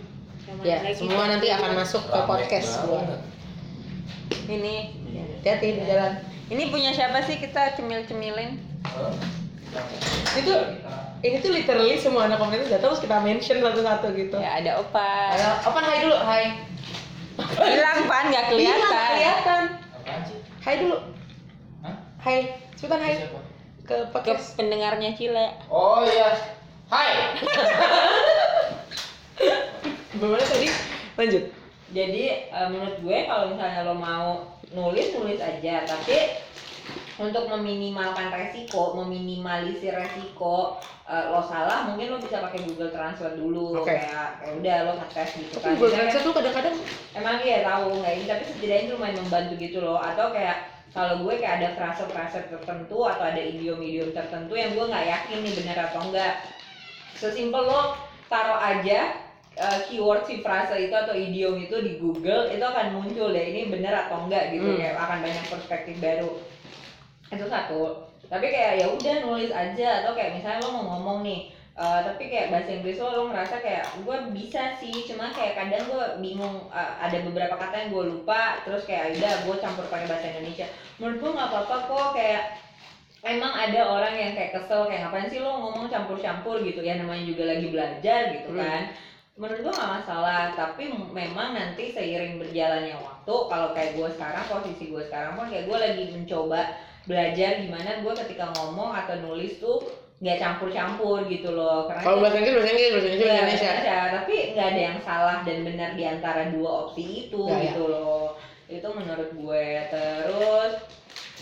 Ya 0.64 0.80
semua 0.96 1.28
nanti 1.28 1.52
akan 1.52 1.76
masuk 1.76 2.08
ke 2.08 2.18
podcast 2.24 2.80
gue 2.88 3.02
ini. 4.48 4.96
Hati-hati 5.38 5.66
di 5.76 5.82
jalan. 5.84 6.12
Ini 6.48 6.72
punya 6.72 6.96
siapa 6.96 7.20
sih 7.28 7.36
kita 7.36 7.76
cemil 7.76 8.08
cemilin 8.08 8.56
itu 10.38 10.52
ini 11.20 11.36
tuh 11.42 11.50
literally 11.52 11.98
semua 12.00 12.30
anak 12.30 12.38
komunitas 12.40 12.70
datang 12.72 12.94
terus 12.94 13.02
kita 13.02 13.16
mention 13.20 13.58
satu-satu 13.60 14.06
gitu. 14.14 14.36
Ya 14.38 14.62
ada 14.62 14.80
opa. 14.80 15.34
Ayo, 15.34 15.50
open 15.66 15.84
hai 15.84 15.98
dulu, 16.00 16.16
hai. 16.24 16.44
hilang 17.38 18.00
pan 18.10 18.24
nggak 18.32 18.44
Iya, 18.48 18.50
kelihatan. 18.50 19.06
kelihatan. 19.14 19.62
Apaan 19.94 20.20
sih? 20.26 20.38
Hai 20.62 20.74
dulu. 20.82 20.96
Hah? 21.84 21.94
Hai, 22.22 22.38
cepetan 22.74 22.98
hai 23.02 23.14
Ke 23.88 24.04
ke 24.04 24.12
podcast. 24.12 24.52
pendengarnya 24.54 25.16
Cile 25.16 25.48
Oh 25.72 26.04
iya. 26.04 26.36
Hai. 26.86 27.40
Gimana 30.12 30.44
tadi? 30.44 30.68
Lanjut. 31.16 31.44
jadi 31.88 32.52
eh, 32.52 32.68
menurut 32.68 33.00
gue 33.00 33.18
kalau 33.24 33.48
misalnya 33.48 33.80
lo 33.82 33.96
mau 33.96 34.44
nulis 34.68 35.08
nulis 35.16 35.40
aja 35.40 35.88
tapi 35.88 36.36
untuk 37.16 37.48
meminimalkan 37.48 38.28
resiko 38.28 38.92
meminimalisir 38.92 39.96
resiko 39.96 40.76
eh, 41.08 41.32
lo 41.32 41.40
salah 41.40 41.88
mungkin 41.88 42.12
lo 42.12 42.20
bisa 42.20 42.44
pakai 42.44 42.60
Google 42.60 42.92
Translate 42.92 43.40
dulu 43.40 43.80
Oke. 43.80 43.88
kayak 43.88 44.36
kayak 44.36 44.54
udah 44.60 44.76
lo 44.84 44.92
ngetes 45.00 45.30
gitu 45.40 45.56
Tapi 45.56 45.64
kan 45.64 45.72
Google 45.80 45.92
Translate 45.96 46.24
tuh 46.28 46.34
kadang-kadang 46.36 46.76
emang 47.16 47.36
iya 47.40 47.58
tahu 47.64 47.86
nggak 48.04 48.12
ini 48.20 48.24
tapi 48.28 48.42
setidaknya 48.44 48.82
itu 48.84 48.92
lumayan 48.92 49.16
membantu 49.24 49.54
gitu 49.56 49.78
loh 49.80 49.96
atau 49.96 50.28
kayak 50.28 50.58
kalau 50.98 51.22
gue 51.22 51.38
kayak 51.38 51.62
ada 51.62 51.68
frase-frase 51.78 52.50
tertentu 52.50 53.06
atau 53.06 53.22
ada 53.22 53.38
idiom-idiom 53.38 54.10
tertentu 54.10 54.58
yang 54.58 54.74
gue 54.74 54.82
nggak 54.82 55.06
yakin 55.06 55.38
nih 55.46 55.54
benar 55.62 55.78
atau 55.86 56.10
enggak 56.10 56.42
sesimpel 57.14 57.70
lo 57.70 57.94
taruh 58.26 58.58
aja 58.58 59.14
uh, 59.54 59.78
keyword 59.86 60.26
si 60.26 60.42
frase 60.42 60.74
itu 60.74 60.94
atau 60.94 61.14
idiom 61.14 61.54
itu 61.58 61.76
di 61.78 62.02
Google 62.02 62.50
itu 62.50 62.62
akan 62.66 62.98
muncul 62.98 63.30
deh 63.30 63.46
ini 63.46 63.70
benar 63.70 64.10
atau 64.10 64.26
enggak 64.26 64.50
gitu 64.58 64.66
Hmm. 64.66 64.78
kayak 64.78 64.98
akan 64.98 65.18
banyak 65.22 65.44
perspektif 65.46 65.94
baru. 66.02 66.30
Itu 67.30 67.46
satu. 67.46 68.10
Tapi 68.26 68.46
kayak 68.50 68.72
ya 68.82 68.86
udah 68.92 69.14
nulis 69.22 69.54
aja 69.54 70.02
atau 70.02 70.12
kayak 70.18 70.42
misalnya 70.42 70.66
lo 70.66 70.70
mau 70.74 70.84
ngomong 70.98 71.18
nih 71.22 71.54
uh, 71.78 72.00
tapi 72.02 72.26
kayak 72.26 72.50
bahasa 72.50 72.74
Inggris 72.74 72.98
lo 72.98 73.08
lo 73.14 73.22
ngerasa 73.30 73.62
kayak 73.62 73.84
gue 74.02 74.18
bisa 74.34 74.74
sih 74.82 75.06
cuma 75.06 75.30
kayak 75.30 75.54
kadang 75.54 75.86
gue 75.86 76.04
bingung 76.18 76.66
uh, 76.74 76.92
ada 76.98 77.22
beberapa 77.22 77.54
kata 77.54 77.86
yang 77.86 77.90
gue 77.94 78.04
lupa 78.18 78.58
terus 78.66 78.82
kayak 78.84 79.14
udah 79.16 79.32
gue 79.46 79.56
campur 79.62 79.86
pakai 79.86 80.10
bahasa 80.10 80.26
Indonesia. 80.34 80.66
Menurut 80.98 81.18
gue 81.22 81.30
nggak 81.38 81.48
apa-apa 81.54 81.76
kok 81.86 82.08
kayak 82.18 82.42
emang 83.22 83.52
ada 83.54 83.80
orang 83.86 84.14
yang 84.14 84.32
kayak 84.34 84.52
kesel 84.58 84.90
kayak 84.90 85.06
ngapain 85.06 85.30
sih 85.30 85.40
lo 85.42 85.50
ngomong 85.54 85.86
campur-campur? 85.86 86.60
gitu. 86.66 86.82
Ya 86.82 86.98
namanya 86.98 87.22
juga 87.22 87.46
lagi 87.46 87.66
belajar 87.70 88.20
gitu 88.34 88.50
Hmm. 88.52 88.60
kan. 88.60 88.82
Menurut 89.38 89.70
gua 89.70 89.72
nggak 89.78 89.92
masalah 90.02 90.42
tapi 90.58 90.90
memang 90.90 91.54
nanti 91.54 91.94
seiring 91.94 92.42
berjalannya 92.42 92.98
waktu 92.98 93.34
kalau 93.46 93.70
kayak 93.70 93.94
gue 93.94 94.08
sekarang 94.18 94.42
posisi 94.50 94.90
gue 94.90 95.02
sekarang 95.06 95.38
pun 95.38 95.46
kayak 95.46 95.70
gue 95.70 95.78
lagi 95.78 96.04
mencoba 96.10 96.74
belajar 97.06 97.62
gimana 97.62 98.02
gue 98.02 98.12
ketika 98.26 98.50
ngomong 98.58 98.90
atau 98.92 99.14
nulis 99.22 99.62
tuh 99.62 99.78
nggak 100.18 100.36
campur-campur 100.36 101.18
gitu 101.26 101.54
loh 101.54 101.86
karena 101.86 102.02
kalau 102.02 102.18
bahasa 102.18 102.36
Inggris 102.36 102.54
bahasa 102.58 102.70
Inggris 102.70 102.90
bahasa 102.90 103.06
Indonesia 103.06 103.22
Iya, 103.24 103.38
bahasa 103.38 103.54
Indonesia. 103.54 104.00
tapi 104.12 104.34
nggak 104.50 104.66
ada 104.68 104.80
yang 104.82 104.98
salah 104.98 105.36
dan 105.42 105.58
benar 105.62 105.90
di 105.94 106.04
antara 106.04 106.42
dua 106.50 106.70
opsi 106.84 107.02
itu 107.24 107.42
Ya, 107.46 107.54
ya. 107.54 107.62
gitu 107.70 107.82
loh 107.86 108.26
itu 108.66 108.88
menurut 108.90 109.30
gue 109.32 109.66
terus 109.88 110.72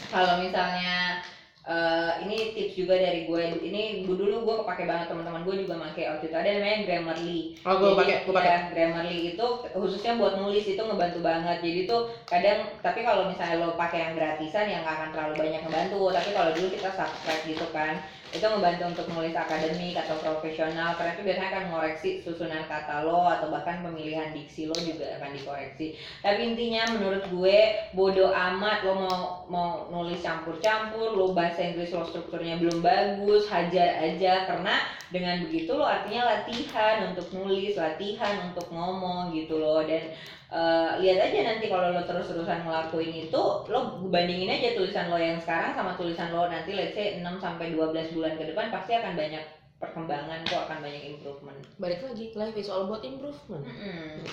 kalau 0.07 0.39
misalnya 0.39 1.25
eh, 1.65 2.13
ini 2.23 2.55
tips 2.55 2.77
juga 2.77 2.95
dari 2.95 3.27
gue 3.27 3.43
ini 3.59 3.83
gue 4.05 4.15
dulu 4.15 4.45
gue 4.45 4.55
kepake 4.63 4.85
banget 4.85 5.11
teman-teman 5.11 5.43
gue 5.43 5.67
juga 5.67 5.75
pakai 5.83 6.13
waktu 6.13 6.25
itu 6.29 6.37
ada 6.37 6.47
namanya 6.53 6.79
Grammarly 6.85 7.41
Oh, 7.65 7.75
gue 7.75 7.91
pakai, 7.97 8.17
gue 8.23 8.31
pakai. 8.31 8.47
ya, 8.47 8.59
Grammarly 8.71 9.19
itu 9.33 9.47
khususnya 9.73 10.15
buat 10.15 10.37
nulis 10.37 10.63
itu 10.63 10.79
ngebantu 10.79 11.19
banget. 11.19 11.59
Jadi 11.59 11.81
tuh 11.83 12.07
kadang 12.23 12.71
tapi 12.79 13.03
kalau 13.03 13.27
misalnya 13.27 13.59
lo 13.59 13.75
pakai 13.75 13.99
yang 14.01 14.15
gratisan 14.15 14.71
yang 14.71 14.87
nggak 14.87 14.95
akan 14.95 15.11
terlalu 15.11 15.35
banyak 15.41 15.61
ngebantu. 15.67 15.99
Tapi 16.13 16.29
kalau 16.31 16.51
dulu 16.53 16.69
kita 16.71 16.91
subscribe 16.93 17.43
gitu 17.45 17.67
kan, 17.73 17.99
itu 18.35 18.43
ngebantu 18.43 18.83
untuk 18.91 19.07
nulis 19.15 19.35
akademik 19.35 19.95
atau 19.95 20.19
profesional. 20.19 20.99
Karena 20.99 21.15
itu 21.15 21.23
biasanya 21.23 21.51
akan 21.53 21.65
ngoreksi 21.71 22.11
susunan 22.25 22.65
kata 22.67 23.07
lo 23.07 23.27
atau 23.27 23.51
bahkan 23.51 23.83
pemilihan 23.87 24.35
diksi 24.35 24.67
lo 24.67 24.77
juga 24.79 25.19
akan 25.21 25.31
dikoreksi. 25.37 25.99
Tapi 26.25 26.41
intinya 26.55 26.83
menurut 26.99 27.25
gue 27.31 27.59
bodoh 27.95 28.35
amat 28.35 28.83
lo 28.83 28.95
mau 28.99 29.21
mau 29.47 29.69
nulis 29.93 30.23
campur-campur, 30.23 31.15
lo 31.15 31.31
bahasa 31.37 31.63
Inggris 31.63 31.95
lo 31.95 32.03
strukturnya 32.07 32.59
belum 32.59 32.83
bagus, 32.83 33.47
hajar 33.47 34.03
aja 34.03 34.49
karena 34.51 34.75
dengan 35.15 35.47
begitu 35.47 35.71
lo 35.79 35.87
artinya 35.87 36.27
latihan 36.27 37.15
untuk 37.15 37.31
nulis 37.31 37.79
latihan 37.79 38.51
untuk 38.51 38.67
ngomong 38.75 39.31
gitu 39.39 39.63
loh 39.63 39.87
dan 39.87 40.11
eh, 40.53 40.91
lihat 41.03 41.19
aja 41.31 41.39
nanti 41.43 41.67
kalau 41.67 41.91
lo 41.91 42.03
terus-terusan 42.07 42.63
ngelakuin 42.63 43.31
itu 43.31 43.43
lo 43.67 43.81
bandingin 44.07 44.53
aja 44.53 44.79
tulisan 44.79 45.11
lo 45.11 45.19
yang 45.19 45.39
sekarang 45.43 45.75
sama 45.75 45.99
tulisan 45.99 46.31
lo 46.31 46.47
nanti 46.47 46.75
let's 46.75 46.95
say 46.95 47.19
6 47.19 47.25
sampai 47.43 47.75
12 47.75 48.15
bulan 48.15 48.35
ke 48.39 48.45
depan 48.55 48.71
pasti 48.71 48.95
akan 48.95 49.19
banyak 49.19 49.45
perkembangan 49.77 50.41
kok 50.49 50.65
akan 50.71 50.79
banyak 50.81 51.03
improvement 51.17 51.61
Balik 51.77 52.01
lagi, 52.09 52.33
life 52.33 52.57
is 52.57 52.73
all 52.73 52.89
about 52.89 53.05
improvement. 53.05 53.69
Mm. 53.69 54.25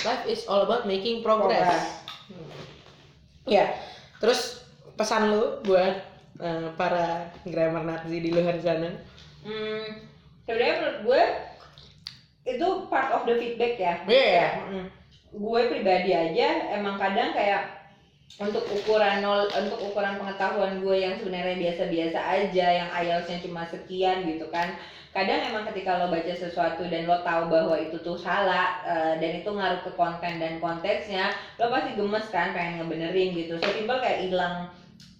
Life 0.00 0.24
is 0.24 0.48
all 0.48 0.64
about 0.64 0.88
making 0.88 1.20
progress. 1.20 1.60
Progress. 1.60 1.84
Hmm. 2.32 2.64
Ya, 3.44 3.76
terus 4.16 4.64
pesan 4.96 5.28
lu 5.28 5.60
buat 5.68 6.00
eh, 6.40 6.68
para 6.80 7.28
grammar 7.44 7.84
Nazi 7.84 8.24
di 8.24 8.32
luar 8.32 8.56
sana? 8.64 8.88
Hmm, 9.44 10.08
sebenarnya 10.48 10.74
menurut 10.80 10.98
gue 11.04 11.22
itu 12.48 12.68
part 12.88 13.10
of 13.12 13.28
the 13.28 13.36
feedback 13.36 13.74
ya. 13.76 13.94
Iya 14.08 14.26
ya. 14.32 14.48
Mm. 14.72 15.01
Gue 15.32 15.60
pribadi 15.72 16.12
aja 16.12 16.76
emang 16.76 17.00
kadang 17.00 17.32
kayak 17.32 17.82
untuk 18.40 18.64
ukuran 18.64 19.20
nol 19.20 19.44
untuk 19.52 19.76
ukuran 19.92 20.16
pengetahuan 20.16 20.80
gue 20.80 20.96
yang 21.04 21.14
sebenarnya 21.20 21.56
biasa-biasa 21.60 22.16
aja 22.16 22.66
yang 22.80 22.88
IELTS-nya 22.88 23.44
cuma 23.44 23.64
sekian 23.68 24.24
gitu 24.24 24.48
kan. 24.48 24.72
Kadang 25.12 25.52
emang 25.52 25.68
ketika 25.68 26.00
lo 26.00 26.08
baca 26.08 26.32
sesuatu 26.32 26.88
dan 26.88 27.04
lo 27.04 27.20
tahu 27.20 27.52
bahwa 27.52 27.76
itu 27.76 28.00
tuh 28.00 28.16
salah 28.16 28.80
eh, 28.88 29.14
dan 29.20 29.44
itu 29.44 29.48
ngaruh 29.52 29.84
ke 29.84 29.92
konten 29.92 30.40
dan 30.40 30.56
konteksnya, 30.64 31.28
lo 31.60 31.68
pasti 31.68 31.92
gemes 31.92 32.24
kan 32.32 32.56
pengen 32.56 32.80
ngebenerin 32.80 33.36
gitu. 33.36 33.60
Sesimpel 33.60 34.00
kayak 34.00 34.24
hilang 34.24 34.72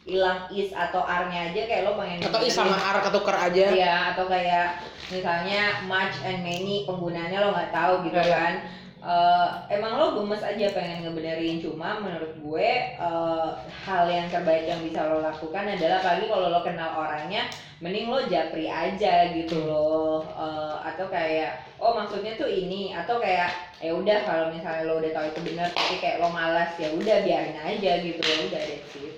hilang 0.09 0.51
is 0.51 0.73
atau 0.75 1.05
r-nya 1.05 1.53
aja 1.53 1.61
kayak 1.69 1.85
lo 1.85 1.95
pengen 2.01 2.25
Atau 2.25 2.41
is 2.43 2.57
sama 2.57 2.75
R 2.75 2.97
ketuker 3.07 3.37
aja? 3.37 3.65
Iya, 3.77 3.97
atau 4.17 4.25
kayak 4.27 4.81
misalnya 5.13 5.85
much 5.85 6.17
and 6.25 6.41
many 6.41 6.89
penggunaannya 6.89 7.39
lo 7.39 7.53
nggak 7.53 7.71
tahu 7.77 8.09
gitu 8.09 8.19
Iya. 8.19 8.33
kan. 8.33 8.55
Eh, 9.03 9.49
emang 9.75 9.99
lo 9.99 10.07
gemes 10.15 10.47
aja 10.47 10.71
pengen 10.71 11.03
ngebenerin 11.03 11.59
cuma 11.59 11.99
menurut 11.99 12.39
gue 12.39 12.71
eh, 12.95 13.51
hal 13.83 14.05
yang 14.07 14.31
terbaik 14.31 14.63
yang 14.63 14.79
bisa 14.79 15.11
lo 15.11 15.19
lakukan 15.19 15.75
adalah 15.75 15.99
apalagi 15.99 16.31
kalau 16.31 16.47
lo 16.55 16.63
kenal 16.63 17.03
orangnya 17.03 17.51
mending 17.83 18.07
lo 18.07 18.23
japri 18.31 18.71
aja 18.71 19.35
gitu 19.35 19.59
loh. 19.67 20.23
Eh, 20.23 20.75
atau 20.87 21.11
kayak 21.11 21.67
oh 21.83 21.99
maksudnya 21.99 22.39
tuh 22.39 22.47
ini 22.47 22.95
atau 22.95 23.19
kayak 23.19 23.51
ya 23.83 23.91
udah 23.91 24.23
kalau 24.23 24.55
misalnya 24.55 24.87
lo 24.87 25.03
udah 25.03 25.11
tahu 25.11 25.27
itu 25.35 25.41
benar 25.51 25.69
tapi 25.75 25.95
kayak 25.99 26.23
lo 26.23 26.31
malas 26.31 26.71
ya 26.79 26.95
udah 26.95 27.17
biarin 27.27 27.59
aja 27.59 27.93
gitu 28.07 28.23
lo 28.23 28.35
udah 28.55 28.63
that's 28.71 28.95
it. 29.03 29.15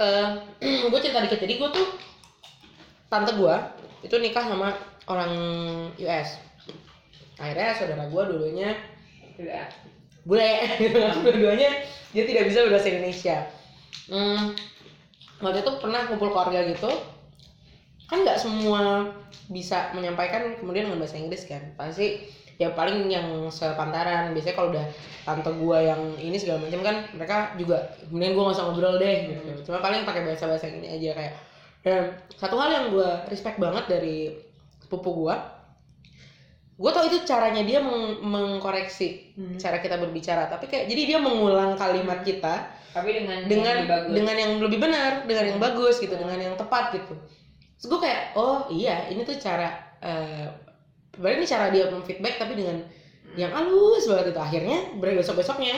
eh 0.00 0.28
gue 0.88 1.00
cerita 1.04 1.28
dikit. 1.28 1.44
Jadi 1.44 1.54
gue 1.60 1.68
tuh 1.76 1.88
tante 3.12 3.36
gue 3.36 3.56
itu 4.00 4.16
nikah 4.16 4.48
sama 4.48 4.72
orang 5.12 5.32
US 6.00 6.47
akhirnya 7.38 7.74
saudara 7.78 8.04
gue 8.10 8.22
dulunya 8.34 8.70
bule. 10.28 10.52
Dua-duanya 11.24 11.70
dia 12.12 12.24
tidak 12.28 12.52
bisa 12.52 12.66
berbahasa 12.68 12.88
Indonesia. 12.92 13.36
Hmm, 14.08 14.52
waktu 15.40 15.64
itu 15.64 15.72
pernah 15.80 16.04
kumpul 16.10 16.28
keluarga 16.32 16.60
gitu. 16.68 16.90
Kan 18.08 18.24
nggak 18.24 18.40
semua 18.40 19.12
bisa 19.48 19.92
menyampaikan 19.96 20.56
kemudian 20.60 20.88
dengan 20.88 21.00
bahasa 21.00 21.16
Inggris 21.16 21.48
kan. 21.48 21.72
Pasti 21.76 22.28
ya 22.58 22.74
paling 22.74 23.06
yang 23.06 23.46
sepantaran 23.54 24.34
biasanya 24.34 24.56
kalau 24.58 24.74
udah 24.74 24.86
tante 25.22 25.50
gua 25.62 25.78
yang 25.78 26.18
ini 26.18 26.34
segala 26.34 26.66
macam 26.66 26.82
kan 26.82 26.96
mereka 27.14 27.54
juga 27.54 27.94
kemudian 28.10 28.34
gua 28.34 28.42
nggak 28.50 28.56
usah 28.58 28.64
ngobrol 28.68 28.96
deh 29.00 29.16
gitu. 29.32 29.70
Cuma 29.70 29.78
paling 29.80 30.02
pakai 30.04 30.26
bahasa 30.28 30.44
bahasa 30.48 30.66
ini 30.68 30.88
aja 30.88 31.10
kayak. 31.14 31.34
Dan 31.78 32.02
satu 32.34 32.58
hal 32.58 32.68
yang 32.72 32.84
gua 32.92 33.24
respect 33.28 33.60
banget 33.60 33.84
dari 33.86 34.34
sepupu 34.80 35.12
gua 35.24 35.57
gue 36.78 36.90
tau 36.94 37.04
itu 37.04 37.26
caranya 37.26 37.66
dia 37.66 37.82
meng- 37.82 38.22
mengkoreksi 38.22 39.34
Hmm. 39.34 39.58
cara 39.58 39.78
kita 39.78 39.98
berbicara 39.98 40.46
tapi 40.46 40.70
kayak 40.70 40.86
jadi 40.86 41.02
dia 41.14 41.18
mengulang 41.18 41.74
kalimat 41.74 42.22
kita 42.22 42.70
Tapi 42.94 43.18
dengan 43.18 43.44
dengan 43.44 43.74
yang 43.74 43.78
lebih 43.82 43.90
bagus. 43.90 44.14
dengan 44.14 44.34
yang 44.38 44.52
lebih 44.62 44.78
benar 44.78 45.12
dengan 45.26 45.44
yang 45.50 45.58
bagus 45.58 45.94
gitu 45.98 46.14
dengan 46.14 46.38
yang 46.38 46.54
tepat 46.54 46.94
gitu. 46.94 47.14
Terus 47.78 47.86
gue 47.86 48.00
kayak 48.00 48.22
oh 48.34 48.66
iya 48.70 49.10
ini 49.10 49.22
tuh 49.22 49.34
cara 49.36 49.70
eh 49.98 50.46
berarti 51.14 51.36
ini 51.42 51.46
cara 51.46 51.66
dia 51.70 51.90
memfeedback 51.90 52.38
tapi 52.38 52.54
dengan 52.54 52.78
yang 53.34 53.50
halus 53.50 54.06
banget 54.06 54.30
itu 54.32 54.40
akhirnya 54.40 54.78
besok 54.98 55.42
besoknya 55.42 55.74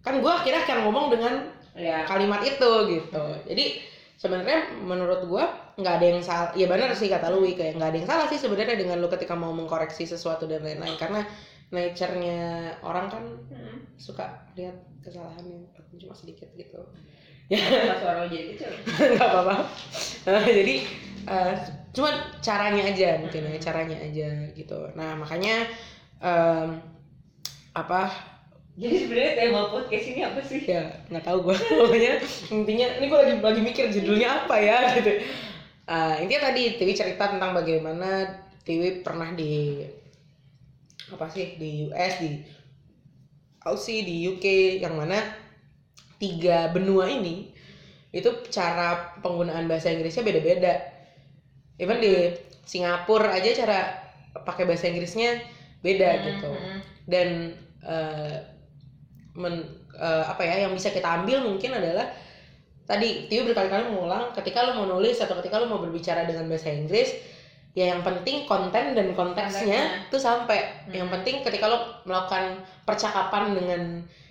kan 0.00 0.20
gue 0.20 0.32
akhirnya 0.32 0.62
akan 0.64 0.78
ngomong 0.86 1.06
dengan 1.10 1.32
ya 1.72 2.04
kalimat 2.04 2.40
itu 2.40 2.70
gitu. 2.88 3.24
Jadi 3.48 3.64
sebenarnya 4.16 4.72
menurut 4.80 5.28
gua 5.28 5.44
nggak 5.76 5.94
ada 6.00 6.06
yang 6.08 6.20
salah. 6.24 6.50
Ya 6.56 6.66
benar 6.66 6.90
sih 6.96 7.08
kata 7.08 7.28
Lui 7.28 7.52
kayak 7.52 7.76
nggak 7.76 7.90
ada 7.92 7.98
yang 8.00 8.08
salah 8.08 8.26
sih 8.26 8.40
sebenarnya 8.40 8.76
dengan 8.80 8.96
lu 9.00 9.08
ketika 9.12 9.36
mau 9.36 9.52
mengkoreksi 9.52 10.08
sesuatu 10.08 10.48
dan 10.48 10.64
lain-lain. 10.64 10.96
Karena 10.96 11.20
nature-nya 11.68 12.72
orang 12.80 13.06
kan 13.10 13.24
Hmm. 13.50 13.82
suka 13.98 14.46
lihat 14.54 14.76
kesalahannya 15.02 15.66
walaupun 15.74 15.96
cuma 15.98 16.14
sedikit 16.14 16.48
gitu. 16.56 16.80
Ya 17.46 17.62
suara 18.02 18.26
jadi 18.26 18.56
kecil. 18.58 18.70
nggak 19.14 19.28
apa-apa. 19.30 19.54
Nah, 20.26 20.46
jadi 20.46 20.74
eh, 21.26 21.54
cuma 21.94 22.10
caranya 22.42 22.82
aja 22.90 23.22
mungkin 23.22 23.46
ya 23.50 23.58
caranya 23.62 23.96
aja 24.02 24.28
gitu. 24.52 24.78
Nah 24.98 25.14
makanya 25.14 25.66
em, 26.18 26.80
apa? 27.72 28.10
Jadi 28.76 29.08
sebenarnya 29.08 29.32
tema 29.40 29.72
podcast 29.72 30.04
ini 30.04 30.20
apa 30.20 30.40
sih? 30.44 30.60
ya 30.68 30.84
nggak 31.08 31.24
tahu 31.24 31.48
gue 31.48 31.56
pokoknya 31.80 32.12
intinya 32.52 32.86
ini 33.00 33.04
gue 33.08 33.18
lagi 33.24 33.34
lagi 33.40 33.60
mikir 33.64 33.84
judulnya 33.88 34.44
apa 34.44 34.56
ya 34.60 34.78
gitu 35.00 35.12
Eh, 35.86 36.14
intinya 36.22 36.50
tadi 36.50 36.62
Tiwi 36.78 36.92
cerita 36.98 37.24
tentang 37.30 37.54
bagaimana 37.54 38.26
Tiwi 38.66 39.06
pernah 39.06 39.30
di 39.38 39.50
apa 41.12 41.26
sih 41.30 41.46
di 41.60 41.70
US 41.86 42.14
di 42.22 42.30
Aussie 43.66 44.00
di 44.06 44.14
UK 44.30 44.44
yang 44.80 44.94
mana 44.96 45.18
tiga 46.22 46.72
benua 46.72 47.06
ini 47.12 47.52
itu 48.12 48.30
cara 48.52 49.16
penggunaan 49.24 49.66
bahasa 49.70 49.92
Inggrisnya 49.92 50.24
beda-beda. 50.24 50.74
Even 51.76 52.00
di 52.00 52.32
Singapura 52.64 53.36
aja 53.36 53.50
cara 53.52 53.78
pakai 54.44 54.64
bahasa 54.64 54.88
Inggrisnya 54.88 55.36
beda 55.84 56.10
gitu. 56.24 56.48
Hmm, 56.52 56.80
dan 57.04 57.28
eh, 57.84 58.34
men- 59.36 59.68
eh, 59.96 60.24
apa 60.32 60.42
ya 60.44 60.64
yang 60.68 60.72
bisa 60.76 60.88
kita 60.92 61.22
ambil 61.22 61.44
mungkin 61.44 61.76
adalah 61.76 62.08
tadi 62.86 63.26
Tio 63.26 63.42
berkali-kali 63.42 63.90
mengulang 63.90 64.30
ketika 64.32 64.62
lo 64.62 64.72
mau 64.74 64.86
nulis 64.88 65.18
atau 65.18 65.34
ketika 65.36 65.58
lo 65.58 65.66
mau 65.66 65.82
berbicara 65.82 66.22
dengan 66.24 66.46
bahasa 66.46 66.70
Inggris 66.70 67.10
ya 67.74 67.92
yang 67.92 68.00
penting 68.00 68.46
konten 68.46 68.94
dan 68.94 69.06
konteksnya 69.12 69.60
Konteksnya. 69.68 70.08
tuh 70.08 70.16
sampai 70.16 70.58
yang 70.88 71.10
Hmm. 71.10 71.20
penting 71.20 71.42
ketika 71.42 71.66
lo 71.66 71.78
melakukan 72.02 72.56
percakapan 72.82 73.52
dengan 73.52 73.80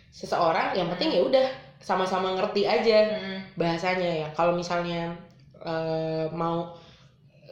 seseorang 0.09 0.73
yang 0.73 0.87
penting 0.89 1.13
ya 1.13 1.21
udah 1.21 1.45
sama-sama 1.77 2.33
ngerti 2.33 2.65
aja 2.65 3.13
Hmm. 3.13 3.39
bahasanya 3.53 4.09
ya 4.23 4.27
kalau 4.33 4.55
misalnya 4.55 5.13
eh, 5.61 6.25
mau 6.31 6.73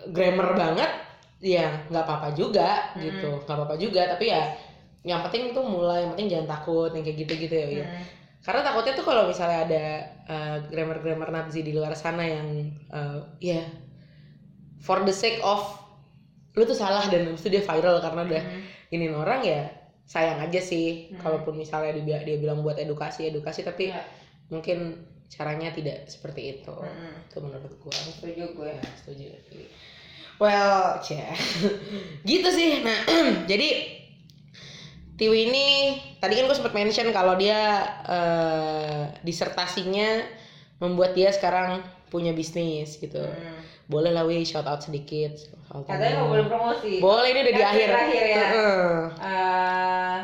grammar 0.10 0.54
banget 0.54 0.92
ya 1.40 1.68
nggak 1.90 2.04
apa-apa 2.04 2.30
juga 2.32 2.94
Hmm. 2.94 3.04
gitu 3.04 3.30
nggak 3.44 3.54
apa-apa 3.54 3.76
juga 3.76 4.02
tapi 4.08 4.32
ya 4.32 4.50
yang 5.04 5.20
penting 5.22 5.52
itu 5.52 5.60
mulai 5.60 6.02
yang 6.02 6.16
penting 6.16 6.30
jangan 6.32 6.48
takut 6.56 6.90
yang 6.90 7.04
kayak 7.04 7.18
gitu-gitu 7.22 7.52
ya, 7.54 7.68
ya. 7.84 7.88
Karena 8.44 8.60
takutnya 8.62 8.94
tuh 8.94 9.08
kalau 9.08 9.24
misalnya 9.26 9.60
ada 9.64 9.84
eh, 10.28 10.58
grammar-grammar 10.68 11.32
Nazi 11.32 11.64
di 11.64 11.72
luar 11.72 11.96
sana 11.96 12.22
yang 12.22 12.48
eh, 12.92 13.20
ya 13.40 13.64
for 14.80 15.00
the 15.02 15.16
sake 15.16 15.40
of 15.40 15.64
lu 16.54 16.64
tuh 16.64 16.76
salah 16.76 17.08
dan 17.08 17.26
habis 17.26 17.42
itu 17.42 17.50
dia 17.50 17.64
viral 17.64 17.98
karena 17.98 18.22
udah 18.24 18.44
Hmm. 18.44 18.62
iniin 18.92 19.16
orang 19.16 19.42
ya 19.42 19.64
sayang 20.06 20.38
aja 20.38 20.60
sih 20.60 21.10
Hmm. 21.10 21.18
kalaupun 21.18 21.56
misalnya 21.56 21.96
dia, 21.98 22.20
dia 22.22 22.38
bilang 22.38 22.62
buat 22.62 22.76
edukasi 22.76 23.32
edukasi 23.32 23.64
tapi 23.64 23.90
Ya. 23.90 24.04
mungkin 24.52 25.02
caranya 25.32 25.72
tidak 25.72 26.06
seperti 26.06 26.60
itu 26.60 26.76
Hmm. 26.76 27.26
itu 27.26 27.38
menurut 27.40 27.74
gua 27.80 27.96
Setuju 27.96 28.54
gue. 28.54 28.70
ya 28.70 28.84
setuju 29.02 29.26
well 30.38 31.00
cia 31.00 31.32
gitu 32.30 32.50
sih 32.52 32.84
nah 32.84 33.02
jadi 33.50 33.70
Tiwi 35.24 35.40
ini 35.48 35.68
tadi 36.20 36.36
kan 36.36 36.44
gue 36.44 36.54
sempat 36.54 36.76
mention 36.76 37.08
kalau 37.10 37.40
dia 37.40 37.80
eh, 38.04 39.08
disertasinya 39.24 40.20
membuat 40.78 41.16
dia 41.16 41.32
sekarang 41.32 41.80
punya 42.12 42.32
bisnis 42.32 43.00
gitu 43.00 43.24
Hmm. 43.24 43.64
boleh 43.86 44.12
lah 44.12 44.24
Wi 44.24 44.44
shout 44.44 44.64
out 44.64 44.80
sedikit 44.80 45.32
Katanya 45.74 46.20
mau 46.20 46.30
boleh 46.30 46.46
promosi. 46.46 47.00
boleh 47.00 47.28
ini 47.30 47.40
udah 47.42 47.54
di 47.54 47.64
akhir 47.64 47.88
terakhir 47.90 48.24
ya. 48.26 48.44
Heeh. 48.46 50.20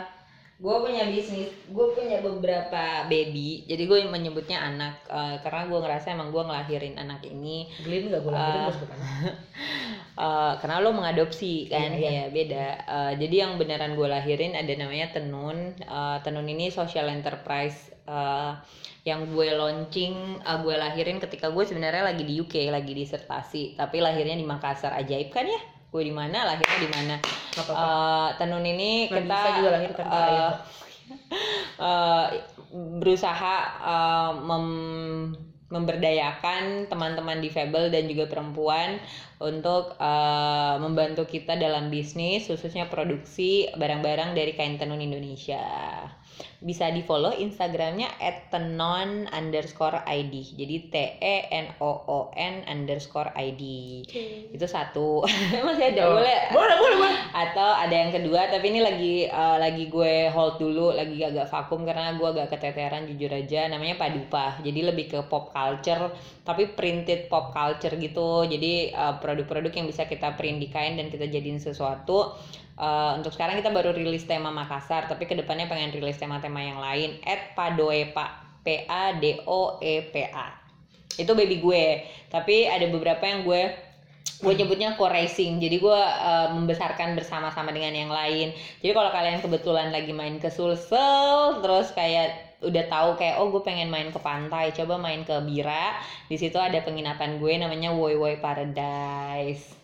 Gue 0.59 0.75
punya 0.83 1.07
bisnis, 1.07 1.47
gue 1.71 1.87
punya 1.95 2.19
beberapa 2.19 3.07
baby, 3.07 3.63
jadi 3.63 3.79
gue 3.87 3.99
menyebutnya 4.05 4.59
anak 4.59 4.99
eh, 5.07 5.39
karena 5.39 5.71
gue 5.71 5.79
ngerasa 5.79 6.11
emang 6.11 6.35
gue 6.35 6.43
ngelahirin 6.43 6.99
anak 6.99 7.23
ini 7.23 7.71
Glin 7.79 8.11
gak 8.11 8.19
gue 8.19 8.33
lahirin 8.35 8.59
Ah. 8.59 8.67
anak. 8.67 9.35
eh, 10.27 10.53
karena 10.59 10.75
lo 10.83 10.91
mengadopsi 10.91 11.71
kan, 11.71 11.95
Iya, 11.95 12.03
iya. 12.03 12.11
ya 12.11 12.25
beda. 12.27 12.65
Eh, 12.75 13.13
jadi 13.23 13.35
yang 13.47 13.51
beneran 13.55 13.95
gue 13.95 14.03
lahirin 14.03 14.51
ada 14.51 14.73
namanya 14.75 15.15
Tenun. 15.15 15.79
Eh, 15.79 16.17
Tenun 16.27 16.43
ini 16.45 16.67
social 16.67 17.07
enterprise 17.07 17.95
eh, 18.03 18.51
yang 19.07 19.31
gue 19.31 19.55
launching, 19.55 20.43
eh, 20.43 20.57
gue 20.59 20.75
lahirin 20.75 21.23
ketika 21.23 21.55
gue 21.55 21.63
sebenarnya 21.63 22.03
lagi 22.03 22.27
di 22.27 22.35
UK, 22.35 22.67
lagi 22.67 22.91
disertasi, 22.91 23.79
tapi 23.79 24.03
lahirnya 24.03 24.35
di 24.35 24.43
Makassar 24.43 24.91
ajaib 24.91 25.31
kan 25.31 25.47
ya? 25.47 25.78
Gue 25.89 26.03
di 26.05 26.13
mana, 26.13 26.45
lahirnya 26.45 26.79
di 26.79 26.89
mana? 26.93 27.15
Eh, 27.57 28.29
tenun 28.37 28.63
ini 28.63 29.09
Nggak 29.09 29.25
kita 29.25 29.33
bisa 29.33 29.49
juga 29.57 29.69
lahir 29.73 29.91
tanpa 29.97 30.17
ayah. 30.29 30.53
eh, 31.89 32.25
berusaha 33.01 33.55
eh, 33.81 34.31
mem- 34.45 35.35
memberdayakan 35.69 36.89
teman-teman 36.89 37.45
difabel 37.45 37.93
dan 37.93 38.09
juga 38.09 38.25
perempuan 38.29 39.01
untuk 39.41 39.97
eh, 39.97 40.75
membantu 40.77 41.25
kita 41.25 41.57
dalam 41.57 41.89
bisnis 41.89 42.45
khususnya 42.49 42.85
produksi 42.89 43.69
barang-barang 43.73 44.37
dari 44.37 44.53
kain 44.53 44.77
tenun 44.77 45.01
Indonesia. 45.01 45.61
Bisa 46.59 46.91
di 46.91 47.01
follow 47.01 47.31
Instagramnya 47.31 48.07
@tenon 48.49 49.27
underscore 49.29 50.03
id. 50.05 50.33
Jadi 50.55 50.75
T 50.89 50.95
E 51.19 51.35
N 51.49 51.67
O 51.79 51.91
O 52.07 52.19
N 52.33 52.63
underscore 52.65 53.31
id. 53.37 53.61
Itu 54.51 54.65
satu. 54.65 55.23
Masih 55.67 55.95
ada 55.95 56.01
Oh. 56.01 56.15
boleh? 56.17 56.39
Boleh, 56.49 56.75
boleh, 56.79 56.97
boleh. 56.97 57.15
atau 57.29 57.69
ada 57.71 57.93
yang 57.93 58.09
kedua 58.09 58.49
tapi 58.49 58.73
ini 58.73 58.81
lagi 58.81 59.13
eh, 59.25 59.57
lagi 59.61 59.85
gue 59.87 60.27
hold 60.33 60.57
dulu 60.57 60.91
lagi 60.91 61.21
agak 61.21 61.47
vakum 61.47 61.85
karena 61.85 62.17
gue 62.17 62.25
agak 62.25 62.51
keteteran 62.51 63.05
jujur 63.05 63.29
aja 63.29 63.69
namanya 63.69 63.95
padupa 63.95 64.57
jadi 64.59 64.89
lebih 64.89 65.05
ke 65.07 65.19
pop 65.29 65.53
culture 65.53 66.09
tapi 66.41 66.73
printed 66.73 67.29
pop 67.29 67.53
culture 67.53 67.93
gitu 67.95 68.43
jadi 68.49 68.73
eh, 68.91 69.13
produk-produk 69.21 69.71
yang 69.71 69.87
bisa 69.87 70.09
kita 70.09 70.33
print 70.35 70.57
di 70.57 70.67
kain 70.67 70.97
dan 70.97 71.07
kita 71.07 71.29
jadiin 71.29 71.61
sesuatu 71.61 72.33
Eh, 72.79 73.11
untuk 73.19 73.35
sekarang 73.35 73.59
kita 73.59 73.75
baru 73.75 73.91
rilis 73.91 74.23
tema 74.23 74.55
Makassar 74.55 75.11
tapi 75.11 75.27
ke 75.27 75.35
depannya 75.35 75.67
pengen 75.67 75.91
rilis 75.91 76.15
tema-tema 76.15 76.63
yang 76.63 76.79
lain. 76.79 77.19
At 77.27 77.51
padoepa 77.51 78.39
p 78.63 78.87
a 78.87 79.19
d 79.19 79.43
o 79.43 79.83
e 79.83 80.07
p 80.07 80.23
a. 80.31 80.55
Itu 81.19 81.35
baby 81.35 81.59
gue 81.59 82.07
tapi 82.31 82.71
ada 82.71 82.87
beberapa 82.87 83.19
yang 83.27 83.43
gue 83.43 83.75
gue 84.39 84.53
nyebutnya 84.55 84.95
co-racing. 84.95 85.59
Jadi 85.59 85.75
gue 85.83 85.99
uh, 85.99 86.55
membesarkan 86.55 87.19
bersama-sama 87.19 87.75
dengan 87.75 87.91
yang 87.91 88.07
lain. 88.15 88.55
Jadi 88.79 88.95
kalau 88.95 89.11
kalian 89.11 89.43
kebetulan 89.43 89.91
lagi 89.91 90.15
main 90.15 90.39
ke 90.39 90.47
Sulsel 90.47 91.59
terus 91.59 91.91
kayak 91.91 92.63
udah 92.63 92.87
tahu 92.87 93.19
kayak 93.19 93.43
oh 93.43 93.51
gue 93.51 93.59
pengen 93.59 93.91
main 93.91 94.07
ke 94.07 94.19
pantai 94.23 94.71
coba 94.71 94.95
main 94.95 95.27
ke 95.27 95.35
Bira. 95.43 95.99
Di 96.31 96.39
situ 96.39 96.55
ada 96.55 96.79
penginapan 96.79 97.43
gue 97.43 97.59
namanya 97.59 97.91
Woi 97.91 98.15
Woi 98.15 98.39
Paradise 98.39 99.78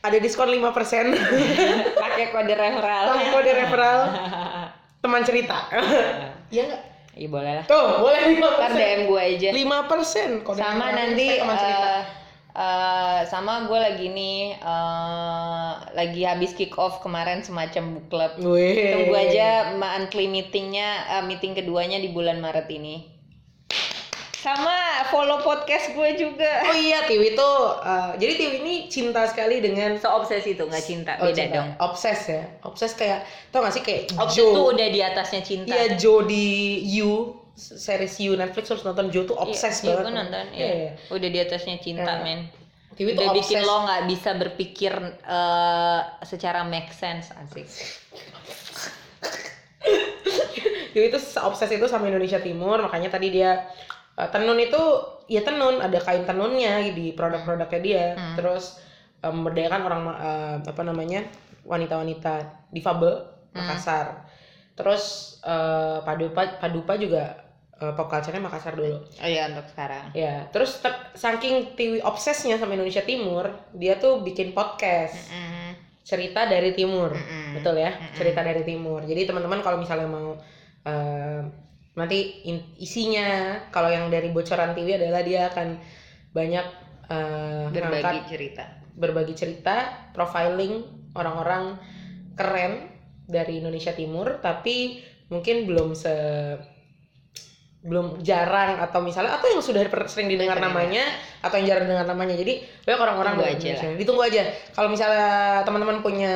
Ada 0.00 0.16
diskon 0.16 0.48
5% 0.48 0.64
pakai 2.02 2.24
kode 2.30 2.54
referral 2.54 3.04
Pakai 3.10 3.28
kode 3.30 3.52
referral 3.54 4.00
teman 4.98 5.22
cerita. 5.22 5.68
Iya 6.50 6.62
enggak? 6.66 6.82
Iya 7.12 7.28
boleh 7.28 7.52
lah 7.52 7.64
Tuh, 7.64 8.00
boleh 8.00 8.20
5%. 8.32 8.40
ntar 8.40 8.70
DM 8.72 9.00
gue 9.04 9.20
aja 9.20 9.48
5% 9.52 10.40
kode 10.40 10.56
sama 10.56 10.86
nanti 10.90 11.26
teman 11.36 11.54
cerita. 11.54 11.84
eh, 11.86 12.02
eh, 12.54 13.18
sama 13.24 13.52
gue 13.64 13.78
lagi 13.78 14.06
nih 14.08 14.38
eh, 14.56 15.70
lagi 15.92 16.22
habis 16.22 16.50
kick 16.52 16.74
off 16.74 16.98
kemarin 16.98 17.40
semacam 17.40 17.94
book 17.94 18.06
club 18.08 18.32
Wih. 18.40 18.90
tunggu 18.90 19.14
aja 19.14 19.48
monthly 19.74 20.26
meetingnya 20.26 20.88
eh, 21.12 21.22
meeting 21.22 21.52
keduanya 21.52 21.96
di 21.96 22.08
bulan 22.08 22.38
Maret 22.38 22.66
ini 22.68 23.04
sama 24.40 24.72
follow 25.06 25.38
podcast 25.38 25.92
gue 25.92 26.10
juga 26.14 26.64
Oh 26.64 26.72
iya, 26.72 27.04
Tiwi 27.04 27.34
itu 27.34 27.50
eh, 27.78 28.10
jadi 28.16 28.32
Tiwi 28.34 28.56
ini 28.58 28.74
cinta 28.86 29.24
sekali 29.24 29.58
dengan 29.58 29.94
seobses 29.94 30.40
itu 30.42 30.62
nggak 30.62 30.80
cinta 30.82 31.12
Oh, 31.16 31.26
beda 31.26 31.36
cinta. 31.36 31.54
dong 31.54 31.68
Obses 31.78 32.20
ya. 32.26 32.42
Obses 32.62 32.92
kayak 32.94 33.20
tau 33.48 33.60
gak 33.60 33.70
sih 33.70 33.80
kayak 33.80 34.08
obses 34.16 34.40
Joe. 34.40 34.50
tuh 34.50 34.64
udah 34.72 34.88
di 34.88 35.00
atasnya 35.00 35.40
cinta 35.40 35.68
Iya 35.68 35.94
Joe 35.94 36.24
di 36.24 36.46
You 36.82 37.36
series 37.52 38.16
You 38.18 38.32
Netflix 38.34 38.70
harus 38.70 38.80
nonton 38.82 39.08
Joe 39.08 39.24
tuh 39.24 39.36
obses 39.36 39.76
iya, 39.78 39.92
banget. 39.92 40.02
gue 40.02 40.12
nonton 40.14 40.46
Iya, 40.50 40.64
iya. 40.64 40.74
iya. 40.74 40.90
udah 41.10 41.28
di 41.28 41.38
atasnya 41.38 41.76
cinta 41.76 42.12
Iya. 42.14 42.24
men 42.24 42.40
Tiwi 42.90 43.10
tuh 43.12 43.22
udah 43.22 43.32
bikin 43.34 43.58
obses. 43.58 43.68
lo 43.68 43.76
nggak 43.82 44.02
bisa 44.08 44.30
berpikir 44.34 44.92
eh, 45.22 46.00
secara 46.22 46.64
make 46.64 46.88
sense 46.90 47.28
asik 47.30 47.68
Tiwi 50.90 51.06
itu 51.06 51.18
obses 51.38 51.70
itu 51.70 51.86
sama 51.86 52.08
Indonesia 52.08 52.38
Timur, 52.38 52.80
makanya 52.80 53.10
tadi 53.10 53.30
dia 53.30 53.62
eh, 54.20 54.28
tenun 54.28 54.56
itu 54.56 54.82
ya 55.26 55.40
tenun, 55.40 55.78
ada 55.78 55.96
kain 55.96 56.22
tenunnya 56.22 56.84
di 56.90 57.10
produk-produknya 57.10 57.80
dia. 57.80 58.04
Hmm. 58.12 58.36
Terus 58.36 58.76
memberdayakan 59.20 59.80
orang 59.82 60.02
eh, 60.14 60.56
apa 60.62 60.82
namanya? 60.82 61.24
wanita-wanita 61.62 62.34
difabel 62.68 63.26
Hmm. 63.50 63.60
Makassar. 63.60 64.24
Terus 64.72 65.02
eh, 65.42 65.98
Padupa 66.00 66.46
Padupa 66.56 66.94
juga 66.94 67.48
pop 67.80 68.06
culture-nya 68.06 68.38
Makassar 68.38 68.76
dulu. 68.76 68.92
oh 69.00 69.24
iya 69.26 69.48
untuk 69.48 69.64
sekarang 69.66 70.12
Ya, 70.12 70.44
terus 70.48 70.78
tep- 70.78 71.16
saking 71.16 71.72
Tiwi 71.72 71.98
obsesnya 72.00 72.54
sama 72.54 72.76
Indonesia 72.76 73.00
Timur, 73.00 73.48
dia 73.72 73.96
tuh 73.96 74.20
bikin 74.20 74.52
podcast 74.52 75.16
Mm-mm. 75.26 75.72
cerita 76.04 76.44
dari 76.44 76.70
Timur, 76.72 77.08
Mm-mm. 77.08 77.56
betul 77.56 77.74
ya, 77.74 77.88
Mm-mm. 77.90 78.12
cerita 78.12 78.44
dari 78.44 78.62
Timur. 78.62 79.00
Jadi 79.00 79.24
teman-teman 79.24 79.60
kalau 79.60 79.80
misalnya 79.80 80.04
mau 80.06 80.36
eh, 80.84 81.40
nanti 81.98 82.46
in- 82.46 82.74
isinya, 82.78 83.58
kalau 83.74 83.90
yang 83.90 84.06
dari 84.10 84.30
bocoran 84.30 84.72
Tiwi 84.76 84.96
adalah 84.98 85.22
dia 85.26 85.50
akan 85.50 85.68
banyak 86.30 86.66
eh, 87.10 87.66
berbagi 87.74 88.18
ngangkat 88.18 88.30
cerita. 88.30 88.64
berbagi 88.94 89.34
cerita, 89.34 89.76
profiling 90.14 90.86
orang-orang 91.18 91.74
keren 92.38 92.86
dari 93.26 93.58
Indonesia 93.62 93.94
Timur, 93.94 94.38
tapi 94.42 95.02
mungkin 95.30 95.66
belum 95.66 95.94
se 95.94 96.14
belum 97.80 98.20
jarang 98.20 98.76
atau 98.76 99.00
misalnya 99.00 99.40
atau 99.40 99.48
yang 99.48 99.64
sudah 99.64 99.80
sering 100.04 100.28
didengar 100.28 100.60
namanya 100.60 101.00
atau 101.40 101.56
yang 101.56 101.72
jarang 101.72 101.88
dengar 101.88 102.04
namanya. 102.04 102.36
Jadi 102.36 102.60
banyak 102.84 103.00
orang-orang 103.00 103.32
Tunggu 103.40 103.48
aja 103.48 103.56
Indonesia. 103.72 103.88
ditunggu 103.96 104.22
aja. 104.28 104.42
Kalau 104.76 104.88
misalnya 104.92 105.28
teman-teman 105.64 106.04
punya 106.04 106.34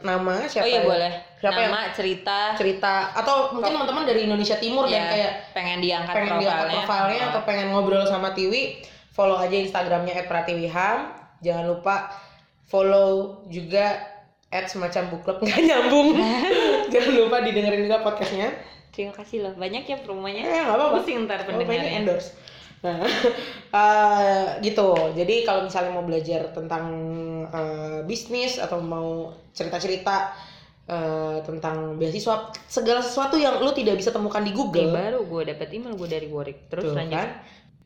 nama 0.00 0.48
siapa 0.48 0.64
oh 0.64 0.72
iya 0.72 0.80
ya? 0.80 0.88
boleh. 0.88 1.12
Siapa 1.36 1.58
yang- 1.60 1.68
nama 1.68 1.80
cerita. 1.92 2.38
Cerita. 2.56 2.94
Atau 3.12 3.52
mungkin 3.52 3.76
teman-teman 3.76 4.04
dari 4.08 4.20
Indonesia 4.24 4.56
Timur 4.56 4.88
dan 4.88 4.96
ya, 4.96 5.04
kayak 5.12 5.32
pengen 5.52 5.78
diangkat 5.84 6.14
pengen 6.16 6.32
diangkat 6.40 6.64
profilnya. 6.64 6.86
profilnya 6.88 7.20
atau 7.28 7.40
pengen 7.44 7.66
ngobrol 7.76 8.04
sama 8.08 8.28
Tiwi 8.32 8.62
follow 9.12 9.36
aja 9.36 9.52
instagramnya 9.52 10.24
@pratiwiham. 10.24 11.12
Jangan 11.44 11.64
lupa 11.68 12.08
follow 12.64 13.44
juga 13.52 14.00
at 14.48 14.72
semacam 14.72 15.12
book 15.12 15.22
club 15.28 15.38
nggak 15.44 15.60
nyambung. 15.60 16.16
Jangan 16.92 17.12
lupa 17.12 17.44
didengerin 17.44 17.84
juga 17.84 18.00
podcastnya 18.00 18.48
terima 18.96 19.12
kasih 19.12 19.44
loh. 19.44 19.52
Banyak 19.52 19.84
ya 19.84 20.00
promanya 20.00 20.40
eh 20.40 20.64
nggak 20.64 20.72
apa-apa. 20.72 21.04
Pusing 21.04 21.28
ntar 21.28 21.44
Oh, 21.44 21.52
ini 21.52 21.64
pendengarnya. 21.68 22.00
endorse. 22.00 22.32
Nah 22.80 23.04
eh, 23.80 24.46
gitu. 24.64 24.88
Jadi 25.12 25.44
kalau 25.44 25.68
misalnya 25.68 25.92
mau 25.92 26.02
belajar 26.02 26.48
tentang 26.56 26.84
eh, 27.52 28.00
bisnis 28.08 28.56
atau 28.56 28.80
mau 28.80 29.28
cerita-cerita 29.52 30.32
eh, 30.88 31.38
tentang 31.44 32.00
beasiswa 32.00 32.48
segala 32.64 33.04
sesuatu 33.04 33.36
yang 33.36 33.60
lu 33.60 33.76
tidak 33.76 34.00
bisa 34.00 34.08
temukan 34.08 34.40
di 34.40 34.56
Google. 34.56 34.96
Baru 34.96 35.28
gue 35.28 35.52
dapet 35.52 35.68
email 35.76 35.92
gue 35.92 36.08
dari 36.08 36.26
Warwick. 36.32 36.72
Terus 36.72 36.88
Tuh, 36.88 36.96
lanjut. 36.96 37.12
kan? 37.20 37.28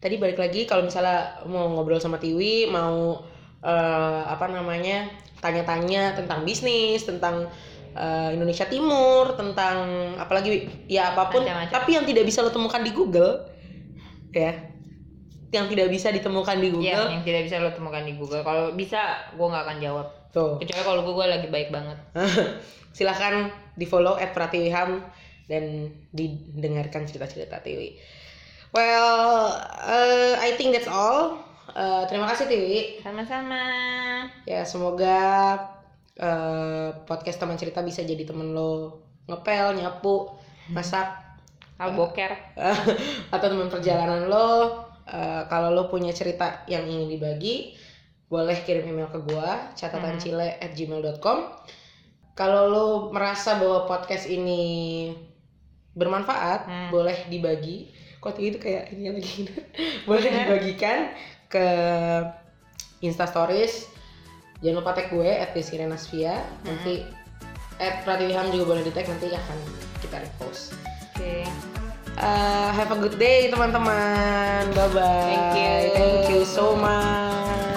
Tadi 0.00 0.16
balik 0.16 0.38
lagi 0.40 0.64
kalau 0.64 0.86
misalnya 0.86 1.44
mau 1.44 1.68
ngobrol 1.68 2.00
sama 2.00 2.16
Tiwi, 2.16 2.70
mau 2.70 3.20
eh, 3.61 4.22
apa 4.24 4.48
namanya 4.48 5.11
tanya-tanya 5.40 6.16
tentang 6.16 6.44
bisnis, 6.44 7.04
tentang 7.04 7.48
eh, 7.95 8.30
Indonesia 8.34 8.66
Timur, 8.66 9.34
tentang 9.34 9.76
apalagi 10.16 10.66
ya 10.86 11.14
apa 11.14 11.30
pun, 11.30 11.43
Macam-macam. 11.43 11.72
tapi 11.72 11.91
yang 11.99 12.05
tidak 12.07 12.24
bisa 12.26 12.43
lo 12.45 12.51
temukan 12.51 12.82
di 12.82 12.93
Google, 12.95 13.47
ya, 14.30 14.70
yang 15.51 15.66
tidak 15.66 15.91
bisa 15.91 16.14
ditemukan 16.14 16.57
di 16.62 16.68
ya 16.70 16.74
Google, 16.74 17.07
yang 17.11 17.22
tidak 17.26 17.43
bisa 17.51 17.57
lo 17.59 17.70
temukan 17.74 18.03
di 18.07 18.14
Google 18.14 18.43
kalau 18.47 18.70
bisa 18.74 19.30
gue 19.34 19.47
nggak 19.47 19.64
akan 19.66 19.78
jawab 19.82 20.07
tuh 20.30 20.62
kecuali 20.62 20.82
kalau 20.86 21.03
gue 21.03 21.26
lagi 21.26 21.49
baik 21.51 21.74
banget 21.74 21.99
silahkan 22.97 23.51
di 23.74 23.86
follow 23.86 24.14
at 24.14 24.30
Pratiwiham 24.30 25.03
dan 25.51 25.91
didengarkan 26.14 27.11
cerita-cerita 27.11 27.59
Tiwi. 27.66 27.99
Well, 28.70 29.59
uh, 29.59 30.38
I 30.38 30.55
think 30.55 30.78
that's 30.78 30.86
all. 30.86 31.43
Uh, 31.74 32.07
terima 32.07 32.30
kasih 32.30 32.47
Tiwi. 32.47 33.03
sama-sama 33.03 33.62
Ya 34.47 34.62
semoga 34.62 35.59
uh, 36.18 36.90
podcast 37.06 37.38
teman 37.38 37.54
cerita 37.54 37.84
bisa 37.84 38.02
jadi 38.02 38.26
temen 38.26 38.50
lo 38.50 39.04
ngepel, 39.30 39.78
nyapu, 39.78 40.26
masak, 40.74 41.06
al 41.78 41.94
boker 41.94 42.32
atau 43.34 43.46
teman 43.46 43.70
perjalanan 43.70 44.26
lo. 44.26 44.48
Uh, 45.11 45.42
kalau 45.50 45.74
lo 45.74 45.90
punya 45.90 46.14
cerita 46.14 46.62
yang 46.70 46.86
ingin 46.86 47.11
dibagi, 47.18 47.74
boleh 48.30 48.54
kirim 48.62 48.86
email 48.86 49.11
ke 49.11 49.18
gua 49.26 49.74
catatancile 49.74 50.54
at 50.62 50.70
gmail.com. 50.70 51.38
Kalau 52.38 52.62
lo 52.70 52.86
merasa 53.11 53.58
bahwa 53.58 53.90
podcast 53.90 54.30
ini 54.30 55.11
bermanfaat, 55.98 56.61
Hmm. 56.70 56.88
boleh 56.94 57.26
dibagi. 57.26 57.90
Kok 58.22 58.38
itu 58.38 58.62
kayak 58.62 58.94
ini 58.94 59.11
lagi 59.11 59.50
boleh 60.08 60.30
dibagikan 60.30 61.11
ke 61.50 61.66
Insta 63.02 63.26
Stories. 63.26 63.89
Jangan 64.61 64.76
lupa 64.84 64.92
tag 64.92 65.08
gue 65.08 65.30
at 65.30 65.56
Desirenasvia. 65.56 66.44
Nanti 66.68 67.08
at 67.80 68.04
Pratiwiham 68.04 68.52
juga 68.52 68.76
boleh 68.76 68.82
di 68.84 68.92
tag 68.92 69.08
nanti 69.08 69.32
akan 69.32 69.58
kita 70.04 70.16
repost. 70.20 70.76
oke 71.16 71.48
Uh, 72.20 72.68
have 72.76 72.92
a 72.92 72.98
good 73.00 73.16
day 73.16 73.48
teman-teman. 73.48 74.68
Bye 74.76 74.92
bye. 74.92 75.00
Thank 75.24 75.56
you. 75.56 75.76
Thank 75.96 76.24
you 76.28 76.42
so 76.44 76.76
much. 76.76 77.69